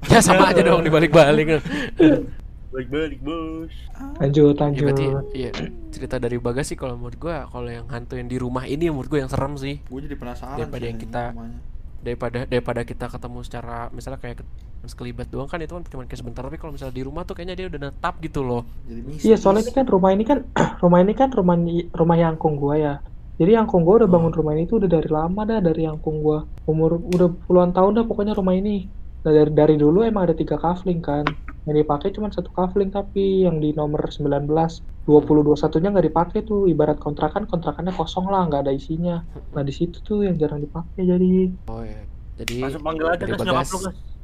ya 0.07 0.21
sama 0.23 0.51
aja 0.51 0.63
dong 0.63 0.83
dibalik-balik 0.83 1.47
Balik-balik, 2.69 3.21
Bos. 3.21 3.73
Lanjut, 4.19 4.53
ya 4.53 4.61
lanjut. 4.61 4.85
berarti 4.85 5.05
iya 5.33 5.51
cerita 5.89 6.17
dari 6.17 6.37
bagas 6.37 6.67
sih 6.67 6.77
kalau 6.77 6.95
menurut 6.95 7.17
gue 7.17 7.33
kalau 7.45 7.67
yang 7.67 7.89
hantu 7.89 8.15
yang 8.15 8.27
di 8.27 8.37
rumah 8.37 8.65
ini 8.65 8.87
menurut 8.87 9.09
gue 9.09 9.19
yang 9.19 9.27
serem 9.27 9.57
sih 9.57 9.81
Gue 9.83 10.01
jadi 10.01 10.15
penasaran. 10.15 10.57
Daripada 10.59 10.77
sih 10.79 10.87
yang 10.87 10.99
kita- 10.99 11.33
rumahnya. 11.33 11.61
daripada 11.99 12.39
daripada 12.45 12.81
kita 12.83 13.07
ketemu 13.09 13.39
secara 13.43 13.91
misalnya 13.91 14.21
kayak 14.21 14.37
ke- 14.39 14.49
sekelibat 14.87 15.27
doang 15.27 15.45
kan 15.45 15.59
itu 15.59 15.73
kan 15.73 15.83
cuma 15.83 16.05
kayak 16.05 16.15
sebentar 16.17 16.41
tapi 16.41 16.55
kalau 16.55 16.71
misalnya 16.71 16.95
di 16.95 17.03
rumah 17.03 17.23
tuh 17.23 17.35
kayaknya 17.35 17.57
dia 17.57 17.67
udah 17.67 17.81
netap 17.83 18.15
gitu 18.21 18.41
loh 18.41 18.63
Jadi 18.85 19.01
misi. 19.03 19.23
Iya, 19.25 19.37
soalnya 19.37 19.63
ini 19.63 19.73
kan 19.73 19.85
rumah 19.85 20.11
ini 20.13 20.23
kan 20.23 20.39
rumah 20.79 20.99
ini 21.01 21.13
kan 21.13 21.29
rumah 21.31 21.57
rumah 21.93 22.17
yangkung 22.17 22.55
gua 22.55 22.75
ya. 22.77 22.95
Jadi 23.35 23.51
yangkung 23.51 23.83
gua 23.83 23.99
udah 23.99 24.11
bangun 24.11 24.31
rumah 24.31 24.53
ini 24.53 24.67
tuh 24.67 24.79
udah 24.79 24.91
dari 24.93 25.09
lama 25.09 25.41
dah 25.43 25.59
dari 25.59 25.83
yangkung 25.83 26.21
gua. 26.21 26.47
Umur 26.65 27.01
udah 27.01 27.29
puluhan 27.45 27.73
tahun 27.73 27.91
dah 27.93 28.05
pokoknya 28.05 28.35
rumah 28.35 28.53
ini. 28.53 28.87
Nah, 29.19 29.33
dari 29.35 29.51
dari 29.51 29.75
dulu 29.75 30.07
emang 30.07 30.31
ada 30.31 30.37
tiga 30.37 30.55
kafling 30.57 31.03
kan. 31.03 31.27
Yang 31.67 31.85
dipakai 31.85 32.09
cuma 32.15 32.33
satu 32.33 32.49
kafling 32.55 32.89
tapi 32.89 33.45
yang 33.45 33.61
di 33.61 33.77
nomor 33.77 34.01
19 34.09 34.49
20 34.49 35.09
21 35.09 35.83
nya 35.85 35.89
nggak 35.93 36.07
dipakai 36.13 36.39
tuh 36.45 36.69
ibarat 36.69 36.97
kontrakan 37.01 37.45
kontrakannya 37.45 37.93
kosong 37.93 38.29
lah 38.29 38.45
nggak 38.49 38.69
ada 38.69 38.73
isinya. 38.73 39.21
Nah 39.53 39.63
di 39.65 39.73
situ 39.73 40.01
tuh 40.01 40.25
yang 40.25 40.37
jarang 40.37 40.61
dipakai 40.61 41.05
jadi 41.05 41.49
oh 41.69 41.83
ya 41.85 42.01
jadi 42.41 42.57
Langsung 42.69 42.85
panggil 42.85 43.07
aja 43.09 43.25
gas 43.25 43.41
nyokap 43.41 43.69
lu. 43.69 43.79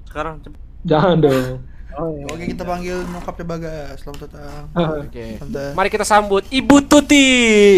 Sekarang 0.08 0.34
jangan 0.84 1.16
dong. 1.20 1.60
Oke 2.26 2.44
kita 2.50 2.64
panggil 2.64 2.96
nyokapnya 3.06 3.44
Bagas. 3.44 3.96
Selamat 4.02 4.20
datang. 4.28 4.64
oke 5.04 5.26
Tante. 5.40 5.64
mari 5.72 5.88
kita 5.92 6.04
sambut 6.04 6.42
Ibu 6.48 6.76
Tuti 6.84 7.28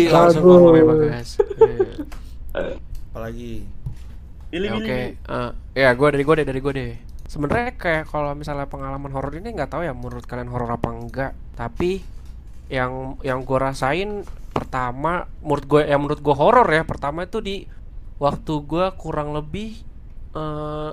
langsung 0.09 0.43
Bagus. 0.47 0.57
ngomong 0.57 0.75
ya 0.75 0.85
bagas 0.87 1.29
Iya. 1.59 1.91
Apalagi. 3.13 3.53
Pilih, 4.47 4.69
Ya. 4.71 4.79
Oke, 4.79 4.99
eh, 5.19 5.51
ya 5.75 5.91
gue 5.91 6.09
dari 6.15 6.23
gue 6.23 6.35
deh 6.39 6.47
dari 6.47 6.61
gue 6.63 6.73
deh. 6.73 6.93
Sebenarnya 7.27 7.75
kayak 7.75 8.07
kalau 8.07 8.33
misalnya 8.33 8.67
pengalaman 8.67 9.11
horor 9.11 9.35
ini 9.35 9.51
nggak 9.53 9.71
tahu 9.71 9.83
ya 9.83 9.93
menurut 9.93 10.25
kalian 10.25 10.49
horor 10.49 10.71
apa 10.71 10.89
enggak. 10.91 11.33
Tapi 11.55 12.01
yang 12.67 13.19
yang 13.23 13.43
gue 13.43 13.59
rasain 13.59 14.27
pertama 14.51 15.29
menurut 15.39 15.65
gue 15.67 15.81
yang 15.87 16.01
menurut 16.01 16.19
gue 16.19 16.35
horor 16.35 16.67
ya 16.67 16.83
pertama 16.83 17.27
itu 17.27 17.39
di 17.39 17.57
waktu 18.17 18.53
gue 18.65 18.87
kurang 18.97 19.37
lebih 19.37 19.79
eh 20.33 20.91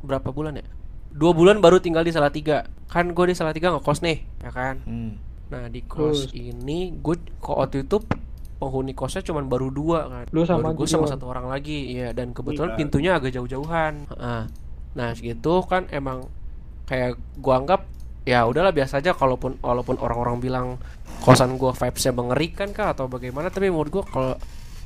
berapa 0.00 0.28
bulan 0.30 0.58
ya? 0.58 0.66
Dua 1.14 1.30
bulan 1.30 1.62
baru 1.62 1.78
tinggal 1.78 2.02
di 2.02 2.10
Salatiga. 2.10 2.66
Kan 2.90 3.14
gue 3.14 3.24
di 3.30 3.34
Salatiga 3.34 3.70
ngekos 3.70 4.02
nih, 4.02 4.18
ya 4.42 4.50
kan? 4.50 4.82
Hmm. 4.82 5.18
Nah 5.50 5.70
di 5.70 5.82
kos 5.82 6.30
ini 6.34 6.90
gue 6.94 7.14
kok 7.38 7.54
waktu 7.54 7.86
itu 7.86 8.02
penghuni 8.54 8.94
kosnya 8.94 9.22
cuma 9.22 9.42
baru 9.42 9.70
dua 9.70 9.98
kan. 10.10 10.24
Lu 10.30 10.42
sama 10.42 10.70
baru 10.70 10.82
gue 10.82 10.86
sama 10.86 11.06
satu 11.06 11.30
orang 11.30 11.46
lagi, 11.46 11.94
iya 11.94 12.10
dan 12.10 12.34
kebetulan 12.34 12.74
Iya. 12.74 12.78
pintunya 12.78 13.10
agak 13.14 13.30
jauh-jauhan. 13.30 14.10
Heeh. 14.10 14.42
Nah 14.94 15.14
segitu 15.14 15.62
kan 15.66 15.86
emang 15.90 16.26
kayak 16.88 17.18
gua 17.38 17.62
anggap 17.62 17.80
ya 18.24 18.48
udahlah 18.48 18.72
biasa 18.72 19.04
aja 19.04 19.12
kalaupun 19.12 19.60
walaupun 19.60 20.00
orang-orang 20.00 20.40
bilang 20.40 20.66
kosan 21.20 21.60
gua 21.60 21.76
vibesnya 21.76 22.16
mengerikan 22.16 22.72
kah 22.72 22.96
atau 22.96 23.10
bagaimana 23.10 23.52
tapi 23.52 23.68
menurut 23.68 23.90
gua 24.00 24.04
kalau 24.08 24.34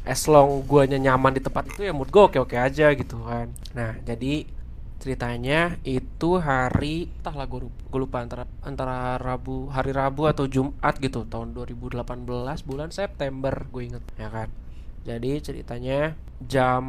as 0.08 0.24
long 0.26 0.64
guanya 0.64 0.96
nyaman 0.96 1.36
di 1.36 1.42
tempat 1.44 1.68
itu 1.70 1.86
ya 1.86 1.92
menurut 1.94 2.10
gua 2.10 2.22
oke-oke 2.32 2.56
aja 2.56 2.90
gitu 2.96 3.22
kan. 3.22 3.52
Nah 3.76 3.94
jadi 4.02 4.48
ceritanya 4.98 5.78
itu 5.86 6.42
hari 6.42 7.06
entahlah 7.22 7.46
gue 7.46 7.70
lupa, 7.70 7.80
gua 7.86 8.00
lupa 8.02 8.18
antara 8.18 8.44
antara 8.66 9.14
Rabu 9.14 9.70
hari 9.70 9.94
Rabu 9.94 10.26
atau 10.26 10.50
Jumat 10.50 10.98
gitu 10.98 11.22
tahun 11.22 11.54
2018 11.54 12.02
bulan 12.66 12.90
September 12.90 13.54
gue 13.70 13.82
inget 13.86 14.02
ya 14.18 14.26
kan 14.26 14.50
jadi 15.08 15.40
ceritanya 15.40 16.12
jam 16.38 16.84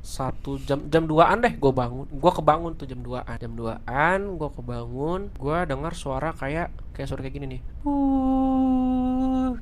satu 0.00 0.56
jam 0.58 0.88
jam 0.88 1.04
2an 1.04 1.38
deh 1.38 1.54
gue 1.54 1.68
bangun 1.70 2.08
gue 2.08 2.32
kebangun 2.32 2.72
tuh 2.74 2.88
jam 2.88 2.98
2an 2.98 3.36
jam 3.36 3.52
2an 3.52 4.20
gue 4.34 4.50
kebangun 4.50 5.20
gue 5.30 5.58
dengar 5.64 5.92
suara 5.92 6.32
kayak 6.32 6.72
kayak 6.90 7.06
suara 7.06 7.20
kayak 7.20 7.36
gini 7.36 7.46
nih 7.52 7.60
uh, 7.84 9.52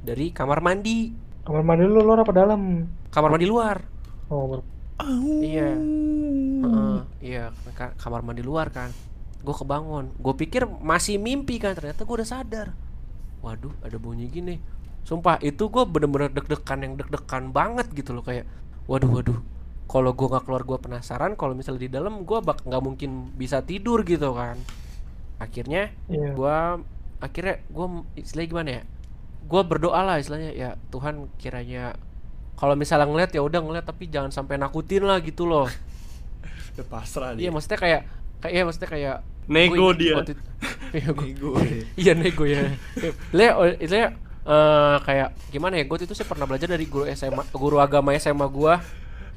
dari 0.00 0.30
kamar 0.30 0.62
mandi 0.62 1.12
Kamar 1.42 1.66
mandi 1.66 1.82
lu 1.82 1.98
luar 1.98 2.22
apa 2.22 2.30
dalam? 2.30 2.86
kamar 3.10 3.34
mandi 3.34 3.50
luar 3.50 3.82
Oh, 4.30 4.62
Iya. 5.42 5.76
Heeh, 6.62 6.98
iya, 7.20 7.44
ka- 7.74 7.92
kamar 7.98 8.22
mandi 8.22 8.40
luar 8.40 8.70
kan. 8.70 8.88
Gue 9.42 9.52
kebangun. 9.52 10.08
Gue 10.16 10.32
pikir 10.32 10.64
masih 10.64 11.18
mimpi 11.18 11.58
kan, 11.58 11.76
ternyata 11.76 12.06
gue 12.06 12.16
udah 12.16 12.24
sadar. 12.24 12.72
Waduh, 13.42 13.74
ada 13.82 13.98
bunyi 13.98 14.30
gini. 14.30 14.56
Sumpah, 15.02 15.38
itu 15.42 15.66
gue 15.66 15.84
bener-bener 15.86 16.30
deg-degan 16.30 16.78
yang 16.82 16.94
deg-degan 16.94 17.50
banget 17.50 17.90
gitu 17.92 18.14
loh 18.14 18.22
kayak. 18.22 18.46
Waduh, 18.86 19.10
waduh. 19.10 19.38
Kalau 19.90 20.14
gue 20.14 20.26
nggak 20.30 20.44
keluar 20.46 20.62
gue 20.62 20.78
penasaran. 20.78 21.34
Kalau 21.34 21.52
misalnya 21.52 21.82
di 21.84 21.90
dalam 21.90 22.22
gue 22.22 22.38
bak 22.38 22.64
nggak 22.64 22.82
mungkin 22.82 23.34
bisa 23.34 23.60
tidur 23.66 24.06
gitu 24.06 24.32
kan. 24.32 24.56
Akhirnya 25.42 25.90
iya. 26.06 26.30
gua 26.38 26.78
akhirnya 27.18 27.62
gua 27.70 28.06
istilahnya 28.18 28.50
gimana 28.50 28.70
ya 28.78 28.82
gua 29.46 29.62
berdoa 29.62 30.00
lah 30.02 30.16
istilahnya 30.18 30.50
ya 30.54 30.70
Tuhan 30.90 31.30
kiranya 31.38 31.94
kalau 32.58 32.74
misalnya 32.74 33.06
ngeliat 33.10 33.30
ya 33.34 33.42
udah 33.42 33.62
ngeliat 33.62 33.86
tapi 33.86 34.06
jangan 34.06 34.30
sampai 34.30 34.58
nakutin 34.58 35.06
lah 35.06 35.18
gitu 35.22 35.46
loh 35.46 35.66
Udah 36.74 36.86
pasrah 36.90 37.34
iya 37.38 37.46
dia. 37.46 37.50
maksudnya 37.54 37.78
kayak 37.78 38.00
kayak 38.42 38.52
iya 38.54 38.62
maksudnya 38.66 38.90
kayak 38.90 39.16
Nego 39.50 39.88
dia. 40.02 40.14
iya 40.94 41.10
Nego. 41.10 41.50
iya 41.98 42.12
nego 42.14 42.44
ya 42.46 42.62
le 43.34 43.46
itu 43.82 43.94
eh, 44.46 44.96
kayak 45.02 45.28
gimana 45.54 45.78
ya 45.78 45.84
gue 45.86 45.96
itu 46.02 46.14
sih 46.14 46.26
pernah 46.26 46.46
belajar 46.46 46.66
dari 46.70 46.86
guru 46.86 47.06
SMA 47.14 47.42
guru 47.54 47.78
agama 47.78 48.14
SMA 48.18 48.46
gua. 48.50 48.82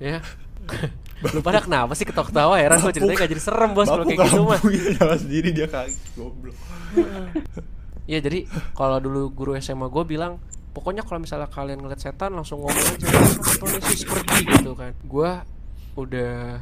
Ya. 0.02 0.22
Lu 1.24 1.40
pada 1.40 1.64
kenapa 1.64 1.96
sih 1.96 2.04
ketawa-ketawa 2.04 2.60
heran? 2.60 2.84
Gue 2.84 2.92
ceritanya 2.92 3.24
gak 3.24 3.32
jadi 3.32 3.44
serem 3.44 3.72
bos 3.72 3.88
kalau 3.88 4.04
kayak 4.04 4.28
gitu 4.28 4.44
mah. 4.44 4.60
Nyala 4.60 5.16
sendiri 5.24 5.50
dia 5.56 5.68
kaget 5.70 6.02
goblok. 6.18 6.58
Iya 8.06 8.22
jadi 8.22 8.46
kalau 8.78 9.02
dulu 9.02 9.34
guru 9.34 9.58
SMA 9.58 9.90
gue 9.90 10.06
bilang 10.06 10.38
pokoknya 10.78 11.02
kalau 11.02 11.18
misalnya 11.18 11.50
kalian 11.50 11.82
ngeliat 11.82 11.98
setan 11.98 12.38
langsung 12.38 12.62
ngomong 12.62 12.86
aja 12.86 13.10
atau 13.10 13.66
Yesus 13.66 14.06
pergi 14.06 14.46
gitu 14.46 14.78
kan. 14.78 14.94
Gue 15.10 15.42
udah 15.98 16.62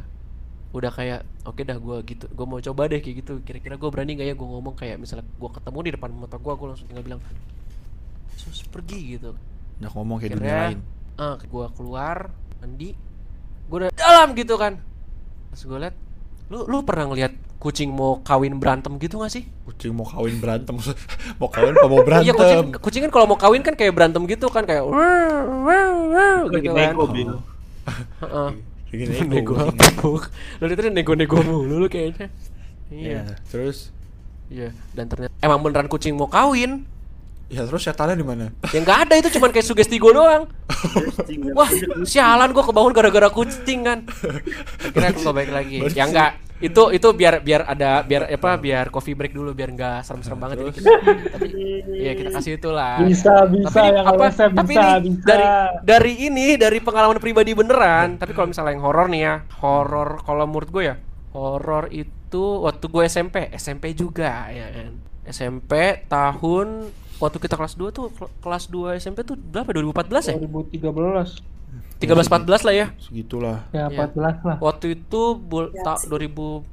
udah 0.72 0.92
kayak 0.96 1.28
oke 1.44 1.60
dah 1.68 1.76
gue 1.76 1.98
gitu 2.08 2.32
gue 2.32 2.46
mau 2.48 2.64
coba 2.64 2.88
deh 2.88 3.04
kayak 3.04 3.28
gitu. 3.28 3.44
Kira-kira 3.44 3.76
gue 3.76 3.90
berani 3.92 4.16
gak 4.16 4.28
ya 4.32 4.36
gue 4.40 4.48
ngomong 4.48 4.72
kayak 4.80 4.96
misalnya 5.04 5.28
gue 5.28 5.50
ketemu 5.52 5.78
di 5.84 5.92
depan 6.00 6.10
mata 6.16 6.40
gue 6.40 6.54
gue 6.56 6.68
langsung 6.72 6.88
tinggal 6.88 7.04
bilang 7.12 7.22
Yesus 8.34 8.66
pergi 8.68 9.18
gitu 9.18 9.38
Nggak 9.80 9.92
ngomong 9.94 10.18
kayak 10.18 10.32
dunia 10.38 10.44
akhirnya 10.44 10.68
lain. 10.70 10.80
ah 11.16 11.36
gue 11.38 11.66
keluar 11.78 12.18
mandi 12.60 12.90
gue 13.64 13.78
udah 13.78 13.90
dalam 13.94 14.28
gitu 14.34 14.56
kan 14.56 14.82
pas 15.50 15.62
gue 15.62 15.78
liat 15.78 15.96
lu 16.50 16.66
lu 16.66 16.78
pernah 16.82 17.10
ngeliat 17.10 17.34
kucing 17.58 17.90
mau 17.90 18.20
kawin 18.20 18.60
berantem 18.60 18.92
gitu 19.00 19.24
gak 19.24 19.32
sih 19.32 19.48
Kucing 19.64 19.96
mau 19.96 20.04
kawin 20.04 20.36
berantem. 20.38 20.76
mau 21.40 21.48
kawin 21.48 21.72
apa 21.72 21.88
mau 21.88 22.04
berantem? 22.04 22.28
Iya 22.28 22.34
kucing, 22.36 22.60
kucing 22.76 23.02
kan 23.08 23.12
kalau 23.16 23.26
mau 23.26 23.40
kawin 23.40 23.64
kan 23.64 23.74
kayak 23.74 23.96
berantem 23.96 24.20
gitu 24.28 24.52
kan 24.52 24.68
kayak 24.68 24.84
wow, 24.84 25.44
wow, 25.64 26.40
gitu 26.52 26.76
kan. 26.76 26.92
nego. 26.92 27.06
Bikin 28.92 29.08
nego 29.32 29.56
ego. 29.56 29.72
apa 29.72 29.86
Buk? 29.98 30.24
Lu 30.60 30.66
itu 30.68 30.82
nego-nego 30.92 31.38
mulu 31.42 31.76
lu 31.80 31.88
kayaknya. 31.88 32.28
Iya. 32.92 33.24
Iya. 33.24 33.36
Terus 33.48 33.90
Iya, 34.52 34.70
dan 34.94 35.08
ternyata 35.10 35.34
emang 35.40 35.64
beneran 35.64 35.88
kucing 35.88 36.14
mau 36.14 36.28
kawin. 36.30 36.84
Ya 37.52 37.68
terus 37.68 37.84
setannya 37.84 38.16
di 38.20 38.26
mana? 38.26 38.52
Ya 38.72 38.80
nggak 38.80 39.00
ada 39.10 39.14
itu 39.20 39.30
cuman 39.40 39.50
kayak 39.52 39.68
sugesti 39.68 39.98
gue 40.00 40.14
doang. 40.16 40.48
Wah, 41.56 41.70
sialan 42.04 42.52
gue 42.52 42.64
kebangun 42.64 42.94
gara-gara 42.96 43.30
kucing 43.32 43.88
kan. 43.88 44.00
Akhirnya 44.80 45.10
aku 45.16 45.32
balik 45.32 45.52
lagi. 45.54 45.80
Ya 45.96 46.08
enggak, 46.08 46.44
itu 46.64 46.84
itu 46.96 47.08
biar 47.12 47.44
biar 47.44 47.68
ada 47.68 48.08
biar 48.08 48.32
apa 48.32 48.56
biar 48.56 48.88
coffee 48.88 49.20
break 49.20 49.36
dulu 49.36 49.52
biar 49.52 49.76
nggak 49.76 50.00
serem-serem 50.08 50.40
banget 50.40 50.58
kita, 50.72 50.92
tapi 51.36 51.50
ya 52.00 52.12
kita 52.16 52.30
kasih 52.32 52.56
itulah. 52.56 53.04
Bisa, 53.04 53.44
bisa 53.52 53.68
Tapi 53.68 53.88
yang 53.92 54.08
apa? 54.08 54.26
LSM 54.32 54.52
Tapi 54.56 54.74
bisa, 54.74 54.88
ini 54.96 55.10
bisa. 55.12 55.26
dari 55.28 55.48
dari 55.84 56.14
ini 56.32 56.48
dari 56.56 56.80
pengalaman 56.80 57.20
pribadi 57.20 57.52
beneran. 57.52 58.16
Tapi 58.16 58.32
kalau 58.32 58.48
misalnya 58.48 58.80
yang 58.80 58.84
horor 58.88 59.08
nih 59.12 59.22
ya, 59.28 59.36
horor 59.60 60.10
kalau 60.24 60.48
menurut 60.48 60.70
gue 60.72 60.84
ya, 60.88 60.96
horor 61.36 61.92
itu 61.92 62.44
waktu 62.64 62.86
gue 62.88 63.04
SMP, 63.12 63.52
SMP 63.60 63.92
juga 63.92 64.48
ya 64.48 64.72
kan. 64.72 64.92
SMP 65.24 66.04
tahun 66.08 66.68
waktu 67.18 67.38
kita 67.38 67.54
kelas 67.54 67.74
2 67.74 67.90
tuh 67.90 68.10
kel- 68.10 68.34
kelas 68.40 68.64
2 68.68 68.96
SMP 68.96 69.22
tuh 69.22 69.36
berapa 69.36 69.70
2014 69.70 70.30
ya? 70.30 70.36
2013 70.40 71.42
13 71.98 72.28
14 72.28 72.62
lah 72.62 72.74
ya. 72.74 72.88
Segitulah. 72.98 73.58
ya 73.70 73.88
Iya. 73.88 74.08
14 74.08 74.44
lah 74.44 74.56
Waktu 74.60 74.86
itu 74.96 75.22
bul- 75.36 75.72
Ya 75.72 75.84
ta- 75.84 75.98
sih. 75.98 76.08
2014 76.08 76.66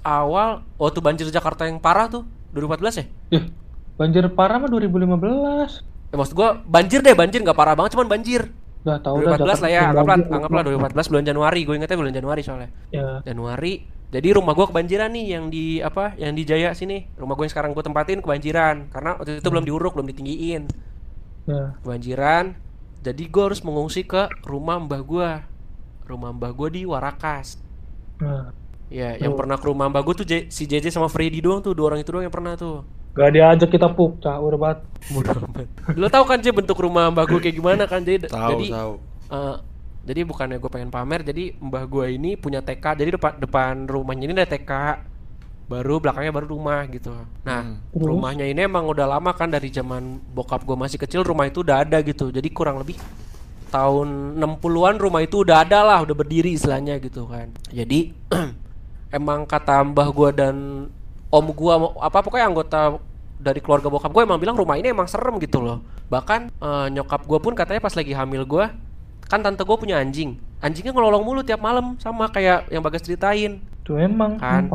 awal 0.00 0.48
waktu 0.76 0.98
banjir 0.98 1.26
Jakarta 1.28 1.64
yang 1.64 1.78
parah 1.78 2.06
tuh 2.06 2.22
2014 2.52 2.94
ya? 2.94 3.04
Ih, 3.32 3.44
banjir 3.94 4.24
parah 4.30 4.56
mah 4.56 4.68
2015 4.68 5.84
Ya, 6.08 6.16
maksud 6.16 6.32
gua 6.32 6.56
banjir 6.58 7.00
deh, 7.00 7.12
banjir 7.12 7.44
nggak 7.44 7.52
parah 7.52 7.76
banget, 7.76 7.92
cuman 7.92 8.08
banjir. 8.08 8.48
Gak 8.80 9.04
tau 9.04 9.20
dah 9.20 9.36
2014 9.36 9.60
lah 9.60 9.68
ya, 9.68 9.80
anggaplah 9.90 10.16
anggaplah 10.16 10.62
2014 10.64 11.10
bulan 11.10 11.24
Januari, 11.26 11.60
gue 11.60 11.74
ingetnya 11.76 11.98
bulan 11.98 12.14
Januari 12.14 12.40
soalnya. 12.40 12.70
ya 12.88 13.20
Januari. 13.22 13.72
Jadi 14.08 14.28
rumah 14.32 14.56
gua 14.56 14.66
kebanjiran 14.70 15.10
nih 15.12 15.26
yang 15.36 15.44
di 15.52 15.64
apa? 15.84 16.16
Yang 16.16 16.32
di 16.38 16.42
Jaya 16.48 16.70
sini. 16.72 16.98
Rumah 17.20 17.34
gue 17.36 17.44
yang 17.44 17.52
sekarang 17.52 17.70
gue 17.76 17.84
tempatin 17.84 18.18
kebanjiran 18.24 18.76
karena 18.88 19.10
waktu 19.20 19.40
itu 19.44 19.48
belum 19.52 19.64
diuruk, 19.68 19.92
belum 19.96 20.08
ditinggiin. 20.08 20.62
ya 21.46 21.78
Kebanjiran. 21.82 22.44
Jadi 23.06 23.22
gua 23.30 23.44
harus 23.50 23.60
mengungsi 23.66 24.02
ke 24.12 24.22
rumah 24.50 24.76
mbah 24.82 25.02
gua. 25.10 25.30
Rumah 26.08 26.30
mbah 26.36 26.52
gua 26.58 26.68
di 26.76 26.82
Warakas. 26.92 27.46
nah 28.20 28.52
Ya, 28.88 29.20
yang 29.20 29.36
pernah 29.36 29.60
ke 29.60 29.68
rumah 29.68 29.86
mbah 29.92 30.00
gua 30.00 30.14
tuh 30.16 30.24
J- 30.24 30.48
si 30.48 30.64
JJ 30.64 30.88
sama 30.88 31.12
Freddy 31.12 31.44
doang 31.44 31.60
tuh, 31.60 31.76
dua 31.76 31.92
orang 31.92 32.00
itu 32.00 32.08
doang 32.08 32.24
yang 32.24 32.32
pernah 32.32 32.56
tuh. 32.56 32.88
gak 33.16 33.30
diajak 33.34 33.68
kita 33.74 33.88
puk 33.96 34.22
caur 34.24 34.54
banget 34.62 34.78
Mudah 35.08 35.36
amat. 35.42 35.68
Lo 35.96 36.06
tau 36.12 36.24
kan 36.28 36.38
J 36.40 36.52
bentuk 36.52 36.76
rumah 36.78 37.08
mbah 37.12 37.24
gua 37.28 37.40
kayak 37.40 37.56
gimana 37.56 37.84
kan 37.88 38.00
J? 38.04 38.28
Tahu, 38.28 38.58
jadi 38.58 38.66
tahu. 38.68 38.92
eh, 39.32 39.54
jadi 40.08 40.24
bukannya 40.24 40.56
gue 40.56 40.70
pengen 40.72 40.88
pamer, 40.88 41.20
jadi 41.20 41.52
mbah 41.60 41.84
gua 41.84 42.08
ini 42.08 42.32
punya 42.34 42.64
TK. 42.64 42.96
Jadi 42.96 43.20
depan 43.20 43.36
depan 43.36 43.84
rumahnya 43.84 44.24
ini 44.24 44.32
ada 44.32 44.48
TK. 44.48 44.72
Baru 45.68 46.00
belakangnya 46.00 46.32
baru 46.32 46.48
rumah 46.48 46.88
gitu. 46.88 47.12
Nah, 47.44 47.60
Hmm. 47.60 47.76
Rumahnya 47.92 48.48
ini 48.48 48.64
emang 48.64 48.88
udah 48.88 49.04
lama 49.04 49.36
kan 49.36 49.52
dari 49.52 49.68
zaman 49.68 50.16
bokap 50.32 50.64
gua 50.64 50.80
masih 50.80 50.96
kecil 50.96 51.20
rumah 51.20 51.44
itu 51.44 51.60
udah 51.60 51.84
ada 51.84 52.00
gitu. 52.00 52.32
Jadi 52.32 52.48
kurang 52.48 52.80
lebih 52.80 52.96
tahun 53.68 54.40
60-an 54.40 54.96
rumah 54.96 55.20
itu 55.20 55.44
udah 55.44 55.60
ada 55.68 55.84
lah, 55.84 56.00
udah 56.00 56.16
berdiri 56.16 56.56
istilahnya 56.56 56.96
gitu 57.04 57.28
kan. 57.28 57.52
Jadi 57.68 58.16
emang 59.12 59.44
kata 59.44 59.84
mbah 59.84 60.08
gua 60.08 60.32
dan 60.32 60.88
om 61.28 61.46
gua 61.52 61.74
mau- 61.76 62.00
apa 62.00 62.24
pokoknya 62.24 62.48
anggota 62.48 62.96
dari 63.38 63.60
keluarga 63.60 63.86
bokap 63.86 64.10
gue 64.10 64.22
emang 64.26 64.40
bilang 64.40 64.58
rumah 64.58 64.74
ini 64.74 64.90
emang 64.90 65.06
serem 65.06 65.36
gitu 65.38 65.60
loh. 65.60 65.84
Bahkan 66.08 66.48
eh, 66.48 66.86
nyokap 66.96 67.28
gua 67.28 67.38
pun 67.38 67.52
katanya 67.52 67.78
pas 67.78 67.92
lagi 67.92 68.16
hamil 68.16 68.48
gua 68.48 68.72
kan 69.28 69.44
tante 69.44 69.62
gue 69.62 69.76
punya 69.76 70.00
anjing. 70.00 70.40
Anjingnya 70.58 70.90
ngelolong 70.90 71.22
mulu 71.22 71.46
tiap 71.46 71.62
malam 71.62 71.94
sama 72.02 72.26
kayak 72.32 72.66
yang 72.72 72.82
Bagas 72.82 73.06
ceritain. 73.06 73.62
tuh 73.86 73.96
emang 73.96 74.36
Kan. 74.36 74.68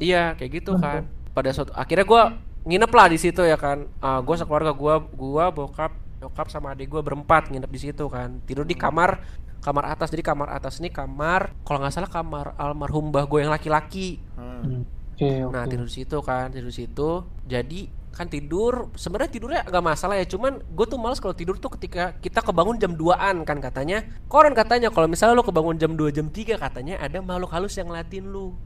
Iya, 0.00 0.32
kayak 0.34 0.50
gitu 0.62 0.80
kan. 0.80 1.04
Pada 1.36 1.52
suatu 1.52 1.72
akhirnya 1.76 2.08
gua 2.08 2.22
nginep 2.64 2.90
lah 2.90 3.06
di 3.12 3.18
situ 3.20 3.44
ya 3.44 3.60
kan. 3.60 3.84
Ah, 4.00 4.24
gua 4.24 4.34
sekeluarga 4.40 4.72
gua 4.72 4.98
gua 5.00 5.52
bokap 5.52 5.92
nyokap 6.16 6.48
sama 6.48 6.72
adik 6.72 6.88
gua 6.88 7.04
berempat 7.04 7.52
nginep 7.52 7.70
di 7.70 7.80
situ 7.80 8.04
kan. 8.08 8.40
Tidur 8.48 8.64
di 8.64 8.72
kamar 8.72 9.20
kamar 9.60 9.92
atas. 9.92 10.08
Jadi 10.14 10.24
kamar 10.24 10.48
atas 10.56 10.80
ini 10.80 10.88
kamar 10.88 11.52
kalau 11.66 11.84
nggak 11.84 11.92
salah 11.92 12.10
kamar 12.10 12.56
almarhum 12.56 13.12
mbah 13.12 13.26
gue 13.28 13.44
yang 13.44 13.52
laki-laki. 13.52 14.22
Hmm. 14.38 14.86
oke 15.16 15.30
oke 15.48 15.52
Nah, 15.52 15.64
tidur 15.68 15.86
di 15.88 15.94
situ 15.96 16.16
kan, 16.24 16.48
tidur 16.54 16.70
di 16.72 16.76
situ. 16.76 17.10
Jadi 17.44 17.80
kan 18.16 18.32
tidur 18.32 18.88
sebenarnya 18.96 19.28
tidurnya 19.28 19.60
agak 19.68 19.84
masalah 19.84 20.16
ya 20.16 20.24
cuman 20.24 20.64
gue 20.64 20.86
tuh 20.88 20.96
males 20.96 21.20
kalau 21.20 21.36
tidur 21.36 21.60
tuh 21.60 21.68
ketika 21.76 22.16
kita 22.16 22.40
kebangun 22.40 22.80
jam 22.80 22.96
2an 22.96 23.44
kan 23.44 23.60
katanya. 23.60 24.08
Koran 24.26 24.56
katanya 24.56 24.88
kalau 24.88 25.04
misalnya 25.04 25.36
lo 25.36 25.44
kebangun 25.44 25.76
jam 25.76 25.92
2 25.92 26.08
jam 26.10 26.26
3 26.32 26.56
katanya 26.56 26.96
ada 26.96 27.20
makhluk 27.20 27.52
halus 27.52 27.76
yang 27.76 27.92
ngeliatin 27.92 28.24
lu. 28.24 28.56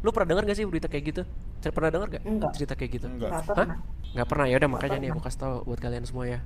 Lu 0.00 0.08
pernah 0.14 0.32
dengar 0.32 0.46
gak 0.46 0.56
sih 0.56 0.64
berita 0.64 0.86
kayak 0.86 1.04
gitu? 1.10 1.22
Cer- 1.60 1.74
pernah 1.74 1.90
dengar 1.90 2.08
gak 2.08 2.22
Enggak. 2.22 2.50
cerita 2.54 2.72
kayak 2.78 2.90
gitu? 3.02 3.06
Enggak. 3.10 3.28
Nggak 3.34 3.42
Hah? 3.42 3.50
pernah. 3.50 3.78
nggak 4.10 4.26
pernah 4.26 4.46
ya 4.50 4.54
udah 4.58 4.70
makanya 4.74 4.98
nih 4.98 5.08
aku 5.14 5.20
kasih 5.22 5.38
tau 5.38 5.54
buat 5.66 5.78
kalian 5.78 6.02
semua 6.06 6.24
ya. 6.30 6.38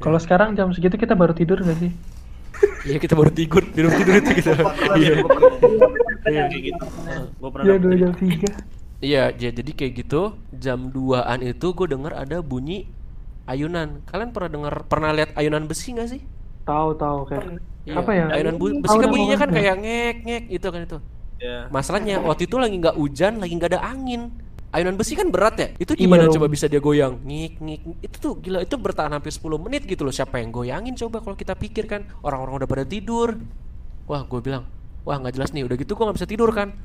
Kalau 0.00 0.16
sekarang 0.16 0.56
jam 0.56 0.68
segitu 0.72 0.96
kita 0.96 1.16
baru 1.16 1.32
tidur 1.32 1.56
gak 1.64 1.80
sih? 1.80 1.92
Iya 2.84 2.96
kita 3.00 3.16
baru 3.16 3.32
tidur 3.32 3.64
tidur 3.72 3.92
tidur 3.96 4.14
itu 4.20 4.30
gitu 4.36 4.52
iya. 5.00 5.24
Iya. 6.28 6.44
Kayak 6.48 6.60
gitu. 6.60 6.84
Gue 7.40 7.48
pernah 7.48 7.64
ya 7.64 7.72
dapet. 7.76 7.82
dua 7.82 7.94
jam 7.96 8.12
tiga 8.16 8.50
Iya, 9.00 9.32
ja- 9.32 9.54
jadi 9.58 9.70
kayak 9.72 9.92
gitu. 10.04 10.36
Jam 10.52 10.92
2-an 10.92 11.40
itu 11.40 11.66
gue 11.72 11.86
denger 11.88 12.12
ada 12.12 12.36
bunyi 12.44 12.84
ayunan. 13.48 14.04
Kalian 14.04 14.30
pernah 14.36 14.50
denger 14.52 14.74
pernah 14.86 15.10
lihat 15.16 15.30
ayunan 15.40 15.64
besi 15.64 15.96
nggak 15.96 16.08
sih? 16.12 16.22
tahu 16.68 16.94
tahu 16.94 17.26
kayak 17.26 17.44
Iya, 17.88 17.96
Apa 17.96 18.12
ya? 18.12 18.24
Ayunan 18.28 18.54
bu- 18.60 18.76
besi 18.84 18.96
kan 19.00 19.08
bunyinya 19.08 19.36
kan 19.40 19.50
kayak 19.50 19.74
ngek 19.80 20.16
ngek 20.28 20.44
itu 20.52 20.66
kan 20.68 20.80
itu. 20.84 20.98
Ya. 21.40 21.64
Masalahnya 21.72 22.20
waktu 22.20 22.44
itu 22.44 22.56
lagi 22.60 22.76
nggak 22.76 22.96
hujan, 23.00 23.40
lagi 23.40 23.52
nggak 23.56 23.70
ada 23.72 23.80
angin. 23.88 24.28
Ayunan 24.70 24.94
besi 25.00 25.16
kan 25.18 25.32
berat 25.32 25.56
ya. 25.58 25.68
Itu 25.80 25.96
gimana 25.96 26.28
Iya, 26.28 26.36
coba 26.36 26.46
bisa 26.46 26.68
dia 26.68 26.78
goyang? 26.78 27.18
Ngik 27.24 27.52
ngik. 27.58 27.80
Itu 28.06 28.16
tuh 28.20 28.32
gila 28.38 28.60
itu 28.62 28.76
bertahan 28.76 29.10
hampir 29.16 29.32
10 29.32 29.56
menit 29.58 29.82
gitu 29.88 30.04
loh. 30.06 30.12
Siapa 30.14 30.38
yang 30.38 30.52
goyangin 30.52 30.94
coba 30.94 31.24
kalau 31.24 31.34
kita 31.34 31.56
pikir 31.56 31.88
kan 31.88 32.04
orang-orang 32.22 32.62
udah 32.62 32.68
pada 32.70 32.84
tidur. 32.86 33.40
Wah, 34.06 34.22
gue 34.28 34.40
bilang, 34.44 34.68
wah 35.02 35.16
nggak 35.18 35.34
jelas 35.40 35.50
nih. 35.50 35.64
Udah 35.66 35.76
gitu 35.80 35.96
gue 35.96 36.04
nggak 36.04 36.18
bisa 36.20 36.28
tidur 36.28 36.50
kan. 36.52 36.76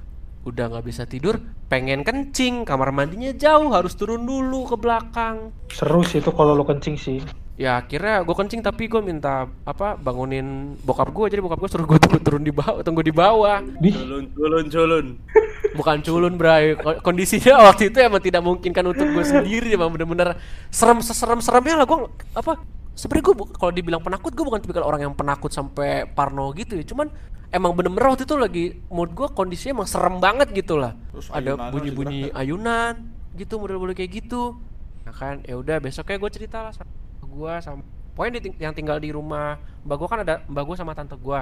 Udah 0.45 0.69
nggak 0.69 0.85
bisa 0.85 1.03
tidur, 1.03 1.41
pengen 1.65 2.05
kencing, 2.05 2.63
kamar 2.63 2.93
mandinya 2.93 3.33
jauh, 3.33 3.73
harus 3.73 3.97
turun 3.97 4.23
dulu 4.23 4.69
ke 4.69 4.77
belakang. 4.77 5.49
seru 5.73 6.05
sih 6.05 6.21
itu 6.21 6.29
kalau 6.29 6.53
lo 6.53 6.61
kencing 6.61 6.95
sih. 6.95 7.19
Ya 7.55 7.79
akhirnya 7.79 8.21
gue 8.21 8.35
kencing 8.35 8.59
tapi 8.61 8.85
gue 8.85 8.99
minta 8.99 9.47
apa 9.63 9.95
bangunin 9.95 10.75
bokap 10.83 11.07
gue 11.09 11.31
jadi 11.31 11.39
bokap 11.39 11.55
gue 11.55 11.69
suruh 11.71 11.87
gue 11.87 11.97
tunggu 12.03 12.19
turun 12.19 12.43
di 12.43 12.51
bawah 12.51 12.83
tunggu 12.83 13.01
di 13.01 13.15
bawah. 13.15 13.63
Di 13.79 13.95
Culun, 13.95 14.27
culun, 14.35 14.65
culun. 14.67 15.05
bukan 15.79 15.97
culun 16.03 16.33
bray. 16.35 16.75
Ko- 16.75 16.99
kondisinya 16.99 17.57
waktu 17.71 17.89
itu 17.95 17.97
emang 18.03 18.19
tidak 18.19 18.43
memungkinkan 18.43 18.83
untuk 18.85 19.07
gue 19.07 19.23
sendiri. 19.23 19.71
Emang 19.71 19.87
bener-bener 19.87 20.35
serem 20.67 20.99
serem 20.99 21.39
seremnya 21.39 21.79
lah. 21.79 21.85
Gue 21.87 22.11
apa 22.35 22.59
sebenarnya 22.95 23.25
gue 23.27 23.35
kalau 23.59 23.71
dibilang 23.75 24.01
penakut 24.01 24.31
gue 24.31 24.45
bukan 24.47 24.59
tipikal 24.63 24.87
orang 24.87 25.05
yang 25.05 25.13
penakut 25.13 25.51
sampai 25.51 26.07
parno 26.07 26.49
gitu 26.55 26.79
ya. 26.79 26.83
Cuman 26.87 27.11
emang 27.51 27.75
bener-bener 27.75 28.07
waktu 28.15 28.23
itu 28.23 28.35
lagi 28.39 28.65
mood 28.87 29.11
gue 29.11 29.27
kondisinya 29.35 29.83
emang 29.83 29.89
serem 29.91 30.15
banget 30.23 30.49
gitu 30.55 30.79
lah. 30.79 30.95
Terus 31.11 31.27
ada 31.29 31.51
bunyi-bunyi 31.69 32.31
ayunan 32.31 32.93
gitu 33.35 33.59
model-model 33.59 33.93
kayak 33.93 34.11
gitu. 34.23 34.55
Nah 35.03 35.13
kan 35.13 35.43
ya 35.43 35.59
udah 35.59 35.77
besoknya 35.83 36.17
gue 36.17 36.31
cerita 36.31 36.57
lah 36.63 36.73
sama 36.73 36.89
gue 37.21 37.53
sama 37.59 37.83
pokoknya 38.15 38.39
di 38.39 38.41
ting- 38.47 38.59
yang 38.63 38.71
tinggal 38.71 38.95
di 38.95 39.11
rumah 39.11 39.59
mbak 39.83 39.95
gue 39.99 40.07
kan 40.07 40.19
ada 40.23 40.39
mbak 40.47 40.63
gue 40.71 40.75
sama 40.79 40.95
tante 40.95 41.19
gue 41.19 41.41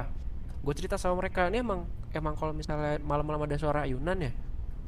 gue 0.63 0.73
cerita 0.73 0.97
sama 0.97 1.21
mereka 1.21 1.45
ini 1.45 1.61
emang 1.61 1.85
emang 2.09 2.33
kalau 2.33 2.49
misalnya 2.49 2.97
malam-malam 3.05 3.45
ada 3.45 3.55
suara 3.61 3.85
ayunan 3.85 4.17
ya? 4.17 4.33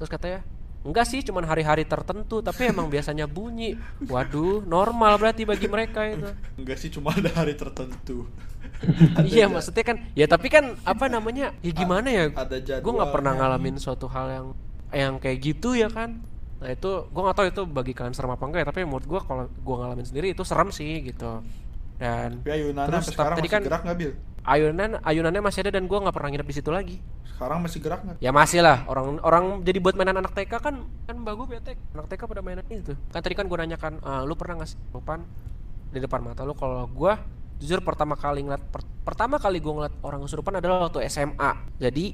Terus 0.02 0.10
katanya 0.10 0.42
enggak 0.86 1.06
sih 1.10 1.26
cuman 1.26 1.50
hari-hari 1.50 1.84
tertentu 1.84 2.46
tapi 2.46 2.70
emang 2.70 2.88
biasanya 2.88 3.26
bunyi. 3.26 3.74
Waduh 4.06 4.62
normal 4.64 5.18
berarti 5.18 5.44
bagi 5.44 5.66
mereka 5.66 6.06
itu. 6.06 6.30
Enggak 6.56 6.78
sih 6.78 6.94
cuma 6.94 7.12
ada 7.12 7.34
hari 7.34 7.58
tertentu. 7.58 8.30
iya 9.32 9.48
maksudnya 9.48 9.88
kan 9.88 9.98
ya 10.14 10.28
tapi 10.28 10.52
kan 10.52 10.76
apa 10.84 11.08
namanya 11.08 11.56
ya 11.64 11.72
gimana 11.72 12.12
ya? 12.12 12.28
ada 12.36 12.60
gue 12.60 12.92
nggak 12.92 13.12
pernah 13.16 13.32
ngalamin 13.34 13.80
suatu 13.80 14.06
hal 14.12 14.28
yang 14.28 14.48
yang 14.94 15.14
kayak 15.18 15.42
gitu 15.42 15.74
ya 15.74 15.90
kan? 15.90 16.22
Nah 16.62 16.70
itu 16.70 17.08
gue 17.08 17.22
nggak 17.24 17.36
tahu 17.36 17.48
itu 17.50 17.62
bagi 17.66 17.94
kalian 17.96 18.14
serem 18.14 18.36
apa 18.36 18.44
enggak 18.46 18.62
ya 18.64 18.68
tapi 18.70 18.86
menurut 18.86 19.08
gue 19.08 19.20
kalau 19.26 19.48
gue 19.50 19.76
ngalamin 19.80 20.06
sendiri 20.06 20.28
itu 20.36 20.44
serem 20.46 20.70
sih 20.70 21.02
gitu. 21.02 21.42
Dan 21.96 22.44
Tapi 22.44 22.52
ayunannya 22.52 22.92
Terus, 23.00 23.08
sekarang 23.16 23.38
tadi 23.40 23.50
kan- 23.50 23.64
gerak 23.64 23.82
nggak 23.88 23.98
Bil? 23.98 24.12
Ayunan 24.46 25.02
ayunannya 25.02 25.42
masih 25.42 25.66
ada 25.66 25.76
dan 25.76 25.90
gue 25.90 25.98
nggak 25.98 26.16
pernah 26.16 26.30
nginep 26.32 26.48
di 26.48 26.56
situ 26.56 26.70
lagi. 26.70 26.98
Sekarang 27.26 27.60
masih 27.66 27.84
gerak 27.84 28.00
nggak? 28.06 28.18
ya 28.24 28.32
masih 28.32 28.64
lah. 28.64 28.86
Orang 28.88 29.20
orang 29.20 29.66
jadi 29.66 29.82
buat 29.84 29.98
mainan 30.00 30.22
anak 30.22 30.32
TK 30.38 30.54
kan 30.62 30.76
kan 31.10 31.16
mbak 31.20 31.34
gue 31.36 31.48
bete 31.58 31.72
anak 31.98 32.08
TK 32.08 32.22
pada 32.30 32.42
mainan 32.46 32.66
itu. 32.72 32.94
Kan 33.12 33.20
tadi 33.20 33.36
kan 33.36 33.50
gue 33.50 33.58
nanyakan 33.58 34.00
"Ah, 34.06 34.24
lu 34.24 34.38
pernah 34.40 34.64
ngasih 34.64 34.78
depan 34.94 35.20
di 35.92 36.00
depan 36.00 36.24
mata 36.24 36.48
lu? 36.48 36.56
Kalau 36.56 36.88
gue 36.88 37.14
jujur 37.60 37.80
pertama 37.84 38.16
kali 38.20 38.44
ngeliat 38.44 38.64
per- 38.72 38.88
pertama 39.04 39.40
kali 39.40 39.64
gue 39.64 39.74
ngeliat 39.74 39.96
orang 40.04 40.24
kesurupan 40.28 40.60
adalah 40.60 40.92
waktu 40.92 41.08
SMA 41.08 41.80
jadi 41.80 42.06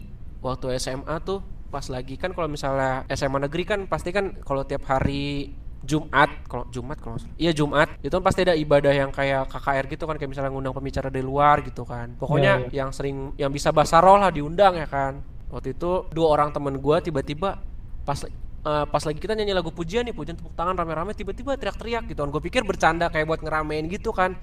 waktu 0.41 0.77
SMA 0.77 1.15
tuh 1.25 1.41
pas 1.71 1.87
lagi 1.87 2.19
kan 2.19 2.35
kalau 2.35 2.51
misalnya 2.51 3.07
SMA 3.15 3.47
negeri 3.47 3.63
kan 3.63 3.79
pasti 3.87 4.11
kan 4.11 4.37
kalau 4.43 4.67
tiap 4.67 4.83
hari 4.85 5.55
Jumat 5.81 6.29
kalau 6.45 6.65
Jumat 6.69 6.97
kalau. 7.01 7.17
Iya 7.41 7.51
Jumat 7.57 7.97
itu 8.05 8.13
kan 8.13 8.23
pasti 8.23 8.45
ada 8.45 8.53
ibadah 8.53 8.93
yang 8.93 9.09
kayak 9.09 9.49
KKR 9.49 9.85
gitu 9.89 10.03
kan 10.05 10.15
kayak 10.21 10.29
misalnya 10.29 10.51
ngundang 10.53 10.77
pembicara 10.77 11.09
dari 11.09 11.25
luar 11.25 11.65
gitu 11.65 11.81
kan. 11.83 12.13
Pokoknya 12.21 12.69
Iya, 12.69 12.85
yang 12.85 12.89
sering 12.93 13.33
yang 13.37 13.49
bisa 13.49 13.73
bahasa 13.73 13.97
roh 13.97 14.21
lah 14.21 14.29
diundang 14.29 14.77
ya 14.77 14.85
kan. 14.85 15.25
Waktu 15.49 15.73
itu 15.73 16.05
dua 16.13 16.27
orang 16.37 16.53
temen 16.53 16.77
gua 16.77 17.01
tiba-tiba 17.01 17.57
pas 18.05 18.19
eh, 18.21 18.85
pas 18.85 19.03
lagi 19.03 19.17
kita 19.17 19.33
nyanyi 19.33 19.57
lagu 19.57 19.73
pujian 19.73 20.05
nih 20.05 20.13
pujian 20.13 20.37
tepuk 20.37 20.53
tangan 20.53 20.77
rame-rame 20.77 21.17
tiba-tiba 21.17 21.57
teriak-teriak 21.57 22.05
gitu 22.13 22.21
kan. 22.21 22.29
Gue 22.29 22.41
pikir 22.45 22.61
bercanda 22.61 23.09
kayak 23.09 23.25
buat 23.25 23.41
ngeramein 23.41 23.89
gitu 23.89 24.13
kan. 24.13 24.37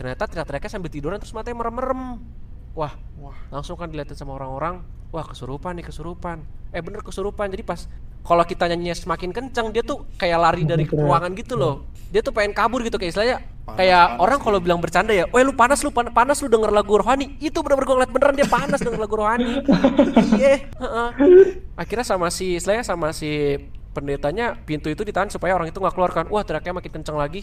Ternyata 0.00 0.24
teriak-teriaknya 0.24 0.70
sambil 0.72 0.90
tiduran 0.92 1.20
terus 1.20 1.36
matanya 1.36 1.60
merem-merem. 1.60 2.00
Wah, 2.78 2.94
Wah. 3.18 3.34
langsung 3.50 3.74
kan 3.74 3.90
dilihatin 3.90 4.14
sama 4.14 4.38
orang-orang 4.38 4.86
wah 5.10 5.26
kesurupan 5.26 5.74
nih 5.74 5.86
kesurupan. 5.90 6.46
Eh 6.70 6.78
bener 6.78 7.02
kesurupan. 7.02 7.50
Jadi 7.50 7.66
pas 7.66 7.90
kalau 8.22 8.44
kita 8.44 8.70
nyanyinya 8.70 8.94
semakin 8.94 9.34
kencang 9.34 9.74
dia 9.74 9.82
tuh 9.82 10.06
kayak 10.14 10.38
lari 10.38 10.62
dari 10.62 10.84
ruangan 10.86 11.34
gitu 11.34 11.58
loh. 11.58 11.90
Dia 12.14 12.22
tuh 12.22 12.30
pengen 12.30 12.54
kabur 12.54 12.80
gitu 12.86 12.96
kayak 12.96 13.10
istilahnya 13.12 13.38
Panas, 13.66 13.84
kayak 13.84 14.04
panas 14.14 14.22
orang 14.22 14.38
kalau 14.40 14.58
bilang 14.62 14.80
bercanda 14.80 15.12
ya 15.12 15.28
weh 15.28 15.44
lu 15.44 15.52
panas 15.52 15.84
lu 15.84 15.92
pan- 15.92 16.08
panas 16.14 16.38
lu 16.38 16.46
denger 16.46 16.70
lagu 16.70 16.94
rohani. 16.94 17.34
Itu 17.42 17.60
bener-bener 17.66 17.88
gue 17.88 17.96
ngeliat 17.98 18.12
beneran 18.14 18.34
dia 18.38 18.48
panas 18.48 18.78
denger 18.78 19.00
lagu 19.00 19.14
rohani. 19.18 19.52
Iya 20.38 20.54
heeh. 20.78 21.08
akhirnya 21.74 22.06
sama 22.06 22.30
si 22.30 22.56
istilahnya 22.56 22.86
sama 22.86 23.10
si 23.10 23.58
pendetanya 23.90 24.54
pintu 24.54 24.86
itu 24.86 25.02
ditahan 25.02 25.26
supaya 25.26 25.58
orang 25.58 25.72
itu 25.72 25.82
nggak 25.82 25.94
keluar 25.98 26.12
kan. 26.14 26.30
Wah 26.30 26.46
teriaknya 26.46 26.78
makin 26.78 26.92
kencang 27.00 27.18
lagi. 27.18 27.42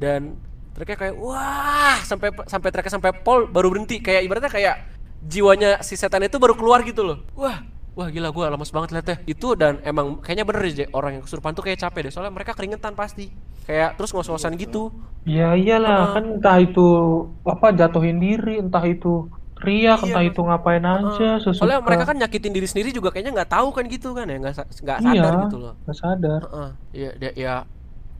Dan 0.00 0.40
teriaknya 0.72 0.98
kayak 0.98 1.14
wah! 1.16 1.96
Sampai 2.02 2.28
sampai 2.46 2.68
teriaknya 2.70 2.92
sampai 2.96 3.10
pol 3.16 3.46
baru 3.46 3.70
berhenti. 3.70 3.98
Kayak 3.98 4.22
ibaratnya 4.24 4.50
kayak 4.50 4.76
jiwanya 5.20 5.84
si 5.84 5.94
setan 5.94 6.24
itu 6.24 6.36
baru 6.40 6.56
keluar 6.56 6.80
gitu 6.82 7.04
loh. 7.04 7.18
Wah 7.34 7.60
wah 7.90 8.08
gila 8.08 8.30
gua 8.30 8.48
lemes 8.48 8.70
banget 8.70 8.96
liatnya. 8.96 9.16
Itu 9.26 9.58
dan 9.58 9.82
emang 9.82 10.22
kayaknya 10.22 10.44
bener 10.48 10.62
deh 10.64 10.88
orang 10.94 11.20
yang 11.20 11.22
kesurupan 11.26 11.52
tuh 11.52 11.64
kayak 11.66 11.78
capek 11.78 12.08
deh. 12.08 12.12
Soalnya 12.14 12.32
mereka 12.32 12.56
keringetan 12.56 12.94
pasti. 12.94 13.28
Kayak 13.68 13.94
terus 14.00 14.10
ngos-ngosan 14.10 14.56
gitu. 14.56 14.90
Ya 15.28 15.52
iyalah. 15.54 16.16
Kan 16.16 16.40
entah 16.40 16.56
itu 16.58 16.86
apa 17.44 17.70
jatuhin 17.70 18.18
diri, 18.18 18.58
entah 18.58 18.82
itu 18.82 19.28
teriak, 19.60 20.00
Iya, 20.00 20.08
entah 20.08 20.24
itu 20.24 20.40
ngapain 20.40 20.80
aja, 20.80 21.36
sesuka. 21.36 21.68
soalnya 21.68 21.84
mereka 21.84 22.08
kan 22.08 22.16
nyakitin 22.16 22.48
diri 22.48 22.64
sendiri 22.64 22.96
juga 22.96 23.12
kayaknya 23.12 23.44
nggak 23.44 23.50
tahu 23.52 23.68
kan 23.76 23.84
gitu 23.92 24.16
kan 24.16 24.24
ya 24.24 24.40
nggak 24.40 24.54
sa- 24.56 24.64
nggak 24.64 24.98
iya, 25.04 25.20
sadar 25.20 25.32
gitu 25.44 25.56
loh. 25.60 25.74
nggak 25.84 25.96
sadar. 26.00 26.40
Heeh. 26.48 26.70
ya 26.96 27.10
ya, 27.20 27.30
ya 27.36 27.54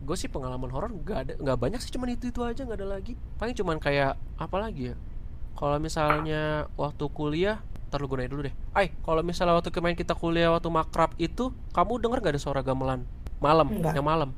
gue 0.01 0.16
sih 0.16 0.32
pengalaman 0.32 0.72
horor 0.72 0.90
nggak 0.90 1.18
ada 1.18 1.32
nggak 1.36 1.59
banyak 1.61 1.80
sih 1.84 1.92
cuman 1.92 2.16
itu 2.16 2.32
itu 2.32 2.40
aja 2.40 2.64
nggak 2.64 2.78
ada 2.80 2.88
lagi. 2.88 3.12
Paling 3.36 3.55
cuman 3.55 3.76
kayak 3.76 4.16
apa 4.36 4.57
lagi 4.57 4.92
ya? 4.92 4.96
Kalau 5.55 5.76
misalnya 5.76 6.66
waktu 6.74 7.05
kuliah 7.12 7.61
ntar 7.90 8.01
lu 8.01 8.09
gunain 8.09 8.30
dulu 8.30 8.46
deh. 8.48 8.55
Ay 8.72 8.94
kalau 9.03 9.20
misalnya 9.20 9.59
waktu 9.59 9.68
kemarin 9.68 9.98
kita 9.98 10.14
kuliah 10.14 10.48
waktu 10.51 10.70
makrab 10.70 11.12
itu 11.18 11.51
kamu 11.74 12.01
denger 12.01 12.18
gak 12.22 12.32
ada 12.34 12.40
suara 12.40 12.61
gamelan? 12.62 13.05
Malam 13.42 13.68
Enggak. 13.68 13.92
yang 13.98 14.07
malam. 14.07 14.30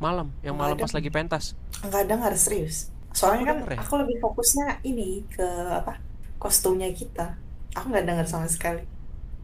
Malam 0.00 0.28
yang 0.40 0.54
Enggak 0.56 0.62
malam 0.64 0.76
ada. 0.78 0.84
pas 0.86 0.92
lagi 0.96 1.10
pentas. 1.12 1.44
Nggak 1.82 2.04
dengar 2.08 2.32
serius. 2.38 2.88
Soalnya 3.12 3.42
Aku 3.42 3.48
kan 3.48 3.56
denger 3.60 3.72
ya? 3.76 3.78
aku 3.84 3.94
lebih 4.00 4.16
fokusnya 4.22 4.66
ini 4.82 5.08
ke 5.28 5.44
apa 5.68 6.00
kostumnya 6.40 6.88
kita. 6.94 7.36
Aku 7.76 7.92
nggak 7.92 8.06
dengar 8.08 8.24
sama 8.24 8.48
sekali. 8.48 8.82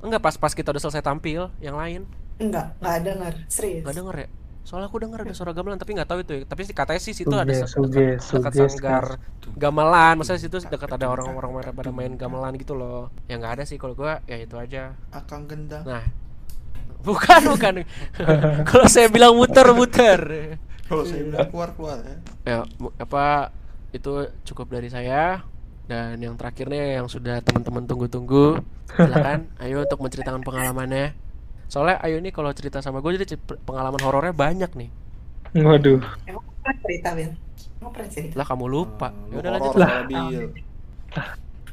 Enggak 0.01 0.23
pas 0.23 0.35
pas 0.39 0.55
kita 0.55 0.71
udah 0.73 0.81
selesai 0.81 1.03
tampil 1.03 1.51
yang 1.61 1.77
lain. 1.77 2.07
Nggak 2.39 2.79
nggak 2.81 2.97
dengar 3.05 3.35
serius. 3.51 3.83
Nggak 3.85 3.97
denger 3.99 4.17
ya 4.25 4.29
soalnya 4.69 4.93
aku 4.93 5.01
denger 5.01 5.25
ada 5.25 5.33
suara 5.33 5.57
gamelan 5.57 5.81
tapi 5.81 5.97
nggak 5.97 6.09
tahu 6.13 6.21
itu 6.21 6.33
ya. 6.37 6.43
Tapi 6.45 6.63
katanya 6.77 7.01
sih 7.01 7.17
situ 7.17 7.33
ada 7.33 7.49
dekat 7.49 7.73
suges, 7.73 8.21
sanggar 8.77 9.17
gamelan. 9.57 10.21
Maksudnya 10.21 10.41
situ 10.45 10.61
dekat 10.61 10.93
ada 10.93 11.09
orang-orang 11.09 11.57
pada- 11.57 11.73
pada 11.73 11.91
main 11.91 12.13
gamelan 12.21 12.53
gitu 12.61 12.77
loh. 12.77 13.09
Ya 13.33 13.41
nggak 13.41 13.53
ada 13.57 13.65
sih 13.65 13.81
kalau 13.81 13.97
gua 13.97 14.21
ya 14.29 14.37
itu 14.37 14.61
aja. 14.61 14.93
Akang 15.09 15.49
gendang. 15.49 15.89
nah. 15.89 16.05
Bukan 17.09 17.55
bukan. 17.55 17.87
Kalau 18.69 18.91
saya 18.91 19.07
bilang 19.07 19.39
muter 19.39 19.71
muter. 19.71 20.19
Kalau 20.91 21.07
saya 21.07 21.23
bilang 21.23 21.47
keluar 21.47 21.71
keluar 21.79 21.99
ya. 22.03 22.17
ya 22.43 22.59
apa 22.99 23.55
itu 23.95 24.27
cukup 24.43 24.67
dari 24.75 24.91
saya. 24.91 25.47
Dan 25.89 26.21
yang 26.21 26.35
terakhirnya 26.37 27.01
yang 27.01 27.07
sudah 27.09 27.39
teman-teman 27.41 27.87
tunggu-tunggu 27.87 28.61
silakan. 28.93 29.47
Ayo 29.63 29.87
untuk 29.87 30.03
menceritakan 30.05 30.43
pengalamannya 30.43 31.15
soalnya 31.69 32.01
ayo 32.03 32.17
ini 32.19 32.33
kalau 32.33 32.49
cerita 32.51 32.81
sama 32.81 32.99
gue 32.99 33.21
jadi 33.21 33.37
pengalaman 33.63 34.01
horornya 34.01 34.33
banyak 34.33 34.71
nih. 34.75 34.91
Waduh. 35.55 36.01
emang 36.25 36.45
pernah 36.61 36.77
cerita 36.85 37.09
Bil? 37.13 37.31
Emang 37.79 37.93
pernah 37.95 38.11
cerita? 38.11 38.35
Lah 38.37 38.47
kamu 38.49 38.65
lupa. 38.67 39.09
Hmm, 39.09 39.29
ya 39.29 39.33
lu 39.33 39.39
udah 39.39 39.53
lanjut. 39.55 39.75
lah. 39.77 39.91
Bil. 40.05 40.45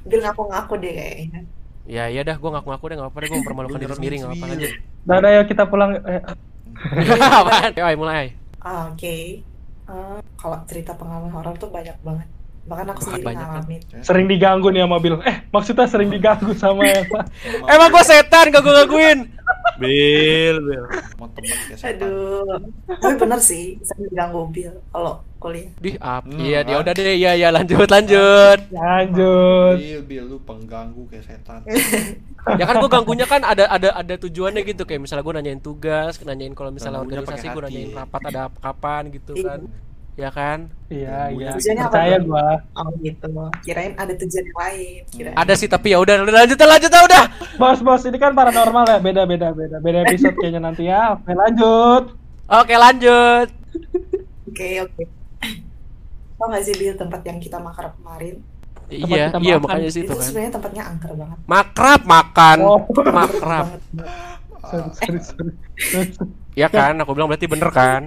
Ngaku-ngaku 0.05 0.73
deh 0.77 0.93
kayaknya. 0.93 1.39
Ya 1.85 2.09
iya 2.09 2.21
dah 2.25 2.35
gue 2.35 2.49
ngaku-ngaku 2.49 2.85
deh 2.89 2.95
nggak 2.97 3.07
apa-apa 3.09 3.19
deh 3.21 3.27
gue 3.29 3.39
mempermalukan 3.45 3.77
Lu 3.77 3.83
diri 3.85 3.93
sendiri 3.93 4.15
nggak 4.17 4.31
apa-apa 4.33 4.47
lanjut 4.57 4.71
Dan 5.05 5.21
ayo 5.21 5.41
kita 5.45 5.63
pulang. 5.69 5.91
Eh, 6.01 6.21
Apaan? 7.21 7.71
Ayo, 7.77 7.83
ayo. 7.89 7.97
Mulai 7.97 8.33
Ah, 8.65 8.89
oke. 8.89 9.15
Eh, 9.85 10.19
kalau 10.35 10.57
cerita 10.65 10.97
pengalaman 10.97 11.29
horor 11.29 11.53
tuh 11.55 11.69
banyak 11.69 11.93
banget 12.01 12.25
bahkan 12.65 12.85
aku 12.89 13.01
sendiri 13.03 13.25
banyak 13.25 13.39
kan? 13.39 13.51
ngalamin 13.61 13.81
sering 14.01 14.25
diganggu 14.25 14.67
nih 14.67 14.81
sama 14.81 14.97
Bil. 14.97 15.15
Eh, 15.21 15.35
maksudnya 15.47 15.85
sering 15.85 16.09
diganggu 16.09 16.51
sama 16.53 16.81
yang 16.89 17.05
emang 17.65 17.89
gue 17.89 18.03
setan 18.03 18.49
gak 18.49 18.59
gue 18.59 18.73
ngakuin 18.75 19.19
Bil, 19.75 20.55
Bil. 20.59 20.83
Mau 21.15 21.27
temen 21.29 21.53
kayak 21.63 21.77
setan. 21.77 22.01
aduh 22.01 22.57
tapi 22.87 23.15
bener 23.15 23.39
sih 23.39 23.77
sering 23.79 24.09
diganggu 24.09 24.41
Bil 24.49 24.73
kalau 24.89 25.13
kuliah 25.37 25.69
di 25.77 25.93
up 25.95 26.25
Hmm, 26.25 26.41
iya 26.41 26.59
dia 26.61 26.75
ah. 26.75 26.81
udah 26.81 26.91
deh 26.91 27.05
iya 27.13 27.31
iya 27.33 27.49
lanjut 27.49 27.85
lanjut 27.85 28.57
Lanjut. 28.67 29.77
Bil, 29.77 30.01
Bil, 30.01 30.23
lu 30.25 30.37
pengganggu 30.41 31.05
kayak 31.05 31.23
setan. 31.23 31.61
ya 32.59 32.63
kan 32.63 32.75
gue 32.77 32.89
ganggunya 32.89 33.25
kan 33.25 33.41
ada 33.41 33.65
ada 33.67 33.89
ada 33.91 34.15
tujuannya 34.15 34.61
gitu 34.63 34.85
kayak 34.85 35.01
misalnya 35.01 35.21
gue 35.21 35.33
nanyain 35.33 35.57
tugas 35.59 36.17
nanyain 36.19 36.53
kalau 36.53 36.69
misalnya 36.69 37.01
Ganggunya 37.01 37.21
organisasi 37.21 37.45
gue 37.47 37.63
nanyain 37.63 37.89
rapat 37.91 38.21
ada 38.25 38.41
kapan 38.55 39.03
gitu 39.09 39.33
Iya. 39.33 39.45
kan 39.45 39.59
ya 40.15 40.29
kan 40.29 40.71
Iya, 40.85 41.27
iya. 41.29 41.49
Tujuannya 41.51 41.81
apa, 41.81 41.89
Percaya 41.89 42.15
Bil? 42.15 42.25
gua. 42.25 42.47
oh 42.73 42.89
gitu 42.99 43.27
kirain 43.61 43.93
ada 43.95 44.13
tujuan 44.15 44.43
yang 44.43 44.57
lain 44.57 45.01
kirain 45.09 45.35
ada 45.35 45.53
sih 45.53 45.65
tapi 45.65 45.91
ya 45.91 45.97
udah 45.97 46.21
udah 46.21 46.33
lanjut 46.35 46.57
lanjut 46.57 46.91
udah 46.91 47.23
Bos, 47.55 47.79
bos, 47.79 48.03
ini 48.03 48.15
kan 48.15 48.31
paranormal 48.31 48.83
ya. 48.85 48.99
Beda, 48.99 49.23
beda, 49.23 49.51
beda. 49.51 49.79
Beda 49.79 50.03
episode 50.03 50.35
kayaknya 50.35 50.59
nanti 50.61 50.83
ya. 50.85 51.15
Oke, 51.15 51.31
lanjut. 51.31 52.03
oke 52.45 52.73
lanjut 52.73 53.47
oke 54.45 54.69
oke 54.83 55.03
tau 56.35 56.45
gak 56.47 56.61
sih 56.61 56.73
Bil 56.73 56.93
tempat 56.93 57.21
yang 57.23 57.39
kita 57.39 57.57
makrab 57.57 57.95
kemarin 57.95 58.37
iya 58.87 59.27
kita 59.27 59.39
iya 59.41 59.55
makan. 59.55 59.63
makanya 59.65 59.89
situ 59.89 60.05
itu 60.05 60.13
kan 60.13 60.21
sebenarnya 60.21 60.51
tempatnya 60.53 60.83
angker 60.85 61.11
banget 61.11 61.37
makrab 61.43 62.01
makan 62.05 62.57
Oh. 62.61 62.79
makrab 63.09 63.65
Sorry, 64.61 64.89
sorry, 64.91 65.19
sorry. 65.21 65.53
ya 66.53 66.67
kan 66.67 66.93
aku 66.95 67.11
bilang 67.11 67.27
berarti 67.27 67.45
bener 67.45 67.69
kan 67.69 68.01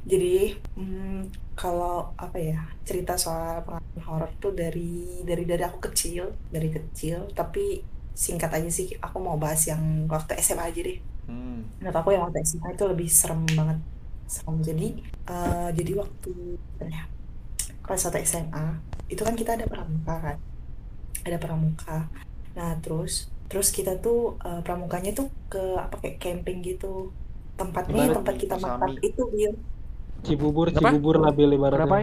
jadi 0.00 0.56
hmm, 0.80 1.52
kalau 1.52 2.16
apa 2.16 2.40
ya 2.40 2.60
cerita 2.88 3.20
soal 3.20 3.60
pengalaman 3.60 4.00
horor 4.00 4.32
tuh 4.40 4.56
dari 4.56 5.20
dari 5.28 5.44
dari 5.44 5.60
aku 5.60 5.92
kecil 5.92 6.32
dari 6.48 6.72
kecil 6.72 7.28
tapi 7.36 7.84
singkat 8.16 8.48
aja 8.48 8.70
sih 8.72 8.96
aku 8.96 9.20
mau 9.20 9.36
bahas 9.36 9.68
yang 9.68 10.08
waktu 10.08 10.40
SMA 10.40 10.64
aja 10.72 10.80
deh. 10.80 10.98
Hmm. 11.30 11.62
menurut 11.78 11.94
aku 11.94 12.10
yang 12.10 12.26
waktu 12.26 12.42
SMA 12.42 12.74
itu 12.74 12.84
lebih 12.90 13.06
serem 13.06 13.46
banget 13.54 13.78
serem. 14.26 14.56
Jadi 14.64 14.88
eh, 15.30 15.68
jadi 15.76 15.92
waktu 16.00 16.32
ya, 16.82 17.04
kelas 17.84 18.10
1 18.10 18.24
SMA 18.26 18.66
itu 19.06 19.22
kan 19.22 19.34
kita 19.36 19.54
ada 19.54 19.66
pramuka 19.68 20.14
kan? 20.16 20.38
Ada 21.22 21.38
pramuka. 21.38 22.08
Nah 22.56 22.72
terus 22.82 23.30
terus 23.46 23.68
kita 23.70 24.00
tuh 24.00 24.40
eh, 24.42 24.60
pramukanya 24.64 25.12
tuh 25.12 25.28
ke 25.52 25.60
apa 25.76 26.00
kayak 26.02 26.18
camping 26.18 26.64
gitu. 26.64 27.12
Tempatnya 27.54 28.08
Ibarat 28.08 28.16
tempat 28.16 28.34
kita 28.40 28.56
makan 28.56 28.96
itu 29.04 29.22
Bil 29.28 29.52
Cibubur, 30.26 30.68
Apa? 30.78 30.78
Cibubur 30.78 31.16
lah 31.22 31.32
Bil 31.36 31.50
berapa 31.72 31.96
ibaratnya. 31.98 32.00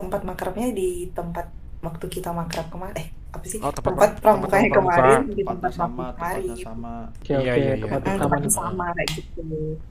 tempat 0.00 0.20
makrabnya 0.28 0.66
di 0.78 1.10
tempat 1.16 1.46
waktu 1.86 2.06
kita 2.16 2.30
makrab 2.40 2.66
kemarin 2.72 2.96
eh 3.02 3.08
apa 3.36 3.46
sih 3.52 3.60
Oh, 3.64 3.72
tempat- 3.76 3.82
tempat 3.84 4.10
pramukanya 4.22 4.68
kemarin 4.76 5.18
di 5.38 5.42
tempat 5.48 5.72
sama, 5.78 6.04
makrab 6.06 6.14
kemarin 6.16 6.42
tempatnya 6.44 6.56
sama. 6.66 6.92
Oke, 7.18 7.32
Iya, 7.32 7.52
oke. 7.52 7.60
iya, 7.60 7.72
iya. 7.74 7.74
Tempat 7.82 8.00
Nah, 8.06 8.16
tempatnya 8.22 8.50
nih. 8.50 8.52
sama 8.60 8.84
kayak 8.96 9.10
gitu. 9.18 9.40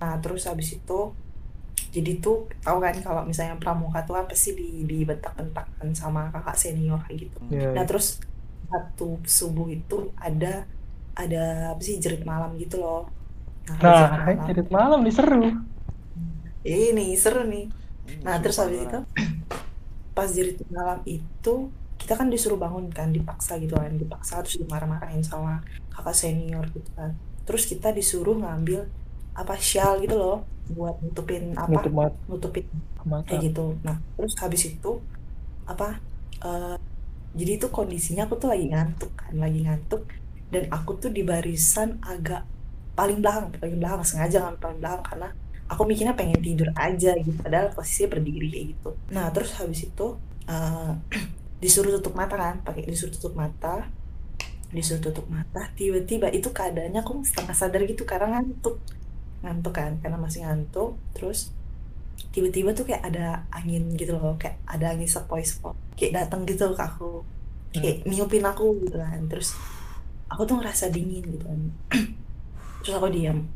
Nah, 0.02 0.14
terus 0.24 0.42
habis 0.50 0.70
itu 0.78 0.94
jadi 1.96 2.12
tuh 2.24 2.36
tahu 2.66 2.78
kan 2.86 2.96
kalau 3.06 3.22
misalnya 3.30 3.56
pramuka 3.62 4.00
tuh 4.08 4.16
apa 4.22 4.34
sih 4.44 4.52
di 4.60 4.64
dibentak-bentakkan 4.92 5.90
sama 6.02 6.20
kakak 6.34 6.56
senior 6.64 7.00
kayak 7.06 7.20
gitu. 7.30 7.40
Iya, 7.52 7.70
Nah, 7.76 7.84
iya. 7.84 7.88
terus 7.90 8.06
satu 8.72 9.04
subuh 9.38 9.68
itu 9.76 9.94
ada 10.28 10.48
ada 11.22 11.38
apa 11.74 11.82
sih 11.88 11.96
jerit 12.04 12.22
malam 12.32 12.50
gitu 12.64 12.76
loh. 12.84 12.98
Nah, 13.68 13.76
kalau 13.80 13.94
jerit 14.00 14.18
Nah, 14.18 14.26
malam, 14.28 14.48
cerit 14.48 14.68
malam 14.78 15.00
nih 15.06 15.14
seru. 15.18 15.40
Ini 16.66 17.16
seru 17.20 17.44
nih. 17.48 17.66
Nah, 18.26 18.36
terus 18.44 18.58
habis 18.60 18.80
itu 18.88 18.98
pas 20.14 20.30
jerit 20.30 20.58
malam 20.70 21.02
itu 21.10 21.54
kita 21.98 22.14
kan 22.20 22.28
disuruh 22.28 22.60
bangun 22.60 22.86
kan 22.92 23.10
dipaksa 23.16 23.58
gitu 23.64 23.74
kan. 23.78 23.94
Dipaksa 23.98 24.44
terus 24.44 24.58
dimarah-marahin 24.62 25.24
sama 25.26 25.64
kakak 25.94 26.16
senior 26.16 26.66
gitu 26.76 26.90
kan. 26.98 27.12
Terus 27.48 27.64
kita 27.70 27.90
disuruh 27.96 28.38
ngambil 28.40 28.88
apa 29.34 29.58
shawl 29.58 30.04
gitu 30.06 30.16
loh 30.20 30.46
buat 30.70 30.96
nutupin 31.02 31.58
apa? 31.58 31.72
Nutup 31.72 31.94
nutupin 32.30 32.66
mata. 33.08 33.26
kayak 33.28 33.42
gitu. 33.52 33.80
Nah 33.86 33.98
terus 34.16 34.34
habis 34.40 34.62
itu 34.70 34.92
apa 35.68 36.00
eh, 36.44 36.78
jadi 37.34 37.52
itu 37.60 37.68
kondisinya 37.74 38.28
aku 38.28 38.36
tuh 38.42 38.50
lagi 38.54 38.66
ngantuk 38.72 39.12
kan 39.18 39.34
lagi 39.40 39.60
ngantuk. 39.66 40.02
Dan 40.54 40.70
aku 40.70 40.92
tuh 41.02 41.10
di 41.10 41.26
barisan 41.26 41.98
agak 42.06 42.46
paling 42.98 43.20
belakang 43.24 43.50
paling 43.58 43.78
belakang 43.82 44.04
sengaja 44.06 44.38
ngambil 44.46 44.60
paling 44.62 44.80
belakang 44.82 45.04
karena 45.10 45.30
aku 45.68 45.88
mikirnya 45.88 46.14
pengen 46.14 46.40
tidur 46.44 46.70
aja 46.76 47.16
gitu 47.16 47.40
padahal 47.40 47.72
posisinya 47.72 48.10
berdiri 48.18 48.48
kayak 48.52 48.66
gitu. 48.76 48.90
Nah 49.16 49.32
terus 49.32 49.56
habis 49.58 49.88
itu 49.88 50.08
eh, 50.48 50.92
disuruh 51.64 51.96
tutup 52.00 52.14
mata 52.20 52.36
kan 52.36 52.60
pakai 52.62 52.84
disuruh 52.88 53.14
tutup 53.16 53.34
mata 53.40 53.88
disuruh 54.74 55.00
tutup 55.00 55.30
mata 55.30 55.70
tiba-tiba 55.78 56.34
itu 56.34 56.50
keadaannya 56.50 57.06
aku 57.06 57.22
setengah 57.24 57.56
sadar 57.56 57.82
gitu 57.86 58.04
karena 58.04 58.40
ngantuk. 58.40 58.82
Ngantuk 59.44 59.74
kan 59.76 59.92
karena 60.02 60.18
masih 60.20 60.44
ngantuk 60.44 60.98
terus 61.16 61.54
tiba-tiba 62.34 62.74
tuh 62.74 62.90
kayak 62.90 63.06
ada 63.06 63.46
angin 63.54 63.94
gitu 63.94 64.18
loh 64.18 64.34
kayak 64.42 64.58
ada 64.66 64.94
angin 64.94 65.06
sepoi-sepoi 65.06 65.78
kayak 65.96 66.26
datang 66.26 66.44
gitu 66.50 66.74
ke 66.74 66.84
aku. 66.84 67.24
Kayak 67.74 68.06
niupin 68.06 68.46
aku 68.46 68.86
gitu 68.86 68.98
kan 69.02 69.22
terus 69.30 69.58
aku 70.30 70.46
tuh 70.50 70.58
ngerasa 70.62 70.90
dingin 70.90 71.24
gitu 71.26 71.46
kan. 71.46 71.62
Terus 72.84 73.00
aku 73.00 73.08
diam 73.16 73.48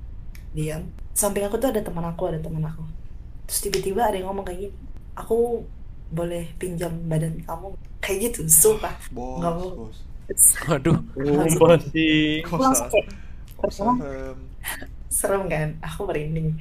diam 0.57 0.81
samping 1.13 1.45
aku 1.45 1.61
tuh 1.61 1.69
ada 1.69 1.81
teman 1.85 2.01
aku 2.09 2.33
ada 2.33 2.41
teman 2.41 2.65
aku 2.65 2.81
terus 3.45 3.59
tiba-tiba 3.61 4.09
ada 4.09 4.17
yang 4.17 4.33
ngomong 4.33 4.45
kayak 4.49 4.59
gini 4.65 4.75
aku 5.13 5.61
boleh 6.09 6.49
pinjam 6.57 6.93
badan 7.05 7.37
kamu 7.45 7.77
kayak 8.01 8.17
gitu 8.31 8.49
sumpah 8.49 8.95
Bos, 9.13 9.37
Nggak 9.37 9.53
mau. 9.53 9.69
bos. 9.85 9.97
Sih. 11.93 12.41
Serem. 13.69 14.37
serem 15.09 15.43
kan 15.49 15.69
aku 15.81 16.05
merinding 16.05 16.57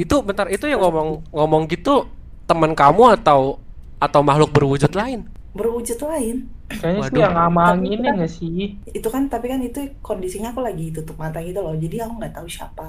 Itu 0.00 0.24
bentar 0.24 0.48
itu 0.48 0.64
yang 0.64 0.80
ngomong 0.80 1.20
ngomong 1.30 1.68
gitu 1.68 2.08
teman 2.48 2.72
kamu 2.72 3.20
atau 3.20 3.60
atau 4.00 4.20
makhluk 4.24 4.48
berwujud 4.56 4.88
lain? 4.96 5.28
Berwujud 5.58 5.98
lain. 6.10 6.36
Kayaknya 6.80 7.02
sih 7.08 7.16
yang 7.22 7.34
sama 7.38 7.60
anginnya 7.72 8.10
nggak 8.16 8.32
sih? 8.38 8.56
itu 8.96 9.08
kan 9.14 9.22
tapi 9.32 9.46
kan 9.52 9.60
itu 9.66 9.78
kondisinya 10.06 10.48
aku 10.52 10.60
lagi 10.68 10.82
tutup 10.96 11.16
mata 11.22 11.38
gitu 11.48 11.58
loh. 11.64 11.74
Jadi 11.84 11.94
aku 12.02 12.12
nggak 12.18 12.32
tahu 12.36 12.46
siapa. 12.56 12.84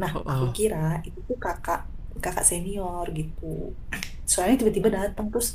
Nah 0.00 0.12
Oh, 0.14 0.22
aku 0.32 0.44
oh. 0.44 0.52
kira 0.56 0.76
itu 1.06 1.18
tuh 1.28 1.36
kakak 1.44 1.78
kakak 2.24 2.44
senior 2.50 3.06
gitu. 3.18 3.44
Soalnya 4.30 4.56
tiba-tiba 4.60 4.88
datang 4.98 5.26
terus 5.32 5.48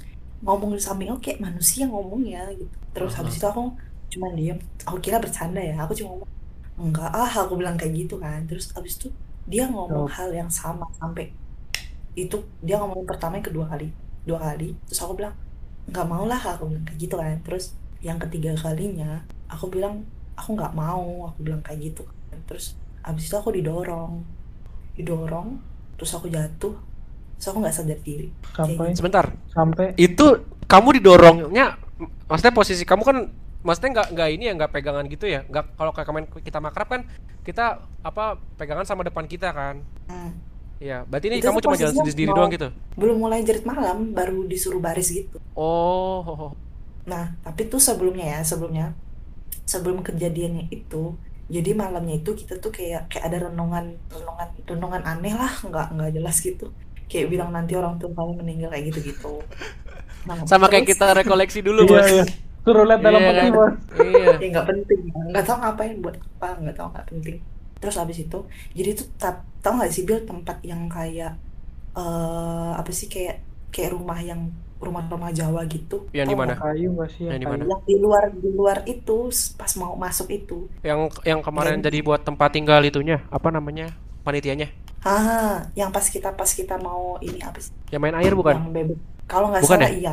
ngomong 0.43 0.71
di 0.77 0.81
samping 0.87 1.07
aku 1.11 1.21
kayak 1.25 1.39
manusia 1.45 1.83
ngomongnya 1.91 2.39
gitu. 2.59 2.75
Terus 2.95 3.11
Oh, 3.19 3.19
habis 3.19 3.33
itu 3.37 3.45
aku 3.51 3.61
cuma 4.11 4.27
diem. 4.37 4.57
Aku 4.87 4.97
kira 5.05 5.17
bercanda 5.23 5.59
ya. 5.69 5.73
Aku 5.85 5.93
cuma 5.99 6.09
ngomong 6.15 6.31
enggak 6.81 7.09
ah 7.15 7.31
aku 7.43 7.53
bilang 7.59 7.75
kayak 7.79 7.93
gitu 7.99 8.15
kan. 8.23 8.39
Terus 8.49 8.65
habis 8.75 8.93
itu 8.99 9.07
dia 9.51 9.63
ngomong 9.73 10.05
Oh. 10.05 10.09
hal 10.15 10.29
yang 10.39 10.49
sama 10.51 10.85
sampai 10.99 11.25
itu 12.15 12.35
dia 12.63 12.75
ngomong 12.81 13.03
pertama 13.09 13.33
yang 13.39 13.47
kedua 13.49 13.65
kali 13.71 13.85
dua 14.27 14.39
kali. 14.41 14.65
Terus 14.87 14.99
aku 15.03 15.13
bilang 15.19 15.35
nggak 15.85 16.07
mau 16.07 16.25
lah 16.25 16.41
aku 16.41 16.69
bilang 16.71 16.85
kayak 16.85 16.99
gitu 16.99 17.15
kan. 17.17 17.37
Terus 17.45 17.65
yang 18.01 18.17
ketiga 18.21 18.53
kalinya 18.57 19.25
aku 19.49 19.69
bilang 19.71 20.05
aku 20.37 20.53
nggak 20.53 20.73
mau 20.75 21.31
aku 21.31 21.39
bilang 21.45 21.61
kayak 21.61 21.93
gitu 21.93 22.01
kan. 22.05 22.39
Terus 22.49 22.77
abis 23.05 23.29
itu 23.29 23.35
aku 23.37 23.49
didorong. 23.53 24.25
Didorong 24.97 25.59
terus 25.97 26.11
aku 26.13 26.27
jatuh. 26.29 26.75
Terus 27.37 27.47
aku 27.51 27.57
nggak 27.61 27.75
sadar 27.75 27.99
diri. 28.01 28.29
Sampai 28.55 28.95
Sebentar. 28.95 29.25
sampai 29.51 29.93
Itu 29.99 30.45
kamu 30.65 30.97
didorongnya 31.01 31.77
maksudnya 32.25 32.51
posisi 32.57 32.83
kamu 32.83 33.03
kan 33.05 33.17
maksudnya 33.61 34.01
nggak 34.01 34.07
nggak 34.17 34.29
ini 34.33 34.43
ya 34.49 34.53
nggak 34.57 34.71
pegangan 34.73 35.05
gitu 35.09 35.25
ya? 35.29 35.41
Nggak 35.45 35.77
kalau 35.77 35.91
kayak 35.93 36.07
kemarin 36.09 36.27
kita 36.41 36.59
makrab 36.61 36.87
kan 36.89 37.01
kita 37.45 37.85
apa 38.01 38.41
pegangan 38.57 38.85
sama 38.85 39.05
depan 39.05 39.25
kita 39.29 39.53
kan? 39.53 39.81
Hmm. 40.09 40.33
Iya, 40.77 40.97
berarti 41.03 41.25
ini 41.25 41.37
Itu 41.39 41.47
kamu 41.47 41.59
cuma 41.61 41.75
jalan 41.75 41.93
mau- 41.93 42.35
doang 42.35 42.51
gitu. 42.51 42.67
belum 42.95 43.17
mulai 43.17 43.39
jerit 43.41 43.63
malam 43.63 44.11
baru 44.11 44.43
disuruh 44.43 44.77
baris 44.77 45.07
gitu 45.09 45.39
Oh, 45.53 46.19
ho, 46.19 46.33
ho. 46.33 46.47
nah 47.03 47.31
tapi 47.41 47.65
tuh 47.65 47.79
sebelumnya 47.79 48.25
ya 48.29 48.39
sebelumnya 48.41 48.91
sebelum 49.63 50.01
kejadiannya 50.01 50.67
itu 50.69 51.15
jadi 51.45 51.71
malamnya 51.71 52.17
itu 52.17 52.33
kita 52.33 52.57
tuh 52.57 52.69
kayak 52.69 53.07
kayak 53.07 53.23
ada 53.25 53.37
renungan 53.45 53.93
renungan 54.07 54.47
renungan 54.63 55.01
aneh 55.01 55.31
lah 55.31 55.53
nggak 55.59 55.87
nggak 55.91 56.11
jelas 56.11 56.37
gitu 56.39 56.73
kayak 57.05 57.29
bilang 57.29 57.49
nanti 57.49 57.73
orang 57.73 57.95
tua 57.95 58.09
kamu 58.11 58.41
meninggal 58.41 58.69
kayak 58.69 58.89
gitu 58.89 58.99
gitu 59.07 59.31
nah, 60.25 60.41
sama 60.43 60.65
kayak 60.65 60.85
terus- 60.85 60.97
kita 60.97 61.07
rekoleksi 61.15 61.59
dulu, 61.61 61.81
iya 61.83 61.91
Bos. 61.93 62.09
iya. 62.11 62.25
Suruh 62.61 62.81
lihat 62.83 62.97
dalam 62.99 63.21
Iya, 63.21 63.29
peti 63.29 63.39
kan? 63.39 63.51
bos. 63.53 63.73
Iya. 63.95 64.27
ya 64.35 64.47
nggak 64.51 64.65
penting 64.65 64.99
nggak 65.29 65.43
tahu 65.43 65.57
ngapain 65.61 65.95
buat 65.99 66.15
apa 66.17 66.47
nggak 66.59 66.75
tahu 66.75 66.87
nggak 66.89 67.05
penting 67.07 67.37
terus 67.81 67.95
abis 68.01 68.17
itu 68.25 68.37
jadi 68.77 68.89
itu 68.95 69.03
tap 69.21 69.35
tahu 69.63 69.73
nggak 69.79 69.91
sih 69.95 70.03
Bill 70.07 70.21
tempat 70.29 70.57
yang 70.71 70.81
kayak 70.95 71.31
eh 71.97 72.71
apa 72.81 72.91
sih 72.99 73.07
kayak 73.13 73.35
kayak 73.73 73.91
rumah 73.95 74.19
yang 74.29 74.41
rumah-rumah 74.85 75.31
Jawa 75.39 75.61
gitu 75.75 75.95
Yang 76.17 76.27
di 76.31 76.35
mana? 76.41 76.53
nggak? 76.53 76.59
Kayu 76.59 76.87
nggak 76.95 77.09
sih? 77.15 77.23
Yang 77.29 77.39
di 77.43 77.47
kayu? 77.47 77.51
mana? 77.51 77.65
yang 77.69 77.81
di 77.89 77.95
luar 78.03 78.23
di 78.43 78.49
luar 78.59 78.77
itu 78.93 79.13
pas 79.59 79.71
mau 79.81 79.93
masuk 80.05 80.27
itu 80.37 80.55
Yang 80.85 80.99
yang 81.25 81.41
kemarin 81.43 81.79
Yang- 81.79 81.85
jadi 81.85 81.99
buat 82.05 82.21
tempat 82.27 82.49
tinggal 82.55 82.81
itunya, 82.85 83.23
apa 83.31 83.49
namanya? 83.51 83.91
Panitianya. 84.25 84.69
ah 85.05 85.55
yang 85.79 85.89
pas 85.95 86.05
kita 86.15 86.29
pas 86.39 86.49
kita 86.59 86.75
mau 86.87 87.03
ini 87.27 87.39
apa 87.47 87.59
sih 87.65 87.73
Yang 87.93 88.01
main 88.01 88.15
air 88.17 88.33
bukan? 88.33 88.57
yang 88.57 88.73
bebek 88.75 88.99
kalau 89.31 89.47
nggak 89.51 89.63
Bukan 89.63 89.69
salah 89.69 89.87
ya? 89.87 89.91
iya 89.99 90.11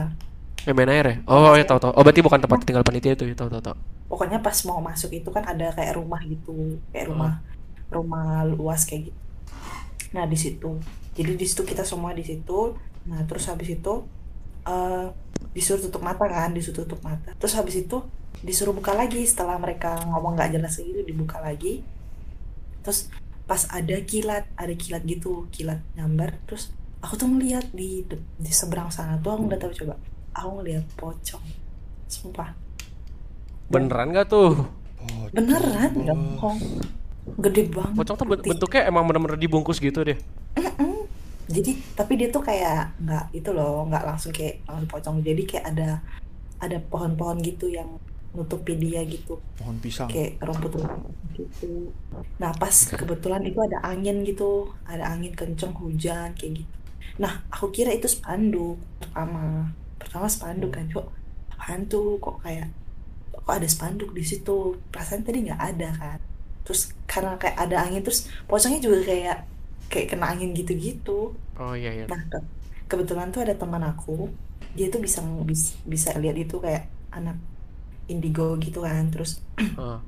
Yang 0.67 0.77
main 0.79 0.91
air 0.95 1.07
ya? 1.11 1.17
Oh, 1.27 1.53
ya 1.59 1.65
tahu 1.67 1.79
tahu. 1.83 1.93
Oh, 1.99 2.03
berarti 2.07 2.23
bukan 2.23 2.41
tempat 2.45 2.59
tinggal 2.67 2.85
panitia 2.87 3.13
itu, 3.19 3.25
ya 3.27 3.35
tahu 3.35 3.51
tahu 3.51 3.63
tahu. 3.63 3.77
pokoknya 4.11 4.39
pas 4.47 4.59
mau 4.69 4.81
masuk 4.89 5.11
itu 5.19 5.29
kan 5.37 5.45
ada 5.53 5.65
kayak 5.77 5.93
rumah 5.99 6.21
gitu 6.33 6.51
kayak 6.93 7.07
rumah 7.11 7.31
rumah 7.93 8.43
luas 8.49 8.88
kayak 8.88 9.12
gitu. 9.12 9.20
Nah 10.12 10.24
di 10.28 10.36
situ. 10.36 10.70
Jadi 11.12 11.32
di 11.36 11.47
situ 11.49 11.64
kita 11.64 11.84
semua 11.84 12.12
di 12.16 12.24
situ. 12.24 12.76
Nah 13.09 13.20
terus 13.26 13.49
habis 13.49 13.68
itu 13.72 14.05
eh 14.62 15.09
disuruh 15.53 15.82
tutup 15.82 16.07
mata 16.07 16.24
kan 16.28 16.55
disuruh 16.55 16.84
tutup 16.84 17.01
mata. 17.03 17.34
Terus 17.36 17.57
habis 17.59 17.76
itu 17.80 18.01
disuruh 18.45 18.76
buka 18.76 18.93
lagi. 18.93 19.24
Setelah 19.24 19.57
mereka 19.59 20.01
ngomong 20.09 20.36
nggak 20.38 20.53
jelas 20.57 20.78
gitu 20.78 21.03
dibuka 21.03 21.40
lagi. 21.40 21.82
Terus 22.84 23.09
pas 23.43 23.66
ada 23.68 23.97
kilat 24.07 24.47
ada 24.55 24.72
kilat 24.72 25.03
gitu 25.03 25.51
kilat 25.51 25.82
nyambar 25.99 26.38
terus 26.47 26.70
aku 27.03 27.18
tuh 27.18 27.26
ngeliat 27.26 27.74
di 27.74 28.07
di 28.38 28.53
seberang 28.55 28.86
sana 28.86 29.18
tuh 29.18 29.34
aku 29.34 29.43
nggak 29.49 29.61
tahu 29.61 29.72
coba. 29.84 29.95
Aku 30.32 30.49
ngeliat 30.61 30.84
pocong. 30.97 31.45
Sumpah. 32.09 32.53
Beneran 33.72 34.12
nggak 34.12 34.28
tuh? 34.28 34.53
Pocong, 35.01 35.32
beneran? 35.32 35.90
Nggak 35.97 36.16
bohong 36.16 36.61
gede 37.23 37.70
banget 37.70 37.95
Pocong 38.03 38.16
tuh 38.18 38.27
putih. 38.27 38.51
bentuknya 38.51 38.83
emang 38.91 39.07
bener-bener 39.07 39.39
dibungkus 39.39 39.79
gitu 39.79 40.03
deh. 40.03 40.18
Jadi 41.53 41.77
tapi 41.93 42.16
dia 42.16 42.33
tuh 42.33 42.43
kayak 42.43 42.97
nggak 43.03 43.25
itu 43.37 43.51
loh 43.53 43.85
nggak 43.87 44.05
langsung 44.09 44.33
kayak 44.33 44.64
langsung 44.66 44.91
pocong. 44.91 45.16
Jadi 45.23 45.43
kayak 45.45 45.66
ada 45.75 45.91
ada 46.62 46.79
pohon-pohon 46.81 47.45
gitu 47.45 47.68
yang 47.68 47.99
nutupi 48.33 48.75
dia 48.81 49.05
gitu. 49.05 49.37
Pohon 49.61 49.77
pisang. 49.79 50.09
kayak 50.09 50.41
rumput-rumput 50.41 51.12
gitu. 51.37 51.93
Nah 52.41 52.51
pas 52.57 52.73
kebetulan 52.73 53.45
itu 53.45 53.59
ada 53.61 53.85
angin 53.85 54.25
gitu. 54.25 54.73
Ada 54.89 55.12
angin 55.12 55.37
kenceng 55.37 55.77
hujan 55.77 56.33
kayak 56.35 56.64
gitu. 56.64 56.73
Nah 57.20 57.45
aku 57.53 57.68
kira 57.70 57.93
itu 57.93 58.09
spanduk 58.09 58.81
pertama. 58.99 59.70
Pertama 60.01 60.27
spanduk 60.27 60.73
kan 60.75 60.89
kok 60.89 61.12
apaan 61.55 61.85
tuh? 61.87 62.16
Kok 62.18 62.41
kayak 62.41 62.73
kok 63.31 63.53
ada 63.53 63.68
spanduk 63.68 64.11
di 64.16 64.25
situ? 64.25 64.81
Perasaan 64.89 65.23
tadi 65.23 65.45
nggak 65.47 65.62
ada 65.62 65.91
kan 65.95 66.18
terus 66.67 66.81
karena 67.11 67.35
kayak 67.41 67.57
ada 67.59 67.77
angin 67.85 68.03
terus 68.07 68.21
pocongnya 68.49 68.81
juga 68.83 68.99
kayak 69.11 69.37
kayak 69.93 70.07
kena 70.15 70.27
angin 70.33 70.51
gitu-gitu 70.57 71.37
Oh 71.61 71.77
iya 71.77 71.91
iya. 71.93 72.05
Nah, 72.09 72.23
ke- 72.33 72.49
kebetulan 72.91 73.29
tuh 73.35 73.45
ada 73.45 73.55
teman 73.57 73.85
aku, 73.85 74.33
dia 74.77 74.89
tuh 74.89 75.01
bisa 75.05 75.21
bis- 75.45 75.77
bisa 75.85 76.17
lihat 76.17 76.37
itu 76.41 76.57
kayak 76.65 76.89
anak 77.13 77.37
indigo 78.09 78.57
gitu 78.59 78.83
kan. 78.87 79.09
Terus 79.13 79.41
Oh. 79.81 79.99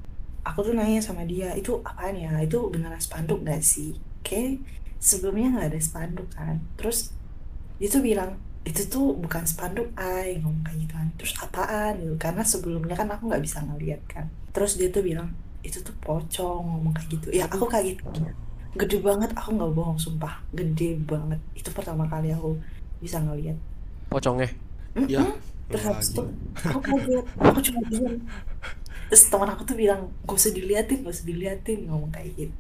aku 0.45 0.59
tuh 0.67 0.75
nanya 0.77 1.01
sama 1.05 1.23
dia, 1.29 1.53
itu 1.57 1.81
apaan 1.85 2.17
ya? 2.17 2.33
Itu 2.41 2.69
beneran 2.73 3.01
spanduk 3.01 3.45
gak 3.45 3.61
sih? 3.65 3.97
Kayak 4.27 4.65
sebelumnya 5.01 5.47
nggak 5.61 5.69
ada 5.77 5.81
spanduk 5.81 6.29
kan. 6.33 6.57
Terus 6.81 7.13
dia 7.81 7.89
tuh 7.93 8.03
bilang 8.05 8.31
itu 8.65 8.81
tuh 8.89 9.13
bukan 9.21 9.45
spanduk 9.45 9.93
ay 10.01 10.41
ngomong 10.41 10.65
kayak 10.65 10.79
gitu 10.89 10.95
kan 10.97 11.09
terus 11.21 11.33
apaan 11.37 12.01
gitu 12.01 12.17
karena 12.17 12.41
sebelumnya 12.49 12.97
kan 12.97 13.09
aku 13.13 13.29
nggak 13.29 13.45
bisa 13.45 13.61
ngeliat 13.61 14.01
kan 14.09 14.33
terus 14.57 14.81
dia 14.81 14.89
tuh 14.89 15.05
bilang 15.05 15.29
itu 15.65 15.81
tuh 15.81 15.97
pocong 16.05 16.61
ngomong 16.61 16.93
kayak 16.93 17.09
gitu. 17.17 17.27
Ya 17.33 17.49
aku 17.49 17.65
kaget 17.65 17.99
gede 18.75 18.99
banget 18.99 19.31
aku 19.33 19.55
nggak 19.57 19.73
bohong 19.73 19.99
sumpah. 19.99 20.45
Gede 20.53 21.01
banget. 21.03 21.41
Itu 21.57 21.73
pertama 21.73 22.05
kali 22.05 22.31
aku 22.31 22.55
bisa 23.01 23.19
ngeliat. 23.25 23.57
Pocongnya. 24.13 24.53
Mm-mm. 24.95 25.11
Ya, 25.11 25.27
terus 25.73 25.85
habis 25.89 26.09
itu 26.13 26.23
aku 26.63 26.79
kaget. 26.85 27.25
Aku 27.41 27.59
cuma 27.65 27.81
diam 27.89 28.15
terus 29.05 29.29
teman 29.29 29.53
aku 29.53 29.63
tuh 29.69 29.77
bilang 29.77 30.09
gak 30.25 30.37
usah 30.41 30.51
diliatin 30.51 31.05
gak 31.05 31.13
usah 31.13 31.27
diliatin 31.29 31.79
ngomong 31.87 32.11
kayak 32.11 32.35
gitu. 32.35 32.57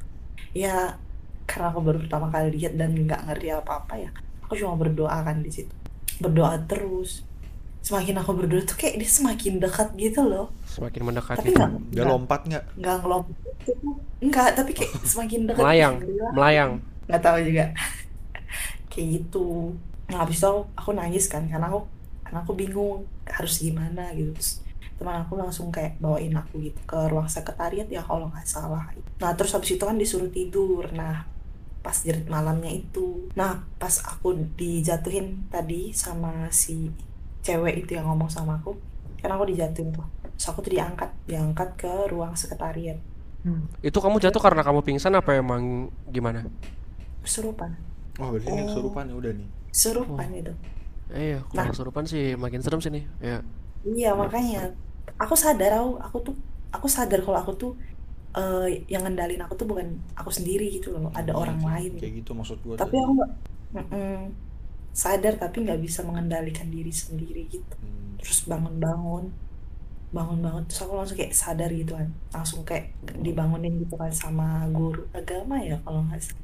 Ya 0.54 1.00
karena 1.44 1.72
aku 1.72 1.80
baru 1.84 1.98
pertama 2.04 2.32
kali 2.32 2.56
lihat 2.56 2.78
dan 2.78 2.94
nggak 2.94 3.20
ngerti 3.28 3.52
apa 3.52 3.84
apa 3.84 3.94
ya 4.00 4.10
aku 4.44 4.56
cuma 4.56 4.76
berdoa 4.76 5.24
kan 5.24 5.40
di 5.40 5.50
situ. 5.50 5.72
Berdoa 6.20 6.56
terus 6.68 7.26
semakin 7.84 8.16
aku 8.16 8.30
berdoa 8.32 8.64
tuh 8.64 8.76
kayak 8.80 8.96
dia 9.00 9.10
semakin 9.10 9.60
dekat 9.60 9.88
gitu 10.00 10.20
loh 10.24 10.46
Semakin 10.64 11.02
mendekat 11.04 11.36
tapi 11.36 11.52
gitu. 11.52 11.60
nggak 11.60 11.70
Dia 11.92 12.02
nggak 12.02 12.08
lompat 12.08 12.40
nggak? 12.48 12.64
nggak 12.80 12.96
ngelompat 13.04 13.36
enggak 14.24 14.48
tapi 14.56 14.70
kayak 14.72 14.92
semakin 15.12 15.40
dekat 15.48 15.62
Melayang, 15.62 15.94
Gila. 16.00 16.28
melayang. 16.32 16.70
nggak 17.06 17.22
tahu 17.22 17.38
juga 17.44 17.64
kayak 18.90 19.06
gitu 19.20 19.48
nah 20.08 20.24
habis 20.24 20.36
itu 20.40 20.46
aku, 20.48 20.60
aku 20.76 20.90
nangis 20.92 21.24
kan 21.28 21.44
karena 21.48 21.66
aku 21.68 21.80
karena 22.24 22.38
aku 22.44 22.52
bingung 22.56 23.04
harus 23.24 23.54
gimana 23.60 24.12
gitu 24.16 24.32
terus 24.36 24.50
teman 24.94 25.16
aku 25.26 25.34
langsung 25.34 25.68
kayak 25.74 25.98
bawain 25.98 26.32
aku 26.36 26.60
gitu 26.62 26.78
ke 26.86 26.98
ruang 27.10 27.26
sekretariat 27.26 27.88
ya 27.88 28.00
kalau 28.04 28.28
nggak 28.30 28.46
salah 28.46 28.84
nah 29.18 29.32
terus 29.34 29.52
habis 29.52 29.74
itu 29.74 29.84
kan 29.84 29.96
disuruh 29.96 30.30
tidur 30.30 30.86
nah 30.92 31.24
pas 31.84 31.96
jerit 32.00 32.24
malamnya 32.28 32.72
itu 32.72 33.28
nah 33.36 33.60
pas 33.76 33.92
aku 34.04 34.32
dijatuhin 34.56 35.48
tadi 35.52 35.92
sama 35.92 36.48
si 36.48 36.88
cewek 37.46 37.74
itu 37.86 37.90
yang 37.98 38.06
ngomong 38.10 38.30
sama 38.36 38.52
aku 38.60 38.70
kan 39.20 39.30
aku 39.34 39.44
dijatuhin 39.50 39.90
tuh 39.96 40.06
terus 40.36 40.46
aku 40.50 40.60
tuh 40.66 40.72
diangkat 40.76 41.10
diangkat 41.30 41.68
ke 41.80 41.92
ruang 42.12 42.34
sekretariat 42.42 42.98
Hmm. 43.44 43.68
Itu 43.84 44.00
kamu 44.00 44.16
jatuh 44.24 44.40
karena 44.40 44.64
kamu 44.64 44.80
pingsan 44.80 45.12
apa 45.20 45.36
emang 45.36 45.92
gimana? 46.08 46.48
kesurupan 47.24 47.70
Wah, 48.18 48.28
berarti 48.32 48.50
ini 48.54 48.62
Oh. 48.62 48.66
kesurupan 48.66 49.04
ya 49.10 49.14
udah 49.20 49.32
nih. 49.38 49.48
kesurupan 49.72 50.28
itu 50.40 50.52
Eh, 51.12 51.36
iya, 51.36 51.38
kalau 51.52 51.68
kesurupan 51.70 52.04
sih 52.08 52.34
makin 52.42 52.60
serem 52.64 52.80
sih 52.84 52.90
nih. 52.96 53.04
Ya. 53.20 53.38
Iya 53.84 54.08
makanya 54.22 54.58
aku 55.22 55.34
sadar 55.44 55.70
aku 55.78 55.88
aku 56.06 56.16
tuh 56.26 56.34
aku 56.76 56.86
sadar 56.96 57.20
kalau 57.26 57.38
aku 57.42 57.52
tuh 57.62 57.70
eh, 58.38 58.66
yang 58.92 59.02
ngendalin 59.04 59.40
aku 59.44 59.54
tuh 59.60 59.66
bukan 59.70 59.88
aku 60.20 60.30
sendiri 60.38 60.64
gitu 60.76 60.88
loh 60.94 61.10
ada 61.20 61.32
orang 61.42 61.58
lain 61.70 61.92
Kayak 62.00 62.12
gitu 62.24 62.30
maksud 62.38 62.58
gua 62.64 62.76
tapi 62.80 62.94
tadi. 62.96 62.98
aku 63.02 63.12
nggak 63.18 63.30
mm-mm, 63.76 64.18
sadar 64.94 65.34
tapi 65.36 65.66
nggak 65.66 65.82
bisa 65.82 66.00
mengendalikan 66.00 66.70
diri 66.70 66.90
sendiri 66.90 67.50
gitu 67.50 67.74
Hmm. 67.76 68.14
terus 68.16 68.46
bangun-bangun 68.46 69.28
bangun-bangun 70.08 70.62
terus 70.64 70.80
aku 70.80 70.94
langsung 70.94 71.18
kayak 71.18 71.34
sadar 71.34 71.68
gitu 71.68 71.92
kan 71.92 72.06
langsung 72.30 72.62
kayak 72.62 72.94
dibangunin 73.18 73.74
gitu 73.76 73.98
kan 73.98 74.08
sama 74.08 74.62
guru 74.70 75.02
agama 75.10 75.58
ya 75.58 75.74
kalau 75.82 76.06
nggak 76.06 76.22
salah 76.22 76.42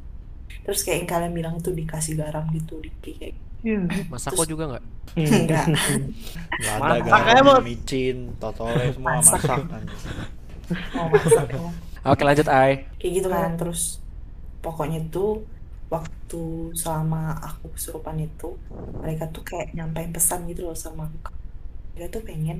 terus 0.60 0.82
kayak 0.82 0.98
yang 0.98 1.08
kalian 1.08 1.32
bilang 1.32 1.54
itu 1.56 1.70
dikasih 1.70 2.18
garam 2.18 2.44
gitu 2.50 2.82
di 2.82 2.90
kayak 3.14 3.36
Iya. 3.60 3.76
Masako 4.08 4.48
juga 4.48 4.72
nggak? 4.72 4.84
enggak 5.20 5.64
Nggak 5.68 6.74
ada 6.80 6.96
Masak 6.96 7.22
garam, 7.28 7.44
Bos. 7.44 7.60
micin, 7.60 8.16
totole 8.40 8.84
semua 8.88 9.20
Masak. 9.20 9.36
masak 9.36 9.60
kan. 9.68 9.84
mau 10.96 11.06
masak 11.06 11.46
ya. 11.46 11.60
Oke, 12.02 12.22
lanjut 12.24 12.48
Ai. 12.48 12.88
kayak 12.96 13.12
gitu 13.20 13.28
kan 13.28 13.50
terus 13.54 14.00
pokoknya 14.58 15.04
tuh 15.08 15.44
waktu 15.90 16.42
selama 16.78 17.34
aku 17.42 17.74
kesurupan 17.74 18.16
itu 18.22 18.54
mereka 19.02 19.24
tuh 19.34 19.42
kayak 19.42 19.74
nyampein 19.76 20.14
pesan 20.14 20.46
gitu 20.50 20.60
loh 20.70 20.76
sama 20.78 21.10
aku 21.10 21.34
mereka 21.94 22.08
tuh 22.18 22.22
pengen 22.28 22.58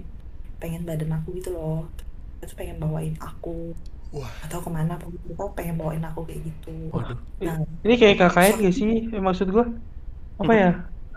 pengen 0.61 0.83
badan 0.89 1.11
aku 1.19 1.29
gitu 1.39 1.51
loh 1.57 1.87
mereka 2.37 2.45
tuh 2.51 2.59
pengen 2.61 2.77
bawain 2.83 3.15
aku 3.23 3.73
Wah. 4.11 4.27
atau 4.43 4.59
ke 4.59 4.71
mana 4.75 4.99
pokoknya 4.99 5.23
mereka 5.23 5.45
pengen 5.55 5.75
bawain 5.79 6.05
aku 6.11 6.21
kayak 6.27 6.43
gitu 6.51 6.75
Waduh. 6.91 7.19
nah 7.39 7.57
Ini 7.87 7.95
kayak 8.01 8.17
KKN 8.19 8.55
gak 8.67 8.75
sih? 8.75 8.91
Eh, 9.15 9.23
maksud 9.23 9.49
gua 9.55 9.65
apa 10.43 10.53
ya? 10.53 10.71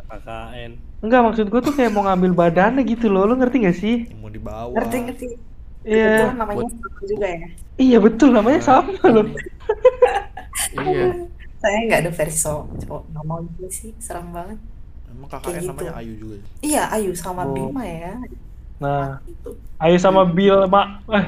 KKN 0.10 0.72
Enggak 1.04 1.22
maksud 1.26 1.46
gua 1.52 1.62
tuh 1.66 1.74
kayak 1.76 1.92
mau 1.92 2.06
ngambil 2.08 2.32
badannya 2.38 2.82
gitu 2.88 3.12
loh. 3.12 3.26
Lu 3.28 3.36
ngerti 3.36 3.58
gak 3.66 3.78
sih? 3.82 3.96
Mau 4.22 4.30
dibawa. 4.30 4.72
ngerti 4.78 4.98
ngerti 5.10 5.26
Iya. 5.84 6.06
Kebetulan 6.08 6.38
namanya 6.40 6.64
sama 6.72 7.02
juga 7.12 7.28
ya 7.28 7.48
Iya 7.76 7.98
betul 8.06 8.30
namanya 8.32 8.62
sama 8.64 8.94
loh. 9.10 9.26
Iya. 10.74 11.28
Saya 11.64 11.78
nggak 11.88 12.00
ada 12.04 12.12
versi 12.12 12.44
cowok 12.84 13.02
normal 13.10 13.40
juga 13.48 13.68
sih 13.72 13.90
serem 13.98 14.28
banget 14.30 14.60
Emang 15.08 15.30
kakaknya 15.30 15.62
gitu. 15.62 15.70
namanya 15.72 15.94
Ayu 15.96 16.14
juga. 16.18 16.36
ya? 16.36 16.44
iya 16.60 16.84
Ayu 16.92 17.12
sama 17.14 17.42
Oh. 17.42 17.54
Bima 17.54 17.84
ya 17.84 18.14
Nah, 18.78 19.16
gitu 19.24 19.56
ayo 19.80 19.96
sama 19.96 20.28
Bill, 20.28 20.68
Mak. 20.68 20.88
Eh, 21.08 21.24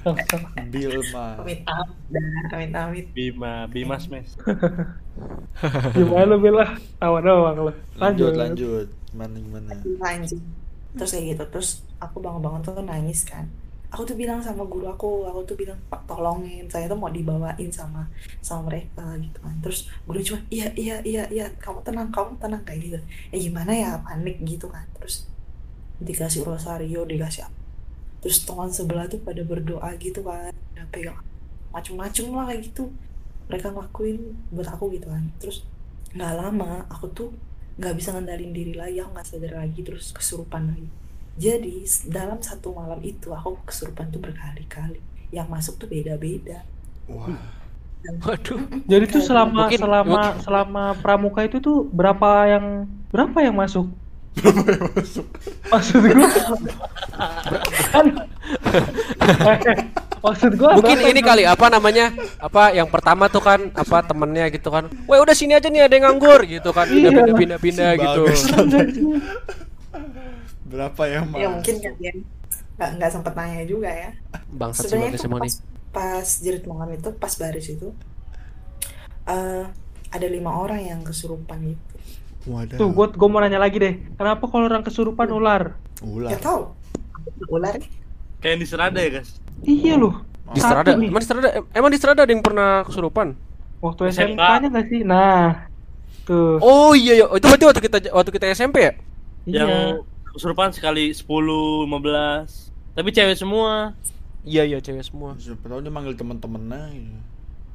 Oh. 0.00 0.16
Salah, 0.16 0.24
salah. 0.24 0.64
Bilma. 0.72 1.26
amit 1.44 1.60
amit 1.60 2.48
amit 2.48 2.72
amit 2.72 3.06
Bima 3.12 3.68
Bima 3.68 4.00
Smash 4.00 4.32
Gimana 5.92 6.24
lu 6.24 6.40
Bill 6.40 6.56
lah? 6.56 6.72
Tawa 6.96 7.20
doang 7.20 7.68
lu. 7.68 7.72
Lanjut, 8.00 8.32
lanjut. 8.32 8.88
Gimana 9.12 9.36
gimana? 9.36 9.70
lanjut 10.00 10.40
terus 10.90 11.10
kayak 11.12 11.26
gitu 11.30 11.44
terus 11.52 11.68
aku 12.00 12.18
bangun-bangun 12.18 12.64
tuh 12.64 12.80
nangis 12.80 13.22
kan 13.22 13.46
aku 13.90 14.02
tuh 14.06 14.16
bilang 14.16 14.38
sama 14.38 14.62
guru 14.70 14.86
aku 14.86 15.26
aku 15.26 15.42
tuh 15.42 15.56
bilang 15.58 15.74
pak 15.90 16.06
tolongin 16.06 16.70
saya 16.70 16.86
tuh 16.86 16.94
mau 16.94 17.10
dibawain 17.10 17.70
sama 17.74 18.06
sama 18.38 18.70
mereka 18.70 19.02
gitu 19.18 19.38
kan. 19.42 19.54
Terus 19.60 19.90
guru 20.06 20.18
cuma 20.22 20.40
iya 20.48 20.70
iya 20.78 20.96
iya 21.02 21.24
iya 21.28 21.46
kamu 21.58 21.82
tenang 21.82 22.08
kamu 22.14 22.38
tenang 22.38 22.62
kayak 22.62 22.80
gitu. 22.86 22.98
Ya 23.34 23.38
gimana 23.42 23.72
ya 23.74 23.90
panik 24.06 24.38
gitu 24.46 24.70
kan. 24.70 24.86
Terus 24.94 25.26
dikasih 25.98 26.46
rosario 26.46 27.02
dikasih 27.02 27.50
apa. 27.50 27.58
Terus 28.22 28.38
teman 28.46 28.70
sebelah 28.70 29.10
tuh 29.10 29.18
pada 29.20 29.42
berdoa 29.42 29.90
gitu 29.98 30.22
kan 30.22 30.54
udah 30.76 30.86
pegang 30.94 31.18
macem-macem 31.74 32.30
lah 32.30 32.46
kayak 32.48 32.70
gitu. 32.70 32.94
Mereka 33.50 33.74
ngelakuin 33.74 34.18
buat 34.54 34.68
aku 34.70 34.94
gitu 34.94 35.10
kan. 35.10 35.26
Terus 35.42 35.66
nggak 36.14 36.34
lama 36.38 36.86
aku 36.90 37.06
tuh 37.10 37.30
nggak 37.80 37.94
bisa 37.96 38.12
ngendalin 38.12 38.52
diri 38.52 38.74
lagi 38.76 39.00
aku 39.00 39.10
nggak 39.14 39.26
sadar 39.26 39.52
lagi 39.62 39.80
terus 39.80 40.12
kesurupan 40.12 40.68
lagi 40.74 40.88
jadi 41.34 41.74
dalam 42.06 42.38
satu 42.38 42.72
malam 42.72 42.98
itu 43.00 43.30
aku 43.30 43.58
kesurupan 43.62 44.08
tuh 44.08 44.18
berkali-kali 44.18 44.98
yang 45.30 45.46
masuk 45.46 45.76
tuh 45.76 45.86
beda-beda 45.86 46.62
Wah. 47.06 47.34
Waduh. 48.00 48.56
Jadi 48.86 49.04
tuh 49.06 49.20
selama 49.20 49.68
Mungkin- 49.68 49.76
selama 49.76 50.08
mungkin- 50.08 50.40
selama 50.40 50.84
pramuka 50.96 51.44
itu 51.44 51.60
tuh 51.60 51.84
berapa 51.84 52.48
yang 52.48 52.66
berapa 53.10 53.38
yang 53.40 53.52
masuk? 53.52 53.92
Maksud 55.68 56.00
gua 56.00 56.28
kan 57.92 58.06
Maksud 60.20 60.52
gua 60.54 60.76
Mungkin 60.76 60.96
berapa 60.96 61.10
ini 61.10 61.20
yang- 61.20 61.28
kali 61.28 61.42
apa 61.44 61.66
namanya? 61.68 62.06
Apa 62.36 62.72
yang 62.72 62.88
pertama 62.88 63.26
tuh 63.26 63.40
kan 63.40 63.68
apa 63.70 64.00
temennya 64.00 64.48
gitu 64.48 64.68
kan. 64.68 64.88
Woi, 65.04 65.16
udah 65.16 65.32
sini 65.32 65.56
aja 65.56 65.68
nih 65.68 65.84
ada 65.84 65.92
yang 65.92 66.12
nganggur 66.12 66.40
gitu 66.44 66.70
kan. 66.70 66.84
Pindah 66.86 67.10
Iya. 67.10 67.18
pindah 67.20 67.36
pindah 67.36 67.58
pindah 67.58 67.90
gitu. 67.96 68.22
Berapa 70.70 71.02
ya, 71.10 71.20
Mas? 71.26 71.38
ya 71.42 71.48
mungkin 71.50 71.74
kalian 71.82 72.16
nggak 72.78 72.90
nggak 72.96 73.10
sempet 73.12 73.32
nanya 73.36 73.64
juga 73.68 73.90
ya 73.92 74.10
Bangsat 74.54 74.88
sih 74.88 74.96
sebenarnya 74.96 75.20
pas, 75.20 75.42
nih. 75.44 75.52
pas 75.92 76.28
jerit 76.40 76.64
malam 76.64 76.88
itu 76.96 77.10
pas 77.12 77.32
baris 77.36 77.66
itu 77.68 77.92
eh 79.28 79.64
ada 80.10 80.26
lima 80.30 80.56
orang 80.56 80.80
yang 80.80 81.00
kesurupan 81.04 81.76
gitu 81.76 81.84
Wadah. 82.48 82.80
Tuh 82.80 82.88
gua 82.88 83.12
gua 83.12 83.28
mau 83.28 83.44
nanya 83.44 83.60
lagi 83.60 83.76
deh. 83.76 84.00
Kenapa 84.16 84.48
kalau 84.48 84.64
orang 84.64 84.80
kesurupan 84.80 85.28
ular? 85.28 85.76
Ular. 86.00 86.32
nggak 86.32 86.40
tahu 86.40 86.72
ular 87.52 87.76
kayak 88.40 88.64
di 88.64 88.66
serada 88.66 88.96
ya 88.96 89.20
guys 89.20 89.36
Iya 89.60 90.00
loh. 90.00 90.24
Di 90.50 90.60
nih. 90.96 91.08
emang 91.12 91.20
di 91.20 91.26
Strada, 91.28 91.48
emang 91.76 91.90
di 91.92 91.98
Strada 92.00 92.20
ada 92.26 92.32
yang 92.32 92.42
pernah 92.42 92.82
kesurupan? 92.82 93.36
Waktu 93.84 94.10
SMK. 94.10 94.40
SMK-nya 94.40 94.68
nggak 94.72 94.86
sih? 94.90 95.00
Nah, 95.06 95.68
tuh. 96.26 96.58
Oh 96.58 96.92
iya, 96.96 97.22
iya. 97.22 97.26
itu 97.30 97.44
berarti 97.46 97.64
waktu 97.70 97.80
kita 97.86 97.98
waktu 98.10 98.30
kita 98.34 98.46
SMP 98.56 98.76
ya? 98.82 98.92
iya. 99.46 99.64
Kesurupan 100.30 100.70
sekali 100.70 101.10
10 101.10 101.26
15 101.26 101.90
tapi 102.94 103.08
cewek 103.10 103.36
semua 103.36 103.94
Iya 104.40 104.64
iya 104.64 104.80
cewek 104.80 105.04
semua. 105.04 105.36
Siapa 105.36 105.68
tahu 105.68 105.84
dia 105.84 105.92
manggil 105.92 106.16
temen-temennya 106.16 106.96
gitu. 106.96 107.18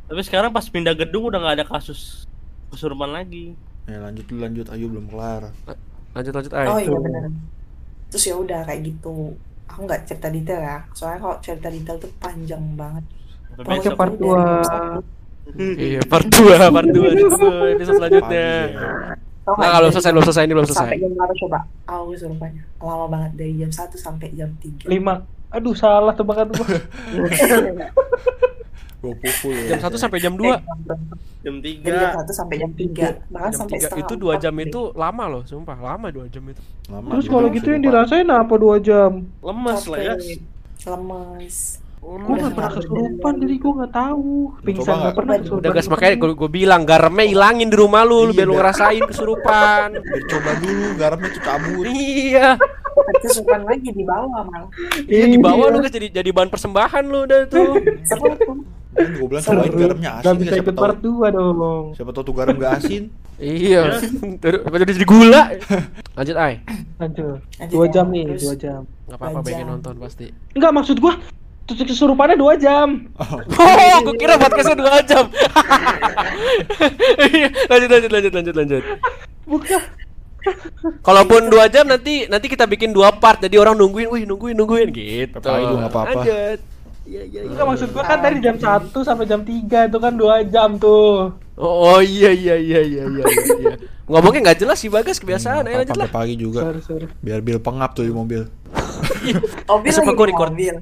tapi 0.06 0.22
sekarang 0.22 0.50
pas 0.50 0.66
pindah 0.66 0.94
gedung 0.94 1.30
udah 1.30 1.38
nggak 1.38 1.56
ada 1.62 1.66
kasus 1.68 2.26
kesurupan 2.70 3.10
lagi 3.10 3.54
Ya 3.86 4.02
lanjut 4.02 4.26
dulu 4.26 4.42
lanjut 4.42 4.66
Ayu 4.70 4.90
belum 4.90 5.06
kelar. 5.06 5.54
Lanjut 6.12 6.34
lanjut 6.34 6.54
ay. 6.54 6.66
oh 6.66 6.80
iya 6.80 6.90
benar 6.92 7.24
terus 8.06 8.24
ya 8.24 8.36
udah 8.36 8.62
kayak 8.64 8.82
gitu 8.82 9.34
aku 9.66 9.80
nggak 9.84 10.02
cerita 10.06 10.28
detail 10.30 10.62
ya 10.62 10.78
soalnya 10.92 11.20
kalau 11.20 11.36
cerita 11.38 11.68
detail 11.68 11.98
tuh 11.98 12.12
panjang 12.18 12.64
banget 12.74 13.06
Oke, 13.56 13.66
besok 13.72 13.94
part 13.94 14.12
dari 14.12 14.20
dua. 14.20 14.44
satu. 14.62 15.00
Iya, 15.56 16.02
part 16.04 16.28
2, 16.28 16.76
part 16.76 16.90
2 16.90 17.08
itu 17.14 17.28
episode 17.78 17.96
selanjutnya. 17.96 18.50
Ya. 19.46 19.48
Tau 19.48 19.62
Nah, 19.62 19.70
kalau 19.72 19.88
selesai 19.94 20.10
belum 20.10 20.26
selesai 20.26 20.44
ini 20.44 20.54
belum 20.58 20.66
selesai. 20.66 20.90
sampai 20.90 20.98
jam 20.98 21.12
berapa 21.14 21.34
coba 21.38 21.60
aku 21.86 22.04
kesurupannya 22.12 22.64
lama 22.82 23.06
banget 23.06 23.32
dari 23.38 23.54
jam 23.56 23.70
1 23.70 23.94
sampai 23.96 24.28
jam 24.34 24.50
3 24.58 24.90
Lima. 24.90 25.16
Aduh 25.48 25.72
salah 25.72 26.12
tebakan 26.12 26.50
gua. 26.50 26.66
Gua 28.98 29.14
pukul 29.22 29.54
Jam 29.70 29.78
ya. 29.78 29.86
1 29.86 30.02
sampai 30.02 30.18
jam 30.18 30.34
2. 30.34 30.50
jam 31.46 31.62
dari 31.62 31.78
jam 31.78 31.94
3 32.18 32.26
1 32.26 32.34
sampai 32.34 32.56
jam 32.58 32.72
3 32.74 33.30
bahkan 33.30 33.52
Jam 33.54 33.60
sampai 33.62 33.78
3 33.78 33.84
setengah 33.86 34.02
itu 34.02 34.14
2 34.18 34.26
empat 34.26 34.42
jam 34.42 34.56
itu 34.58 34.82
lama 34.98 35.24
loh, 35.30 35.44
sumpah. 35.46 35.78
Lama 35.78 36.08
2 36.10 36.26
jam 36.34 36.44
itu. 36.50 36.62
Lama 36.90 37.08
Terus 37.14 37.26
kalau 37.30 37.48
gitu 37.54 37.68
yang 37.70 37.84
dirasain 37.86 38.26
apa 38.26 38.54
dua 38.58 38.76
jam? 38.82 39.12
lemes 39.40 39.82
lah 39.86 40.00
ya 40.02 40.16
lemes 40.86 41.85
Udah 42.06 42.38
nggak 42.38 42.54
pernah 42.54 42.72
kesurupan 42.72 43.34
jadi 43.42 43.56
gua 43.58 43.72
nggak 43.76 43.94
tahu. 43.94 44.32
Pingsan 44.62 44.96
nggak 44.96 45.16
pernah 45.16 45.36
kesurupan. 45.36 45.60
Udah 45.60 45.72
gas 45.74 45.88
makanya 45.88 46.14
gue 46.16 46.30
gue 46.36 46.50
bilang 46.52 46.82
garamnya 46.84 47.26
hilangin 47.26 47.68
di 47.68 47.76
rumah 47.76 48.02
lu, 48.02 48.14
lu 48.22 48.24
Iya, 48.28 48.36
biar 48.36 48.48
lu 48.48 48.56
ngerasain 48.56 49.04
kesurupan. 49.04 49.88
Biar 50.06 50.24
coba 50.28 50.52
dulu 50.56 50.86
garamnya 50.96 51.30
tuh 51.32 51.42
cabut. 51.42 51.86
iya. 51.88 52.48
kesurupan 53.18 53.60
lagi 53.66 53.90
di 53.92 54.04
bawah 54.04 54.42
malah 54.46 54.70
Iya 55.04 55.26
di 55.28 55.36
bawah 55.36 55.68
lu 55.68 55.78
guys 55.80 55.92
jadi 55.92 56.08
jadi 56.14 56.30
bahan 56.32 56.48
persembahan 56.48 57.04
lu 57.04 57.20
udah 57.26 57.42
tuh. 57.46 57.74
Kan 58.96 59.12
gua 59.20 59.28
bilang 59.28 59.44
cobain 59.44 59.74
garamnya 59.76 60.12
asin 60.14 60.24
bisa 60.24 60.32
nggak 60.32 60.54
siapa 60.54 60.64
ikut 60.64 60.76
part 60.78 60.96
tahu. 60.96 61.04
dua 61.04 61.28
dong. 61.28 61.86
Siapa 61.92 62.12
tahu 62.14 62.24
tuh 62.24 62.34
garam 62.34 62.56
gak 62.56 62.74
asin. 62.80 63.04
iya. 63.36 64.00
Terus 64.40 64.62
udah 64.72 64.88
jadi 64.88 65.04
gula. 65.04 65.44
Lanjut 66.18 66.36
ay. 66.38 66.54
Lanjut. 66.96 67.38
Lanjut 67.60 67.74
Dua 67.74 67.84
ya. 67.84 67.92
jam 67.92 68.06
nih, 68.08 68.24
Terus- 68.30 68.42
dua 68.42 68.56
jam. 68.56 68.82
Enggak 69.06 69.18
apa-apa 69.20 69.40
pengen 69.44 69.68
nonton 69.68 69.94
pasti. 70.00 70.26
Enggak 70.56 70.72
maksud 70.72 70.98
gua 70.98 71.14
terus 71.66 71.82
kesurupannya 71.90 72.38
dua 72.38 72.54
jam. 72.62 73.10
Oh, 73.18 73.42
gue 74.06 74.16
kira 74.22 74.38
podcastnya 74.38 74.78
2 74.78 75.10
jam. 75.10 75.26
Iya, 77.26 77.48
lanjut 77.68 77.90
lanjut 77.90 78.12
lanjut 78.12 78.34
lanjut 78.34 78.56
lanjut. 78.56 78.84
Bukan. 79.50 79.82
Kalaupun 81.02 81.42
2 81.50 81.74
jam 81.74 81.86
nanti 81.90 82.30
nanti 82.30 82.46
kita 82.46 82.70
bikin 82.70 82.94
dua 82.94 83.18
part 83.18 83.42
jadi 83.42 83.58
orang 83.58 83.74
nungguin, 83.82 84.14
wih 84.14 84.24
nungguin 84.30 84.54
nungguin 84.54 84.90
gitu. 84.94 85.38
Lu 85.42 85.82
nggak 85.82 85.90
apa-apa. 85.90 86.22
Lanjut. 86.22 86.60
Iya 87.06 87.22
iya 87.26 87.42
iya. 87.46 87.62
Maksud 87.66 87.90
gua 87.94 88.04
kan 88.06 88.22
tadi 88.22 88.38
jam 88.42 88.58
1 88.58 88.90
sampai 88.94 89.26
jam 89.26 89.42
3 89.42 89.90
itu 89.90 89.98
kan 89.98 90.14
2 90.14 90.54
jam 90.54 90.70
tuh. 90.78 91.34
Oh, 91.58 91.98
oh 91.98 92.00
iya 92.02 92.30
iya 92.30 92.58
iya 92.62 92.82
iya 92.84 93.04
iya 93.10 93.24
iya. 93.26 93.74
Ngomongnya 94.06 94.52
nggak 94.52 94.60
jelas 94.62 94.78
sih 94.78 94.90
Bagas 94.90 95.18
kebiasaan. 95.18 95.66
Ayo 95.66 95.82
lanjut 95.82 95.98
lah. 95.98 96.10
Sampai 96.10 96.20
pagi 96.22 96.36
juga. 96.38 96.62
Sorry, 96.70 96.82
sorry. 96.86 97.06
Biar 97.26 97.42
bil 97.42 97.58
pengap 97.58 97.98
tuh 97.98 98.06
di 98.06 98.14
mobil. 98.14 98.46
Lagi 98.70 99.34
gua 100.14 100.26
di 100.30 100.34
record. 100.34 100.54
mobil. 100.54 100.76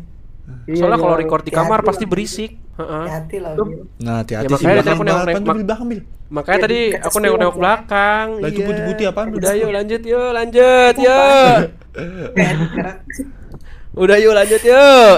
Iya, 0.43 0.75
Soalnya 0.75 0.97
kalau 0.97 1.15
iya. 1.15 1.21
record 1.21 1.41
di 1.41 1.51
kamar 1.51 1.79
Hati-hati 1.79 1.87
pasti 1.89 2.05
berisik. 2.05 2.51
Heeh. 2.73 3.05
Hati 3.05 3.35
Bil. 3.39 3.83
Nah, 3.97 4.15
hati-hati 4.19 4.43
Ya, 4.43 4.49
sih 4.49 4.65
makanya 4.65 4.75
belakang 4.75 4.95
aku 4.95 5.03
nengok- 5.05 5.55
di 5.55 5.63
belakang 5.63 5.87
bil. 5.87 6.01
Makanya 6.27 6.59
tadi 6.59 6.79
aku 6.95 7.17
nengok-nengok 7.17 7.57
belakang. 7.57 8.27
Lah 8.37 8.49
itu 8.49 8.59
Iya. 8.59 8.67
putih-putih 8.67 9.05
apaan? 9.07 9.27
Udah 9.31 9.53
yuk 9.53 9.71
lanjut 9.71 10.01
yuk 10.03 10.29
lanjut 10.31 10.95
yuk. 10.97 11.57
Udah 13.93 14.17
yuk 14.17 14.33
lanjut 14.33 14.61
yuk. 14.61 15.15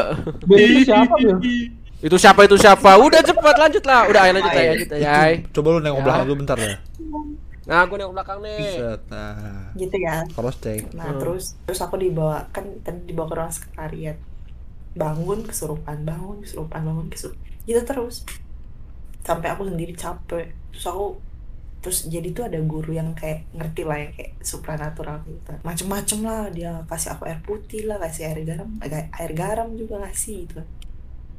Itu 0.52 0.80
siapa, 0.84 1.14
Bil? 1.16 1.38
Itu 1.98 2.16
siapa 2.20 2.40
itu 2.44 2.56
siapa? 2.60 2.90
Udah 3.00 3.22
cepat 3.24 3.56
lanjut 3.58 3.84
lah. 3.84 4.02
Udah 4.06 4.22
ayo 4.22 4.32
lanjut 4.36 4.52
ayo 4.52 4.70
lanjut 4.76 4.90
ayo. 4.92 5.06
Coba 5.52 5.68
lu 5.72 5.80
nengok 5.80 5.98
Ya. 5.98 6.04
belakang 6.04 6.24
dulu 6.26 6.38
bentar 6.38 6.58
ya. 6.60 6.76
Nah, 7.66 7.80
aku 7.82 7.94
nengok 7.98 8.14
belakang 8.14 8.40
nih. 8.44 8.62
Set. 8.78 9.02
Nah, 9.10 9.74
Gitu 9.74 9.96
ya. 9.98 10.16
cross 10.30 10.58
check. 10.60 10.86
Nah 10.92 11.18
terus 11.18 11.58
terus 11.66 11.80
aku 11.80 11.96
dibawa 11.96 12.46
kan 12.52 12.62
tadi 12.84 13.10
dibawa 13.10 13.26
ke 13.26 13.36
ruang 13.36 13.50
sekretariat. 13.50 14.18
Bangun 14.96 15.44
kesurupan, 15.44 16.08
bangun 16.08 16.42
kesurupan, 16.42 16.82
bangun 16.82 17.08
kesurupan. 17.12 17.44
Gitu 17.68 17.82
terus. 17.84 18.24
Sampai 19.22 19.52
aku 19.52 19.68
sendiri 19.68 19.94
capek. 19.94 20.56
Terus 20.72 20.86
aku 20.88 21.20
terus 21.86 22.10
jadi 22.10 22.34
tuh 22.34 22.50
ada 22.50 22.58
guru 22.66 22.98
yang 22.98 23.14
kayak 23.14 23.46
ngerti 23.54 23.86
lah 23.86 24.02
yang 24.02 24.10
kayak 24.18 24.34
supranatural 24.42 25.22
gitu 25.30 25.54
macem-macem 25.62 26.26
lah 26.26 26.50
dia 26.50 26.82
kasih 26.90 27.14
aku 27.14 27.30
air 27.30 27.38
putih 27.46 27.86
lah 27.86 28.02
kasih 28.02 28.26
air 28.26 28.42
garam 28.42 28.74
agak 28.82 29.06
air 29.14 29.32
garam 29.38 29.70
juga 29.78 30.02
ngasih 30.02 30.50
gitu 30.50 30.66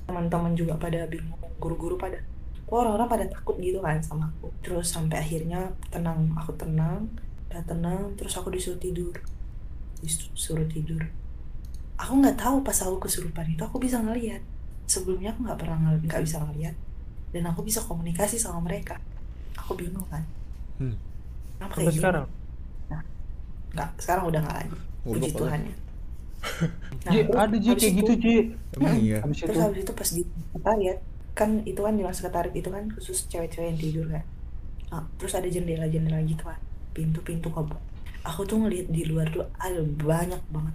teman-teman 0.07 0.55
juga 0.55 0.79
pada 0.79 1.03
bingung 1.11 1.35
guru-guru 1.59 1.99
pada 1.99 2.23
orang-orang 2.71 3.11
pada 3.11 3.25
takut 3.27 3.59
gitu 3.59 3.83
kan 3.83 3.99
sama 3.99 4.31
aku 4.31 4.55
terus 4.63 4.87
sampai 4.87 5.19
akhirnya 5.19 5.75
tenang 5.91 6.31
aku 6.39 6.55
tenang 6.55 7.11
udah 7.51 7.63
tenang 7.67 8.15
terus 8.15 8.39
aku 8.39 8.55
disuruh 8.55 8.79
tidur 8.79 9.19
disuruh 9.99 10.71
tidur 10.71 11.03
aku 11.97 12.13
nggak 12.21 12.37
tahu 12.37 12.57
pas 12.61 12.77
aku 12.85 12.97
kesurupan 13.03 13.47
itu 13.49 13.63
aku 13.65 13.77
bisa 13.81 13.97
ngeliat 14.01 14.41
sebelumnya 14.87 15.33
aku 15.33 15.41
nggak 15.49 15.59
pernah 15.59 15.79
ngel- 15.81 16.05
nggak 16.05 16.23
bisa 16.23 16.39
ngeliat 16.45 16.77
dan 17.35 17.43
aku 17.51 17.61
bisa 17.67 17.81
komunikasi 17.85 18.37
sama 18.39 18.63
mereka. 18.63 18.97
Aku 19.59 19.75
bingung 19.75 20.05
kan. 20.09 20.23
Hmm. 20.79 20.95
Sampai 21.57 21.59
kenapa 21.59 21.75
kayak 21.75 21.89
gini? 21.91 22.01
sekarang. 22.01 22.27
nggak 23.77 23.91
sekarang 24.01 24.25
udah 24.25 24.41
nggak 24.41 24.57
lagi. 24.57 24.77
Puji. 25.05 25.31
Tuhan 25.37 25.61
ya 25.63 25.77
Nah, 27.07 27.13
Ji, 27.13 27.19
ada 27.29 27.57
Ji 27.59 27.71
kayak 27.75 27.83
itu- 27.83 27.99
gitu, 27.99 28.13
Ji. 28.17 28.35
Emang 28.79 28.97
iya. 28.97 29.19
Habis 29.21 29.37
itu? 29.37 29.47
terus 29.51 29.61
habis 29.61 29.81
itu 29.85 29.93
pas 29.93 30.09
di 30.13 30.23
sekretariat 30.25 30.99
kan 31.37 31.51
itu 31.69 31.81
kan 31.85 31.93
di 31.93 32.01
ruang 32.01 32.17
sekretariat 32.17 32.55
itu 32.57 32.69
kan 32.73 32.85
khusus 32.97 33.19
cewek-cewek 33.29 33.67
yang 33.75 33.79
tidur 33.81 34.07
kan. 34.09 34.25
Nah, 34.93 35.05
terus 35.19 35.33
ada 35.37 35.49
jendela-jendela 35.51 36.23
gitu 36.25 36.43
kan. 36.47 36.61
Pintu-pintu 36.97 37.49
kebuka 37.53 37.77
aku 38.27 38.43
tuh 38.43 38.59
ngeliat 38.59 38.91
di 38.91 39.07
luar 39.07 39.31
tuh 39.31 39.47
ada 39.55 39.79
banyak 39.83 40.43
banget 40.51 40.75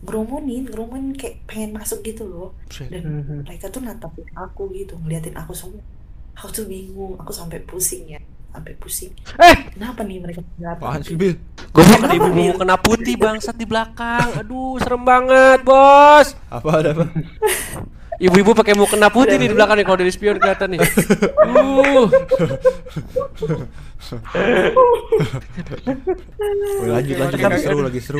ngerumunin 0.00 0.64
ngerumunin 0.64 1.12
kayak 1.12 1.44
pengen 1.44 1.76
masuk 1.76 2.00
gitu 2.00 2.24
loh 2.24 2.48
dan 2.88 3.02
Mhm. 3.04 3.44
mereka 3.44 3.68
tuh 3.68 3.80
natapin 3.80 4.24
aku 4.32 4.72
gitu 4.72 4.96
ngeliatin 4.96 5.36
aku 5.36 5.52
semua 5.52 5.84
aku 6.32 6.48
tuh 6.50 6.64
bingung 6.64 7.20
aku 7.20 7.30
sampai 7.30 7.60
pusing 7.60 8.08
ya 8.08 8.20
sampai 8.50 8.72
pusing 8.76 9.12
Eh, 9.36 9.56
kenapa 9.70 10.00
nih 10.02 10.18
mereka 10.18 10.40
Apaan 10.64 11.04
sih 11.04 11.14
ngeliatin 11.14 11.16
bil? 11.16 11.34
gue 11.70 11.82
mau 11.84 11.98
Kenapa, 12.00 12.16
ibu 12.16 12.28
kena 12.52 12.76
putih 12.76 13.14
bangsat 13.14 13.54
di 13.54 13.62
belakang. 13.62 14.26
Aduh, 14.36 14.74
serem 14.82 15.06
banget, 15.06 15.62
Bos. 15.62 16.34
Apa 16.50 16.82
ada 16.82 16.90
apa? 16.90 17.06
Ibu-ibu 18.18 18.52
pakai 18.52 18.74
mau 18.74 18.84
kena 18.84 19.06
putih 19.06 19.38
nih 19.38 19.46
di 19.46 19.54
belakang 19.54 19.78
nih 19.78 19.86
kalau 19.86 19.96
dari 19.96 20.10
spion 20.10 20.36
kelihatan 20.36 20.74
nih. 20.74 20.80
Uh. 21.46 22.10
Lanjut 26.84 27.16
lanjut 27.16 27.38
lagi 27.38 27.60
seru 27.60 27.80
lagi 27.80 28.00
seru. 28.00 28.18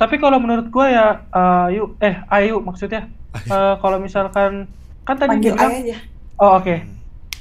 Tapi 0.00 0.16
kalau 0.16 0.40
menurut 0.40 0.72
gua 0.72 0.86
ya 0.88 1.06
eh, 1.28 1.76
Ayu 1.76 1.92
eh 2.00 2.16
Ayu 2.32 2.56
maksudnya 2.64 3.12
eh, 3.54 3.74
kalau 3.84 4.00
misalkan 4.00 4.64
kan 5.04 5.16
tadi 5.20 5.36
panggil 5.36 5.52
bilang 5.52 5.72
aja. 5.76 5.96
Oh 6.40 6.56
oke. 6.56 6.76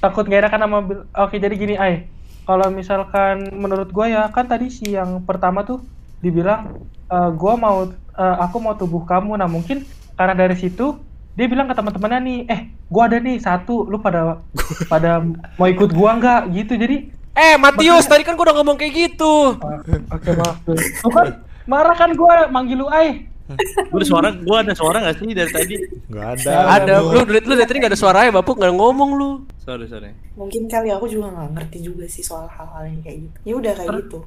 Takut 0.04 0.28
gak 0.28 0.44
enakan 0.44 0.62
sama 0.68 0.78
oke 1.24 1.36
jadi 1.40 1.56
gini 1.56 1.76
Ay 1.80 2.12
kalau 2.44 2.68
misalkan 2.68 3.48
menurut 3.56 3.88
gua 3.96 4.12
ya 4.12 4.22
kan 4.28 4.44
tadi 4.44 4.68
si 4.68 4.92
yang 4.92 5.24
pertama 5.24 5.64
tuh 5.64 5.80
dibilang 6.20 6.84
eh, 7.08 7.30
gua 7.40 7.56
mau 7.56 7.88
eh, 7.96 8.36
aku 8.44 8.60
mau 8.60 8.76
tubuh 8.76 9.08
kamu. 9.08 9.40
Nah 9.40 9.48
mungkin 9.48 9.88
karena 10.20 10.36
dari 10.36 10.60
situ 10.60 11.00
dia 11.40 11.48
bilang 11.48 11.72
ke 11.72 11.76
teman-temannya 11.80 12.20
nih 12.20 12.40
eh 12.52 12.62
gua 12.92 13.08
ada 13.08 13.24
nih 13.24 13.40
satu. 13.40 13.88
Lu 13.88 14.04
pada 14.04 14.44
pada 14.92 15.24
mau 15.56 15.68
ikut 15.72 15.96
gua 15.96 16.20
nggak? 16.20 16.42
Gitu. 16.52 16.76
Jadi 16.76 16.98
Eh, 17.40 17.56
Matius, 17.56 18.04
tadi 18.04 18.28
kan 18.28 18.36
gua 18.36 18.52
udah 18.52 18.56
ngomong 18.60 18.76
kayak 18.76 19.16
gitu. 19.16 19.56
eh, 19.64 20.02
oke 20.12 20.30
maaf. 20.36 20.60
Tuh 20.68 20.76
kan 21.08 21.28
marah 21.70 21.96
kan 21.96 22.12
gua 22.18 22.50
manggil 22.50 22.78
lu 22.82 22.88
Ay 22.90 23.30
Gue 23.90 23.98
ada 24.02 24.08
suara, 24.12 24.30
gue 24.30 24.58
ada 24.62 24.74
suara 24.78 24.98
gak 25.10 25.16
sih 25.20 25.34
dari 25.34 25.50
tadi? 25.50 25.76
Enggak 26.10 26.28
ada. 26.38 26.56
Ada, 26.78 26.94
lu 27.02 27.20
dari 27.26 27.42
lu 27.50 27.54
dari 27.58 27.66
tadi 27.70 27.78
gak 27.82 27.92
ada 27.94 28.00
suaranya, 28.00 28.30
Bapuk 28.38 28.62
nggak 28.62 28.74
ngomong 28.78 29.10
lu. 29.18 29.30
Sorry 29.58 29.86
sorry. 29.90 30.12
mungkin 30.34 30.66
kali 30.66 30.90
aku 30.90 31.06
juga 31.06 31.30
nggak 31.36 31.50
ngerti 31.56 31.78
juga 31.84 32.06
sih 32.10 32.24
soal 32.26 32.48
hal-hal 32.50 32.84
yang 32.90 33.02
kayak 33.06 33.18
gitu 33.28 33.38
ya 33.46 33.54
udah 33.62 33.74
kayak 33.78 33.92
Ter- 33.92 34.00
gitu 34.02 34.20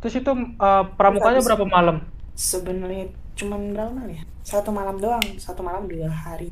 terus 0.00 0.14
itu 0.20 0.32
eh, 0.66 0.84
pramukanya 0.98 1.40
berapa 1.46 1.64
malam 1.66 1.96
sebenarnya 2.36 3.04
cuman 3.38 3.60
berapa 3.74 3.90
malam 3.96 4.10
ya 4.12 4.22
satu 4.44 4.70
malam 4.74 4.96
doang 5.02 5.26
satu 5.38 5.60
malam 5.62 5.88
dua 5.90 6.10
hari 6.10 6.50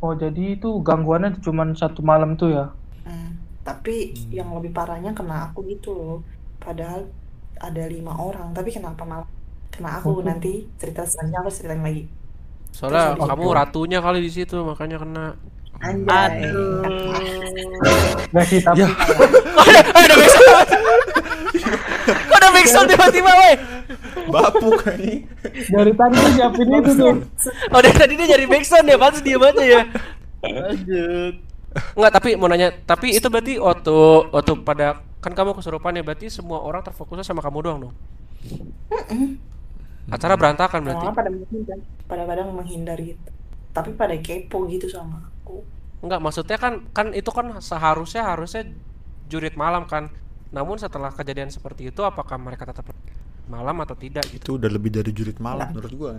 Oh 0.00 0.12
jadi 0.16 0.56
itu 0.56 0.68
gangguannya 0.80 1.40
cuma 1.44 1.64
satu 1.76 2.00
malam 2.00 2.32
tuh 2.40 2.48
ya? 2.56 2.64
Hmm, 3.04 3.36
tapi 3.66 3.92
yang 4.32 4.48
lebih 4.56 4.72
parahnya 4.72 5.12
kena 5.12 5.36
aku 5.52 5.58
gitu 5.68 5.92
loh 5.92 6.16
padahal 6.60 7.00
ada 7.60 7.84
lima 7.86 8.12
orang 8.16 8.50
tapi 8.50 8.72
kenapa 8.72 9.04
malah 9.04 9.28
kena 9.70 10.00
aku 10.00 10.20
nanti 10.20 10.66
cerita 10.76 11.04
selanjutnya 11.04 11.40
aku 11.40 11.50
ceritain 11.52 11.82
lagi 11.82 12.04
Soalnya 12.70 13.18
Terus 13.18 13.26
kamu 13.26 13.44
oke. 13.44 13.56
ratunya 13.58 13.98
kali 13.98 14.18
di 14.22 14.30
situ, 14.30 14.54
makanya 14.62 15.02
kena. 15.02 15.26
anjay 15.82 16.38
Gak 18.30 18.44
sih 18.46 18.60
tapi 18.62 18.78
Ya. 18.78 18.88
ada 19.58 19.80
ada 20.06 20.14
backsound. 20.14 20.46
Kok 22.30 22.36
ada 22.38 22.48
backsound 22.54 22.86
tiba-tiba, 22.86 23.32
weh? 23.34 23.54
Bapuk 24.30 24.86
ini. 24.94 25.26
dari 25.66 25.92
tadi 25.92 26.14
tuh 26.14 26.30
siapin 26.30 26.68
itu 26.70 26.92
tuh. 26.94 27.14
Oh, 27.74 27.80
dari 27.82 27.96
tadi 27.98 28.12
dia 28.14 28.26
nyari 28.30 28.46
backsound 28.46 28.86
ya, 28.86 28.96
pantas 28.96 29.22
diem 29.24 29.42
aja 29.42 29.62
ya. 29.66 29.80
Lanjut. 30.40 31.34
Enggak, 31.98 32.12
tapi 32.14 32.28
mau 32.34 32.46
nanya, 32.46 32.70
tapi 32.82 33.14
itu 33.14 33.26
berarti 33.26 33.58
waktu 33.58 33.96
waktu 34.30 34.52
pada 34.62 35.02
kan 35.24 35.32
kamu 35.36 35.50
kesurupan 35.58 35.96
ya, 35.98 36.02
berarti 36.06 36.26
semua 36.32 36.58
orang 36.68 36.82
terfokusnya 36.86 37.24
sama 37.26 37.40
kamu 37.44 37.58
doang 37.64 37.78
dong. 37.88 37.94
Acara 40.10 40.34
berantakan 40.40 40.80
berarti. 40.86 41.06
orang 41.06 41.14
pada 41.18 41.30
menghindar 41.30 41.78
pada 42.10 42.22
pada 42.26 42.42
menghindar 42.50 42.98
gitu 42.98 43.30
tapi 43.70 43.90
pada 43.94 44.14
kepo 44.18 44.66
gitu 44.66 44.86
sama 44.90 45.30
aku 45.30 45.62
Enggak, 46.04 46.20
maksudnya 46.24 46.56
kan 46.64 46.72
kan 46.96 47.06
itu 47.12 47.28
kan 47.28 47.46
seharusnya 47.60 48.22
harusnya 48.24 48.62
jurit 49.30 49.54
malam 49.64 49.84
kan. 49.92 50.04
Namun 50.56 50.76
setelah 50.80 51.10
kejadian 51.18 51.50
seperti 51.56 51.82
itu 51.92 52.00
apakah 52.10 52.36
mereka 52.40 52.64
tetap 52.70 52.86
malam 53.54 53.76
atau 53.84 53.96
tidak 54.04 54.24
gitu? 54.34 54.46
Itu 54.46 54.50
udah 54.58 54.70
lebih 54.76 54.90
dari 54.96 55.10
jurit 55.18 55.38
malam 55.42 55.66
Enggak. 55.66 55.74
menurut 55.74 55.92
gua 56.00 56.10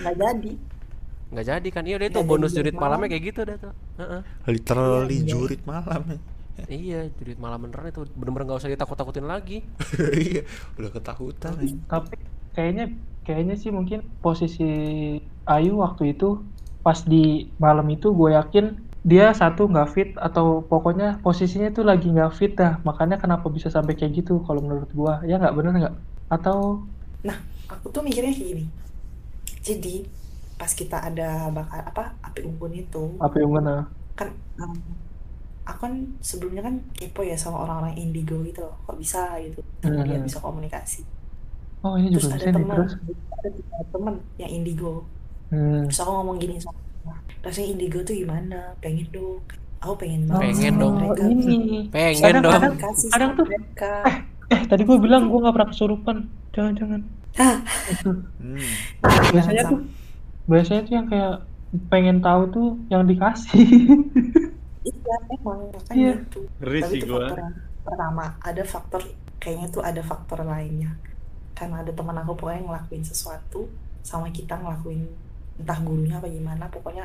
nggak 0.00 0.16
jadi 0.22 0.50
Nggak 1.32 1.46
jadi 1.50 1.68
kan? 1.74 1.82
Iya, 1.88 1.96
udah 1.98 2.08
itu 2.12 2.20
bonus 2.30 2.52
jurit 2.58 2.74
jurit 2.74 2.76
malamnya 2.82 3.08
malam. 3.08 3.10
kayak 3.10 3.24
gitu 3.30 3.40
dah 3.48 3.56
tuh. 3.64 3.74
Heeh. 4.00 4.20
Literally 4.48 5.18
Iya, 5.18 5.36
iya. 5.38 5.38
jurit 5.38 5.62
malam. 5.64 6.02
Iya, 6.68 7.08
jurit 7.18 7.38
malam 7.40 7.66
beneran 7.66 7.90
itu. 7.90 8.06
Bener-bener 8.14 8.46
nggak 8.50 8.60
usah 8.60 8.72
ditakut-takutin 8.72 9.26
lagi. 9.26 9.62
Iya, 10.26 10.42
udah 10.76 10.90
ketakutan. 10.92 11.54
Tapi 11.88 12.16
kayaknya 12.54 12.94
kayaknya 13.24 13.54
sih 13.56 13.70
mungkin 13.70 14.02
posisi 14.24 14.70
Ayu 15.46 15.80
waktu 15.80 16.14
itu 16.14 16.42
pas 16.80 17.00
di 17.04 17.48
malam 17.60 17.84
itu 17.92 18.10
gue 18.16 18.32
yakin 18.32 18.80
dia 19.00 19.32
satu 19.32 19.68
nggak 19.68 19.90
fit 19.92 20.10
atau 20.20 20.60
pokoknya 20.64 21.24
posisinya 21.24 21.72
tuh 21.72 21.88
lagi 21.88 22.12
nggak 22.12 22.32
fit 22.36 22.52
dah. 22.52 22.76
Makanya 22.84 23.16
kenapa 23.16 23.48
bisa 23.48 23.72
sampai 23.72 23.96
kayak 23.96 24.24
gitu 24.24 24.44
kalau 24.44 24.60
menurut 24.60 24.90
gua? 24.92 25.24
Ya 25.24 25.40
nggak 25.40 25.56
bener 25.56 25.72
nggak? 25.80 25.94
Atau 26.28 26.84
nah 27.24 27.36
aku 27.68 27.88
tuh 27.88 28.04
mikirnya 28.04 28.36
kayak 28.36 28.48
gini. 28.52 28.64
Jadi 29.60 29.94
pas 30.60 30.72
kita 30.76 31.00
ada 31.00 31.48
bakar 31.48 31.88
apa 31.88 32.12
api 32.20 32.44
unggun 32.44 32.76
itu 32.76 33.16
apa 33.16 33.32
yang 33.40 33.56
mana 33.56 33.88
kan 34.12 34.28
um, 34.60 34.76
aku 35.70 35.80
kan 35.80 35.94
sebelumnya 36.18 36.62
kan 36.62 36.74
kepo 36.92 37.20
ya 37.20 37.34
sama 37.34 37.62
orang-orang 37.62 37.94
indigo 37.96 38.42
gitu 38.42 38.60
loh. 38.60 38.74
Kok 38.84 38.96
bisa 38.96 39.38
gitu? 39.38 39.62
Hmm. 39.80 40.02
dia 40.02 40.18
bisa 40.18 40.38
komunikasi. 40.38 41.00
Oh 41.80 41.94
ini 41.94 42.10
terus 42.10 42.26
juga 42.26 42.36
ada 42.36 42.52
teman 42.52 42.76
ada 43.30 43.48
teman 43.88 44.14
yang 44.36 44.50
indigo. 44.52 45.06
Hmm. 45.48 45.82
terus 45.84 45.98
aku 45.98 46.10
ngomong 46.12 46.36
gini 46.36 46.58
sama 46.58 46.76
rasanya 47.40 47.68
indigo 47.70 47.98
tuh 48.00 48.14
gimana? 48.14 48.76
Pengen 48.78 49.08
dong. 49.08 49.40
Aku 49.80 49.96
pengen 49.96 50.28
banget 50.28 50.52
Pengen 50.52 50.74
dong. 50.76 50.94
Mereka. 50.98 51.22
Ini. 51.24 51.58
Pengen 51.88 52.20
Kadang- 52.20 52.42
dong. 52.42 52.52
kadang- 52.52 52.76
kasih 52.78 53.08
kadang 53.08 53.30
tuh- 53.32 53.48
mereka. 53.48 53.92
eh 54.50 54.60
tadi 54.66 54.82
gue 54.82 54.96
bilang 54.98 55.22
gue 55.26 55.38
nggak 55.38 55.54
pernah 55.54 55.70
kesurupan. 55.70 56.16
Jangan-jangan. 56.50 57.00
Hah, 57.32 57.56
Hmm. 58.02 58.58
biasanya 59.30 59.62
tuh 59.64 59.80
biasanya 60.44 60.80
tuh 60.82 60.92
yang 60.92 61.06
kayak 61.06 61.34
pengen 61.86 62.18
tahu 62.18 62.42
tuh 62.50 62.68
yang 62.88 63.06
dikasih. 63.06 63.56
Iya, 64.80 65.14
emang 65.36 65.60
makanya 65.74 65.94
Iya. 65.94 66.12
itu. 66.16 66.40
Ngeri 66.60 66.80
Tapi 66.80 66.94
itu 66.96 67.04
gua. 67.04 67.26
faktor 67.28 67.38
yang 67.38 67.54
pertama, 67.84 68.24
ada 68.40 68.62
faktor 68.64 69.02
kayaknya 69.42 69.66
tuh 69.74 69.82
ada 69.84 70.02
faktor 70.02 70.38
lainnya. 70.44 70.90
Karena 71.56 71.76
ada 71.84 71.92
teman 71.92 72.16
aku 72.16 72.32
pokoknya 72.40 72.62
ngelakuin 72.66 73.04
sesuatu 73.04 73.68
sama 74.00 74.32
kita 74.32 74.56
ngelakuin 74.56 75.02
entah 75.60 75.78
gurunya 75.84 76.16
apa 76.16 76.28
gimana, 76.28 76.64
pokoknya 76.72 77.04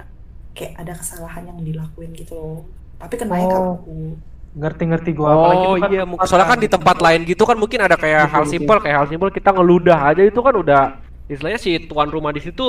kayak 0.56 0.74
ada 0.80 0.94
kesalahan 0.96 1.44
yang 1.52 1.60
dilakuin 1.60 2.12
gitu 2.16 2.34
loh. 2.36 2.60
Tapi 3.02 3.16
kenanya 3.20 3.48
ke 3.52 3.60
Oh. 3.60 3.76
aku. 3.76 3.96
Ngerti-ngerti 4.56 5.12
gua 5.12 5.36
apalagi 5.36 5.68
Oh 5.68 5.76
itu 5.76 5.82
kan 5.84 5.92
iya, 5.92 6.04
mungkin 6.08 6.28
soalnya 6.28 6.48
kan 6.48 6.60
di 6.64 6.70
tempat 6.72 6.98
lain 7.04 7.22
gitu 7.28 7.44
kan 7.44 7.58
mungkin 7.60 7.80
ada 7.84 8.00
kayak 8.00 8.24
Betul, 8.24 8.34
hal 8.34 8.44
simpel 8.48 8.78
kayak 8.80 8.98
hal 9.04 9.08
simpel 9.12 9.30
kita 9.30 9.50
ngeludah 9.52 10.00
aja 10.10 10.24
itu 10.24 10.40
kan 10.40 10.56
udah 10.56 10.82
istilahnya 11.28 11.60
si 11.60 11.76
tuan 11.84 12.08
rumah 12.08 12.32
di 12.32 12.40
situ 12.40 12.64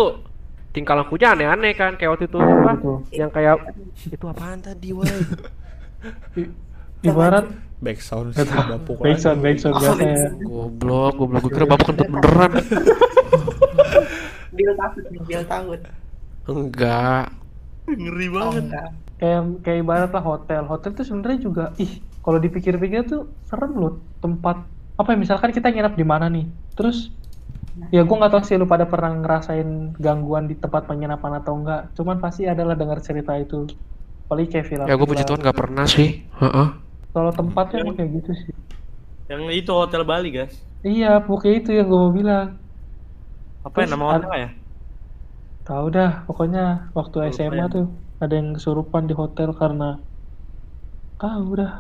tingkah 0.77 0.93
lakunya 0.95 1.33
aneh-aneh 1.33 1.73
kan 1.73 1.97
kayak 1.97 2.13
waktu 2.13 2.29
itu 2.29 2.37
apa 2.37 2.73
yang 3.11 3.31
kayak 3.33 3.57
itu 4.05 4.25
apaan 4.25 4.61
tadi 4.61 4.93
woi 4.93 5.09
ibarat 7.03 7.49
back 7.77 7.99
sound 7.99 8.33
sih 8.33 8.45
bapuk 8.45 9.01
backsound 9.01 9.41
lagi. 9.41 9.57
backsound 9.57 9.75
Oh, 9.75 9.81
biasa 9.81 9.97
ya. 9.97 10.05
backsound. 10.07 10.37
goblok 10.45 11.13
goblok 11.17 11.41
gue 11.43 11.53
kira 11.53 11.67
bapak 11.67 11.87
kentut 11.87 12.09
beneran 12.09 12.53
Bil 14.53 14.73
takut 14.73 15.05
nih, 15.07 15.21
Bil 15.23 15.43
takut. 15.45 15.81
enggak 16.47 17.25
Ngeri 17.87 18.27
Oh, 18.27 18.33
banget. 18.51 18.65
Kayak 19.17 19.41
kayak 19.63 19.79
ibarat 19.81 20.11
lah 20.11 20.25
hotel. 20.25 20.63
Hotel 20.65 20.91
tuh 20.93 21.05
sebenarnya 21.05 21.39
juga 21.39 21.65
ih 21.77 21.89
kalau 22.19 22.37
dipikir-pikir 22.37 23.07
tuh 23.07 23.29
serem 23.43 23.73
loh 23.73 23.93
tempat 24.19 24.59
apa 24.93 25.09
ya 25.09 25.17
misalkan 25.17 25.53
kita 25.53 25.69
nginep 25.69 25.95
di 25.95 26.03
mana 26.03 26.27
nih 26.27 26.45
terus 26.73 27.13
ya 27.93 28.03
gue 28.03 28.17
nggak 28.17 28.33
tahu 28.33 28.43
sih 28.43 28.57
lu 28.57 28.65
pada 28.65 28.89
pernah 28.89 29.13
ngerasain 29.13 29.69
gangguan 30.01 30.49
di 30.49 30.57
tempat 30.57 30.89
penginapan 30.89 31.33
atau 31.41 31.53
enggak 31.61 31.93
cuman 31.93 32.17
pasti 32.19 32.49
adalah 32.49 32.73
dengar 32.73 32.99
cerita 33.01 33.37
itu 33.37 33.69
paling 34.27 34.49
kayak 34.49 34.67
film 34.67 34.85
ya 34.85 34.95
gue 34.97 35.07
puji 35.07 35.25
Tuhan 35.25 35.41
nggak 35.45 35.59
pernah 35.59 35.85
sih 35.87 36.25
Heeh. 36.41 36.69
kalau 37.13 37.31
tempatnya 37.33 37.77
emang 37.85 37.97
kayak 37.97 38.13
gitu 38.23 38.33
sih 38.35 38.53
Yang 39.27 39.43
itu 39.61 39.73
hotel 39.75 40.03
Bali, 40.07 40.31
guys. 40.31 40.55
iya 40.87 41.19
pokoknya 41.19 41.55
itu 41.61 41.71
yang 41.75 41.87
gue 41.87 41.99
mau 41.99 42.13
bilang 42.15 42.47
Apa 43.67 43.77
ya 43.83 43.87
Terus 43.87 43.91
nama 43.91 44.05
hotelnya 44.07 44.39
ya? 44.39 44.51
tahu 45.67 45.87
dah 45.91 46.11
pokoknya 46.25 46.63
waktu 46.95 47.17
Lupa 47.19 47.33
SMA 47.35 47.65
ya. 47.67 47.73
tuh 47.75 47.87
ada 48.23 48.35
yang 48.35 48.55
kesurupan 48.55 49.03
di 49.05 49.15
hotel 49.15 49.51
karena 49.53 49.99
tahu 51.19 51.47
dah 51.57 51.73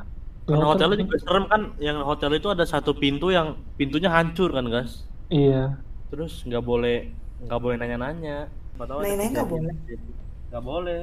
Di 0.47 0.55
Karena 0.55 0.65
hotel 0.65 0.89
hotelnya 0.91 0.97
juga 1.03 1.17
serem 1.23 1.45
kan, 1.47 1.63
yang 1.79 1.99
hotel 2.03 2.31
itu 2.35 2.49
ada 2.51 2.65
satu 2.65 2.95
pintu 2.95 3.31
yang 3.31 3.49
pintunya 3.75 4.11
hancur 4.11 4.51
kan, 4.51 4.67
guys. 4.67 4.93
iya 5.29 5.79
Terus 6.09 6.43
nggak 6.43 6.63
boleh 6.63 6.97
nggak 7.43 7.61
boleh 7.61 7.77
nanya-nanya. 7.77 8.39
Nggak 8.77 8.87
tahu 8.87 8.99
ada 8.99 9.05
Nanya-nanya 9.05 9.31
nggak 9.33 9.49
boleh? 9.49 9.75
gitu. 9.85 10.09
Nggak 10.47 10.65
boleh. 10.65 11.01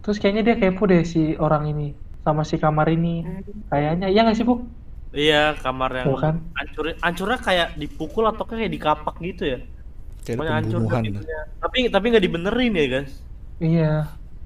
Terus 0.00 0.16
kayaknya 0.16 0.42
dia 0.42 0.56
kepo 0.56 0.82
deh 0.84 1.02
si 1.02 1.36
orang 1.36 1.64
ini 1.68 1.88
sama 2.20 2.42
si 2.42 2.56
kamar 2.56 2.88
ini. 2.88 3.22
Hmm. 3.22 3.42
Kayaknya 3.68 4.06
iya 4.08 4.20
nggak 4.22 4.36
sih 4.36 4.44
bu? 4.44 4.54
Iya, 5.10 5.58
kamar 5.58 5.90
yang 5.92 6.06
Tuh 6.06 6.18
kan. 6.18 6.34
hancur 6.54 6.84
hancurnya 6.96 7.38
kayak 7.38 7.68
dipukul 7.74 8.24
atau 8.24 8.46
kayak 8.46 8.70
dikapak 8.70 9.18
gitu 9.18 9.42
ya. 9.44 9.58
kayak 10.22 10.36
Pokoknya 10.38 10.54
hancur. 10.54 10.78
Tapi 11.58 11.78
tapi 11.88 12.04
nggak 12.08 12.24
dibenerin 12.24 12.72
ya, 12.72 12.86
guys. 12.88 13.12
Iya. 13.58 13.92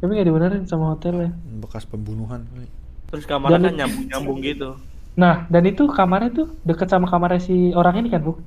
Tapi 0.01 0.11
nggak 0.11 0.27
dibenerin 0.27 0.65
sama 0.65 0.93
hotelnya. 0.93 1.33
bekas 1.61 1.85
pembunuhan 1.85 2.45
kali. 2.47 2.69
Terus 3.09 3.25
kamarnya 3.25 3.57
Dan- 3.57 3.65
kan 3.67 3.75
nyambung-nyambung 3.79 4.39
gitu. 4.41 4.71
Nah 5.15 5.47
dan 5.47 5.63
itu 5.65 5.85
kamarnya 5.87 6.31
tuh 6.35 6.49
deket 6.63 6.89
sama 6.89 7.07
kamarnya 7.07 7.39
si 7.39 7.71
orang 7.73 8.01
ini 8.01 8.09
kan 8.09 8.21
bu? 8.21 8.41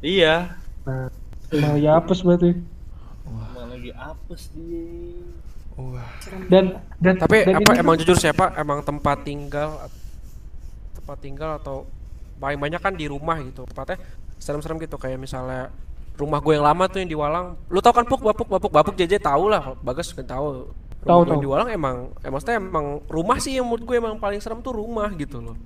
Iya. 0.00 0.52
Nah 0.84 1.08
mau 1.54 1.74
ya 1.74 1.96
apes 1.96 2.20
berarti. 2.20 2.50
Emang 3.24 3.68
lagi 3.68 3.90
apes 3.90 4.42
dia. 4.50 4.84
wah 5.74 6.06
Dan 6.46 6.78
dan 6.96 7.14
tapi 7.16 7.42
dan 7.42 7.58
apa 7.58 7.72
emang 7.74 7.94
tuh- 7.94 8.06
jujur 8.06 8.16
siapa 8.16 8.54
emang 8.54 8.78
tempat 8.80 9.26
tinggal 9.26 9.82
tempat 10.94 11.18
tinggal 11.18 11.58
atau 11.58 11.82
paling 12.36 12.56
banyak 12.56 12.78
kan 12.78 12.94
di 12.94 13.04
rumah 13.04 13.42
gitu 13.42 13.66
tempatnya 13.66 13.98
serem-serem 14.36 14.78
gitu 14.78 14.94
kayak 14.94 15.18
misalnya 15.18 15.74
rumah 16.14 16.38
gue 16.38 16.54
yang 16.54 16.62
lama 16.62 16.86
tuh 16.86 17.02
yang 17.02 17.10
di 17.10 17.18
Walang 17.18 17.58
lu 17.66 17.78
tau 17.78 17.90
kan 17.90 18.06
puk 18.06 18.22
bapuk 18.22 18.46
bapuk 18.46 18.70
bapuk 18.70 18.94
JJ 18.94 19.18
tahu 19.18 19.50
lah 19.50 19.74
bagas 19.80 20.10
kan 20.10 20.22
tahu 20.22 20.70
rumah 21.02 21.04
Tahu, 21.04 21.20
tahu. 21.26 21.40
di 21.42 21.48
Walang 21.48 21.68
emang 21.68 21.96
emang 22.16 22.32
maksudnya 22.32 22.56
emang 22.56 22.86
rumah 23.08 23.36
sih 23.36 23.52
yang 23.52 23.66
menurut 23.66 23.82
gue 23.84 23.96
emang 23.98 24.14
paling 24.16 24.38
serem 24.38 24.60
tuh 24.60 24.72
rumah 24.72 25.10
gitu 25.12 25.42
loh 25.42 25.58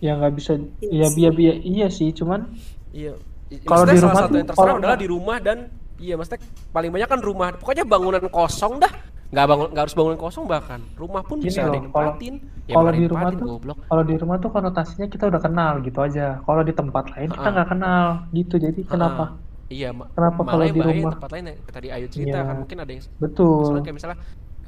ya 0.00 0.16
nggak 0.16 0.32
bisa. 0.32 0.56
Iya 0.80 1.12
Iya 1.12 1.28
sih. 1.28 1.52
iya 1.60 1.86
sih 1.90 2.08
cuman 2.10 2.48
iya 2.90 3.12
Kalau 3.50 3.84
di 3.84 3.90
salah 3.92 4.06
rumah 4.06 4.14
satu 4.16 4.30
tuh, 4.30 4.38
yang 4.38 4.48
terserem 4.48 4.62
kalau 4.62 4.74
adalah 4.78 4.96
di 4.96 5.08
rumah 5.10 5.36
dan 5.38 5.58
iya 5.98 6.14
maksudnya 6.14 6.40
paling 6.70 6.90
banyak 6.90 7.08
kan 7.08 7.20
rumah 7.20 7.48
pokoknya 7.52 7.84
bangunan 7.84 8.22
kosong 8.30 8.78
dah 8.78 8.92
nggak 9.30 9.46
bangun 9.46 9.68
nggak 9.70 9.82
harus 9.84 9.94
bangunan 9.94 10.18
kosong 10.18 10.44
bahkan 10.44 10.80
rumah 10.94 11.22
pun 11.22 11.38
Gini 11.38 11.46
bisa 11.46 11.62
loh, 11.62 11.74
kalau- 11.90 12.18
ya 12.66 12.74
kalau 12.74 12.90
di 12.90 13.04
rumah 13.06 13.30
tuh 13.30 13.46
goblok 13.46 13.78
kalau 13.86 14.02
di 14.02 14.14
rumah 14.16 14.36
tuh 14.38 14.50
konotasinya 14.50 15.06
kita 15.06 15.24
udah 15.26 15.40
kenal 15.40 15.72
gitu 15.80 15.98
aja. 15.98 16.26
Kalau 16.40 16.62
di 16.62 16.72
tempat 16.72 17.04
lain 17.10 17.28
kita 17.28 17.42
Ha-ha. 17.42 17.54
nggak 17.54 17.68
kenal 17.68 18.04
gitu. 18.30 18.54
Jadi 18.58 18.80
kenapa? 18.86 19.24
Iya, 19.70 19.94
Kenapa 19.94 20.40
kalau 20.42 20.66
di 20.66 20.82
rumah? 20.82 21.14
tempat 21.14 21.30
lain 21.30 21.44
yang 21.46 21.58
tadi 21.64 21.88
Ayu 21.90 22.06
cerita 22.10 22.38
Iya. 22.38 22.42
kan 22.42 22.54
mungkin 22.58 22.76
ada 22.82 22.90
yang 22.90 23.02
Betul. 23.18 23.54
misalnya 23.62 23.82
kayak 23.82 23.96
misalnya 24.02 24.18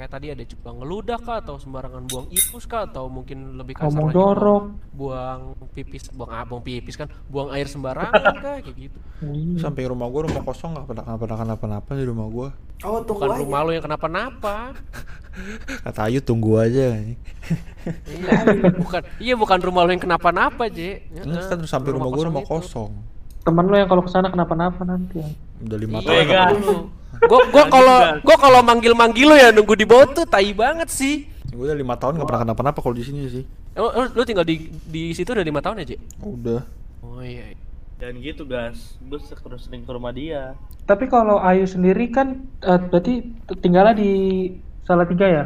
kayak 0.02 0.10
tadi 0.10 0.26
ada 0.28 0.42
coba 0.42 0.68
ngeludah 0.74 1.14
kah 1.16 1.38
atau 1.38 1.54
sembarangan 1.56 2.02
buang 2.04 2.26
ipus 2.28 2.66
kah 2.66 2.82
atau 2.84 3.06
mungkin 3.06 3.54
lebih 3.54 3.78
kasar 3.78 3.86
Ngomong 3.86 4.02
lagi 4.04 4.10
buang, 4.12 4.26
jorok. 4.34 4.64
buang 4.90 5.40
pipis 5.70 6.10
buang 6.10 6.26
ah, 6.28 6.42
buang 6.42 6.58
pipis 6.60 6.98
kan 6.98 7.06
buang 7.24 7.54
air 7.54 7.70
sembarangan 7.70 8.10
kah 8.34 8.58
kayak 8.58 8.74
gitu 8.76 8.98
Iya. 9.22 9.62
sampai 9.62 9.86
rumah 9.86 10.10
gua 10.10 10.26
rumah 10.26 10.42
kosong 10.42 10.74
nggak 10.74 10.86
pernah 10.88 11.04
nggak 11.06 11.20
pernah 11.22 11.36
kenapa-napa 11.38 11.90
di 11.94 12.02
rumah 12.02 12.26
gua 12.26 12.48
Oh, 12.82 12.98
tunggu 12.98 13.22
bukan 13.22 13.30
aja. 13.30 13.40
rumah 13.40 13.60
lo 13.62 13.70
yang 13.70 13.84
kenapa-napa 13.84 14.56
kata 15.86 16.00
Ayu 16.02 16.18
tunggu 16.18 16.58
aja 16.58 16.98
iya 16.98 18.34
bukan 18.74 19.00
iya 19.18 19.34
bukan 19.34 19.58
rumah 19.60 19.86
lo 19.86 19.90
yang 19.90 20.02
kenapa-napa 20.02 20.66
J 20.66 21.06
Enggak, 21.14 21.46
kan 21.46 21.58
sampai 21.62 21.94
rumah 21.94 22.10
gua 22.10 22.24
rumah 22.26 22.42
itu. 22.42 22.50
kosong 22.50 22.90
Temen 23.42 23.64
lo 23.64 23.74
yang 23.74 23.86
kalau 23.86 24.00
ke 24.00 24.10
sana 24.10 24.28
kenapa-napa 24.28 24.82
nanti. 24.82 25.18
udah 25.60 25.76
lima 25.76 25.98
Iya, 25.98 26.04
tahun 26.04 26.24
Kan. 26.26 26.54
pernah. 26.56 26.82
gua 27.22 27.40
gua 27.48 27.64
kalau 27.68 27.96
gua 28.20 28.36
kalau 28.36 28.60
manggil-manggil 28.60 29.26
lo 29.26 29.36
ya 29.36 29.48
nunggu 29.48 29.74
di 29.74 29.84
bawah 29.84 30.10
tuh 30.12 30.24
tai 30.24 30.50
banget 30.50 30.88
sih 30.88 31.26
gua 31.48 31.70
udah 31.70 31.76
lima 31.76 31.94
tahun 31.94 32.16
nggak 32.16 32.26
pernah 32.26 32.42
kenapa-napa 32.42 32.78
kalau 32.78 32.92
di 32.92 33.04
sini 33.04 33.20
sih 33.28 33.44
Emang 33.72 33.88
lu, 33.94 34.04
lu 34.12 34.22
tinggal 34.22 34.42
di 34.42 34.58
di 34.84 35.10
situ 35.10 35.30
udah 35.30 35.40
lima 35.42 35.58
tahun 35.58 35.80
ya, 35.80 35.86
J? 35.86 35.92
udah 36.20 36.60
Oh 37.00 37.18
iya. 37.20 37.46
iya. 37.48 37.58
Dan 37.94 38.18
gitu, 38.18 38.42
guys. 38.42 38.98
Gue 39.00 39.16
terus 39.16 39.62
sering 39.62 39.82
ke 39.82 39.90
rumah 39.90 40.10
dia. 40.10 40.58
Tapi 40.82 41.06
kalau 41.06 41.38
Ayu 41.38 41.62
sendiri 41.64 42.06
kan 42.08 42.34
eh, 42.58 42.78
berarti 42.82 43.22
tinggalnya 43.56 43.94
di 43.94 44.10
Salatiga 44.82 45.22
ya? 45.24 45.44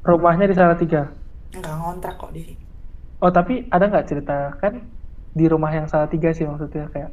Rumahnya 0.00 0.46
di 0.46 0.54
Salatiga. 0.54 1.12
Enggak 1.52 1.74
ngontrak 1.74 2.14
kok 2.16 2.32
di 2.32 2.56
Oh 3.18 3.28
tapi 3.28 3.68
ada 3.68 3.84
nggak 3.86 4.06
cerita 4.06 4.36
kan 4.56 4.80
di 5.34 5.44
rumah 5.50 5.74
yang 5.74 5.90
Salatiga 5.90 6.30
sih 6.30 6.46
maksudnya 6.46 6.86
kayak 6.94 7.10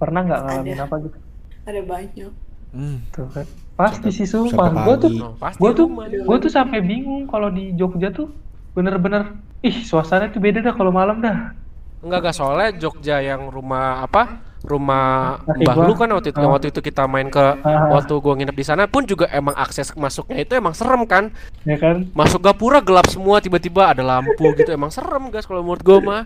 pernah 0.00 0.24
nggak 0.24 0.40
ngalamin 0.42 0.78
Ada. 0.80 0.84
apa 0.88 0.94
gitu? 1.04 1.18
ada 1.62 1.80
banyak. 1.86 2.32
hmm. 2.74 2.96
Tuh 3.14 3.28
kan. 3.30 3.46
Pasti 3.78 4.08
sih 4.10 4.26
sumpah. 4.26 4.72
Gue 4.82 4.96
tuh 4.98 5.10
gue 5.38 5.70
tuh 5.76 5.86
gue 6.26 6.36
tuh 6.42 6.50
sampai 6.50 6.82
bingung 6.82 7.30
kalau 7.30 7.52
di 7.52 7.70
Jogja 7.78 8.10
tuh 8.10 8.32
bener-bener 8.72 9.36
ih 9.62 9.84
suasana 9.84 10.32
tuh 10.32 10.42
beda 10.42 10.64
dah 10.64 10.74
kalau 10.74 10.90
malam 10.90 11.22
dah. 11.22 11.54
Enggak 12.02 12.18
enggak 12.18 12.34
soalnya 12.34 12.70
Jogja 12.82 13.22
yang 13.22 13.46
rumah 13.46 14.02
apa? 14.02 14.42
Rumah 14.62 15.42
Mbah 15.42 15.74
gua. 15.74 15.86
lu 15.86 15.94
kan 15.94 16.08
waktu 16.10 16.30
itu 16.30 16.38
Ah. 16.38 16.50
waktu 16.50 16.66
itu 16.70 16.80
kita 16.80 17.04
main 17.04 17.26
ke 17.26 17.42
Ah. 17.60 17.90
waktu 17.90 18.14
gua 18.16 18.34
nginep 18.34 18.54
di 18.54 18.62
sana 18.62 18.86
pun 18.86 19.02
juga 19.02 19.26
emang 19.28 19.54
akses 19.54 19.90
masuknya 19.94 20.38
itu 20.40 20.54
emang 20.54 20.70
serem 20.72 21.02
kan. 21.04 21.34
Ya 21.62 21.74
kan? 21.76 22.06
Masuk 22.14 22.38
gapura 22.40 22.78
gelap 22.78 23.06
semua 23.06 23.38
tiba-tiba 23.38 23.90
ada 23.90 24.00
lampu 24.00 24.54
gitu 24.54 24.70
emang 24.70 24.88
serem 24.88 25.28
guys 25.28 25.44
kalau 25.44 25.62
menurut 25.62 25.82
gua 25.82 25.98
mah. 25.98 26.22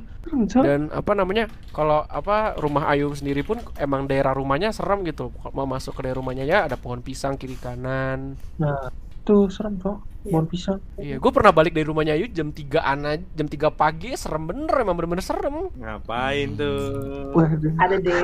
Dan 0.52 0.90
apa 0.90 1.14
namanya? 1.14 1.46
Kalau 1.70 2.02
apa 2.02 2.58
rumah 2.58 2.90
Ayu 2.90 3.14
sendiri 3.14 3.40
pun 3.40 3.56
emang 3.76 4.04
daerah 4.04 4.34
rumahnya 4.34 4.68
serem 4.70 5.00
gitu. 5.02 5.30
Mau 5.52 5.64
masuk 5.64 5.94
ke 5.94 6.02
daerah 6.02 6.18
rumahnya 6.18 6.42
ya 6.42 6.66
ada 6.66 6.74
pohon 6.74 6.98
pisang 6.98 7.34
kiri 7.34 7.54
kanan. 7.54 8.34
Nah, 8.58 8.90
tuh 9.22 9.46
serem 9.46 9.78
kok. 9.78 10.02
Iya. 10.26 10.32
Mohon 10.34 10.46
pisang. 10.50 10.78
Iya, 10.98 11.16
gue 11.16 11.30
pernah 11.30 11.52
balik 11.54 11.70
dari 11.70 11.86
rumahnya 11.86 12.18
Ayu 12.18 12.26
jam 12.26 12.50
3 12.50 12.82
an 12.82 12.98
jam 13.22 13.46
3 13.46 13.70
pagi 13.70 14.10
serem 14.18 14.42
bener 14.42 14.74
emang 14.74 14.98
bener-bener 14.98 15.22
serem. 15.22 15.70
Ngapain 15.72 16.48
tuh? 16.58 17.30
Waduh. 17.30 17.72
Ada 17.78 17.96
deh. 18.02 18.14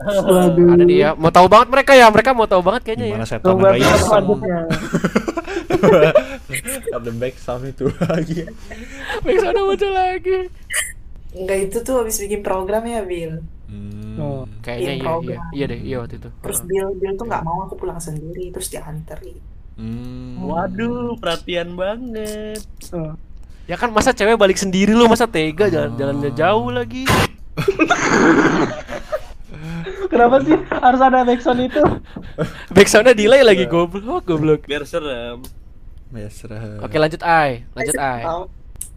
Waduh. 0.00 0.68
Ada 0.72 0.84
dia 0.88 1.08
mau 1.12 1.28
tahu 1.28 1.46
banget 1.52 1.68
mereka 1.68 1.92
ya, 1.92 2.08
mereka 2.08 2.32
mau 2.32 2.48
tahu 2.48 2.64
banget 2.64 2.82
kayaknya 2.82 3.06
ya. 3.06 3.12
gimana 3.12 3.28
setan 3.28 3.44
Coba 3.44 3.60
nggak 3.60 3.74
kita 3.76 3.84
iseng 3.84 4.04
selanjutnya. 4.08 4.60
ada 6.94 7.10
back 7.12 7.34
sound 7.36 7.64
itu 7.66 7.84
lagi 8.00 8.40
Bisa 9.20 9.46
ada 9.52 9.60
muncul 9.60 9.92
lagi. 9.92 10.48
Enggak 11.34 11.58
itu 11.60 11.76
tuh 11.82 11.94
habis 12.00 12.16
bikin 12.16 12.40
program 12.40 12.86
ya, 12.86 13.02
Bill. 13.02 13.42
hmm. 13.68 14.16
Oh. 14.16 14.46
Kayaknya 14.62 14.92
Iya, 14.94 15.10
iya, 15.18 15.38
iya, 15.50 15.64
deh, 15.66 15.80
iya 15.82 15.96
waktu 15.98 16.16
itu. 16.16 16.30
Terus. 16.30 16.58
Bill 16.62 16.88
Bill 16.94 17.14
tuh 17.18 17.26
nggak 17.26 17.42
mau 17.42 17.66
aku 17.66 17.74
pulang 17.74 17.98
sendiri, 17.98 18.48
terus 18.48 18.70
dianterin. 18.70 19.34
Hmm. 19.74 20.38
Waduh, 20.38 21.18
perhatian 21.18 21.74
banget. 21.74 22.62
Oh. 22.94 23.18
Ya 23.64 23.74
kan 23.80 23.90
masa 23.90 24.12
cewek 24.12 24.36
balik 24.36 24.60
sendiri 24.60 24.92
lu 24.92 25.08
masa 25.08 25.24
tega 25.24 25.72
jalan 25.72 25.96
jalannya 25.96 26.30
jauh 26.36 26.68
lagi. 26.70 27.08
Kenapa 30.12 30.36
sih 30.46 30.54
harus 30.54 31.00
ada 31.00 31.26
backsound 31.26 31.60
itu? 31.64 31.82
Backsoundnya 32.76 33.16
delay 33.16 33.42
lagi 33.42 33.64
goblok, 33.66 34.22
goblok. 34.28 34.62
Biar 34.68 34.86
serem. 34.86 35.42
Ya 36.14 36.30
serah. 36.30 36.78
Oke 36.86 36.94
lanjut 37.00 37.24
Ai, 37.26 37.66
lanjut 37.74 37.98
Ai. 37.98 38.22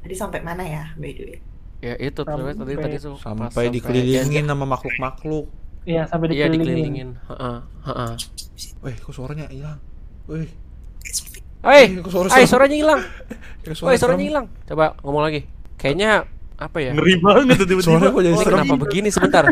Tadi 0.06 0.14
sampai 0.14 0.46
mana 0.46 0.62
ya, 0.62 0.94
by 0.94 1.10
the 1.16 1.24
way? 1.26 1.40
Ya 1.82 1.94
itu 1.98 2.22
tadi 2.22 2.42
tadi 2.54 2.74
tadi 2.78 2.96
tuh 3.02 3.18
pas 3.18 3.50
Sampai 3.54 3.70
dikelilingin 3.74 4.46
sama 4.46 4.66
makhluk-makhluk. 4.66 5.46
Iya, 5.88 6.04
sampai 6.06 6.36
Iya 6.36 6.52
dikelilingin. 6.52 6.68
dikelilingin. 6.68 7.10
Heeh, 7.32 7.58
heeh. 7.88 8.12
Weh, 8.84 8.96
kok 9.00 9.14
suaranya 9.16 9.48
hilang? 9.48 9.80
Weh, 10.28 10.52
Eh, 11.66 11.88
suara 12.06 12.28
Ai 12.30 12.46
serem? 12.46 12.50
suaranya 12.50 12.78
hilang. 12.78 13.02
Woi, 13.86 13.96
suaranya 13.98 14.26
hilang. 14.26 14.46
Coba 14.70 14.94
ngomong 15.02 15.24
lagi. 15.26 15.42
Kayaknya 15.78 16.30
apa 16.58 16.78
ya? 16.82 16.92
Ngeri 16.94 17.14
banget 17.22 17.56
tuh 17.62 17.68
tiba-tiba. 17.70 17.82
Suaranya 17.86 18.10
kok 18.14 18.22
jadi 18.24 18.38
serem? 18.38 18.54
kenapa 18.54 18.76
begini 18.78 19.10
sebentar? 19.10 19.44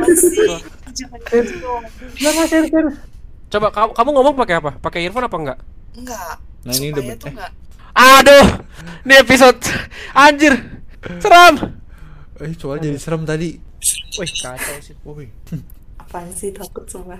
Coba 3.49 3.67
kamu, 3.71 3.89
kamu 3.93 4.09
ngomong 4.15 4.35
pakai 4.37 4.55
apa? 4.57 4.71
Pakai 4.79 4.99
earphone 5.05 5.25
apa 5.27 5.37
enggak? 5.37 5.59
Enggak. 5.95 6.35
Nah, 6.65 6.73
ini 6.73 6.87
udah 6.93 7.03
eh. 7.03 7.17
enggak. 7.17 7.51
Aduh, 7.95 8.45
ini 9.07 9.13
episode 9.23 9.59
anjir, 10.11 10.53
seram. 11.23 11.55
Eh, 12.43 12.51
suara 12.59 12.83
jadi 12.83 12.99
serem 12.99 13.23
tadi. 13.23 13.55
Wih, 14.19 14.31
kacau 14.43 14.77
sih. 14.83 14.95
Woi, 15.07 15.31
Apaan 16.01 16.27
sih 16.35 16.51
takut 16.51 16.83
sama? 16.91 17.15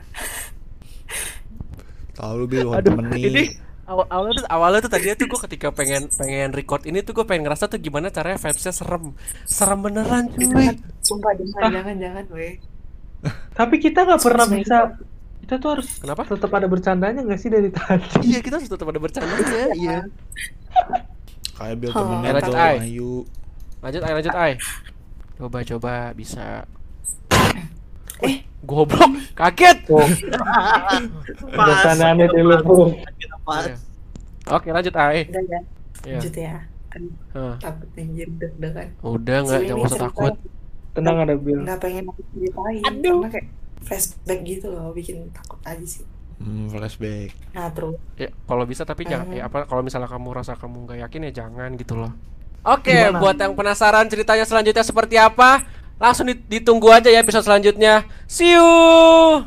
tahu 2.16 2.34
lu 2.44 2.46
bil 2.48 2.72
Aduh, 2.72 2.96
temen 2.96 3.12
ini 3.16 3.30
nih. 3.32 3.48
Awal 3.86 4.06
awalnya 4.10 4.34
tuh 4.42 4.46
awalnya 4.50 4.80
tuh 4.82 4.92
tadinya 4.92 5.16
tuh 5.16 5.28
gue 5.30 5.40
ketika 5.46 5.68
pengen 5.70 6.10
pengen 6.10 6.50
record 6.52 6.84
ini 6.86 7.06
tuh 7.06 7.14
gue 7.14 7.26
pengen 7.26 7.46
ngerasa 7.46 7.70
tuh 7.70 7.78
gimana 7.78 8.10
caranya 8.10 8.42
vibesnya 8.42 8.74
serem, 8.74 9.14
serem 9.46 9.80
beneran 9.80 10.26
cuy. 10.34 10.74
Sumpah 11.02 11.32
jangan 11.38 11.70
jangan 11.72 11.96
jangan 12.02 12.26
weh. 12.34 12.58
Tapi 13.54 13.76
kita 13.78 14.06
nggak 14.06 14.22
pernah 14.22 14.46
bisa. 14.50 14.78
Kita 15.46 15.62
tuh 15.62 15.70
harus 15.78 15.88
Kenapa? 16.02 16.26
tetap 16.26 16.50
ada 16.50 16.66
bercandanya 16.66 17.22
nggak 17.22 17.38
sih 17.38 17.50
dari 17.54 17.70
tadi? 17.70 18.10
Iya 18.34 18.40
kita 18.42 18.58
harus 18.58 18.70
tetap 18.70 18.88
ada 18.90 18.98
bercandanya. 18.98 19.66
Iya. 19.78 20.00
Kayak 21.56 21.76
bil 21.80 21.92
Oh. 21.94 22.02
temennya 22.02 22.30
Eh, 22.30 22.34
lanjut, 22.36 22.56
Ai. 22.58 22.76
Ayu. 22.90 23.14
Lanjut 23.86 24.02
ay 24.02 24.14
lanjut 24.18 24.36
ay. 24.36 24.54
Coba 25.38 25.58
coba 25.62 25.94
bisa. 26.18 26.66
Eh, 28.24 28.42
goblok, 28.66 29.12
kaget. 29.34 29.78
Oh, 29.88 30.02
dulu. 32.28 32.86
Iya. 33.48 33.76
Oke 34.48 34.70
lanjut 34.70 34.94
ay. 34.94 35.26
Udah 35.30 35.44
ya. 35.44 35.60
Iya. 36.06 36.18
Lanjut 36.18 36.36
ya. 36.36 36.56
Aduh, 36.96 37.54
takut 37.60 37.90
anjir 38.00 38.30
deg-degan. 38.40 38.88
Udah 39.02 39.38
nggak, 39.44 39.60
Sebenarnya 39.60 39.68
jangan 39.68 39.86
usah 39.86 40.00
takut. 40.00 40.34
Tenang 40.96 41.18
ada 41.20 41.36
Bill. 41.36 41.60
Nggak 41.62 41.80
pengen 41.82 42.04
aku 42.08 42.22
ceritain 42.32 42.82
karena 43.04 43.28
kayak 43.28 43.48
flashback 43.84 44.40
gitu 44.42 44.68
loh 44.72 44.90
bikin 44.92 45.18
takut 45.30 45.60
aja 45.62 45.84
sih. 45.84 46.06
Hmm, 46.36 46.68
flashback. 46.68 47.36
Nah 47.52 47.68
terus 47.70 47.96
Ya, 48.16 48.30
kalau 48.44 48.64
bisa 48.64 48.84
tapi 48.84 49.04
jangan 49.04 49.28
Hmm. 49.28 49.36
ya 49.36 49.44
apa 49.46 49.68
kalau 49.68 49.84
misalnya 49.84 50.08
kamu 50.08 50.30
rasa 50.32 50.56
kamu 50.56 50.88
nggak 50.88 51.00
yakin 51.04 51.22
ya 51.28 51.44
jangan 51.44 51.70
gitu 51.76 51.96
loh. 51.96 52.12
Oke, 52.66 52.90
Gimana? 52.92 53.22
buat 53.22 53.38
yang 53.38 53.54
penasaran 53.54 54.10
ceritanya 54.10 54.42
selanjutnya 54.42 54.82
seperti 54.82 55.16
apa, 55.16 55.62
langsung 56.00 56.28
dit- 56.30 56.46
ditunggu 56.48 56.92
aja 56.92 57.10
ya 57.12 57.20
episode 57.20 57.44
selanjutnya. 57.44 58.04
See 58.28 58.56
you. 58.56 59.44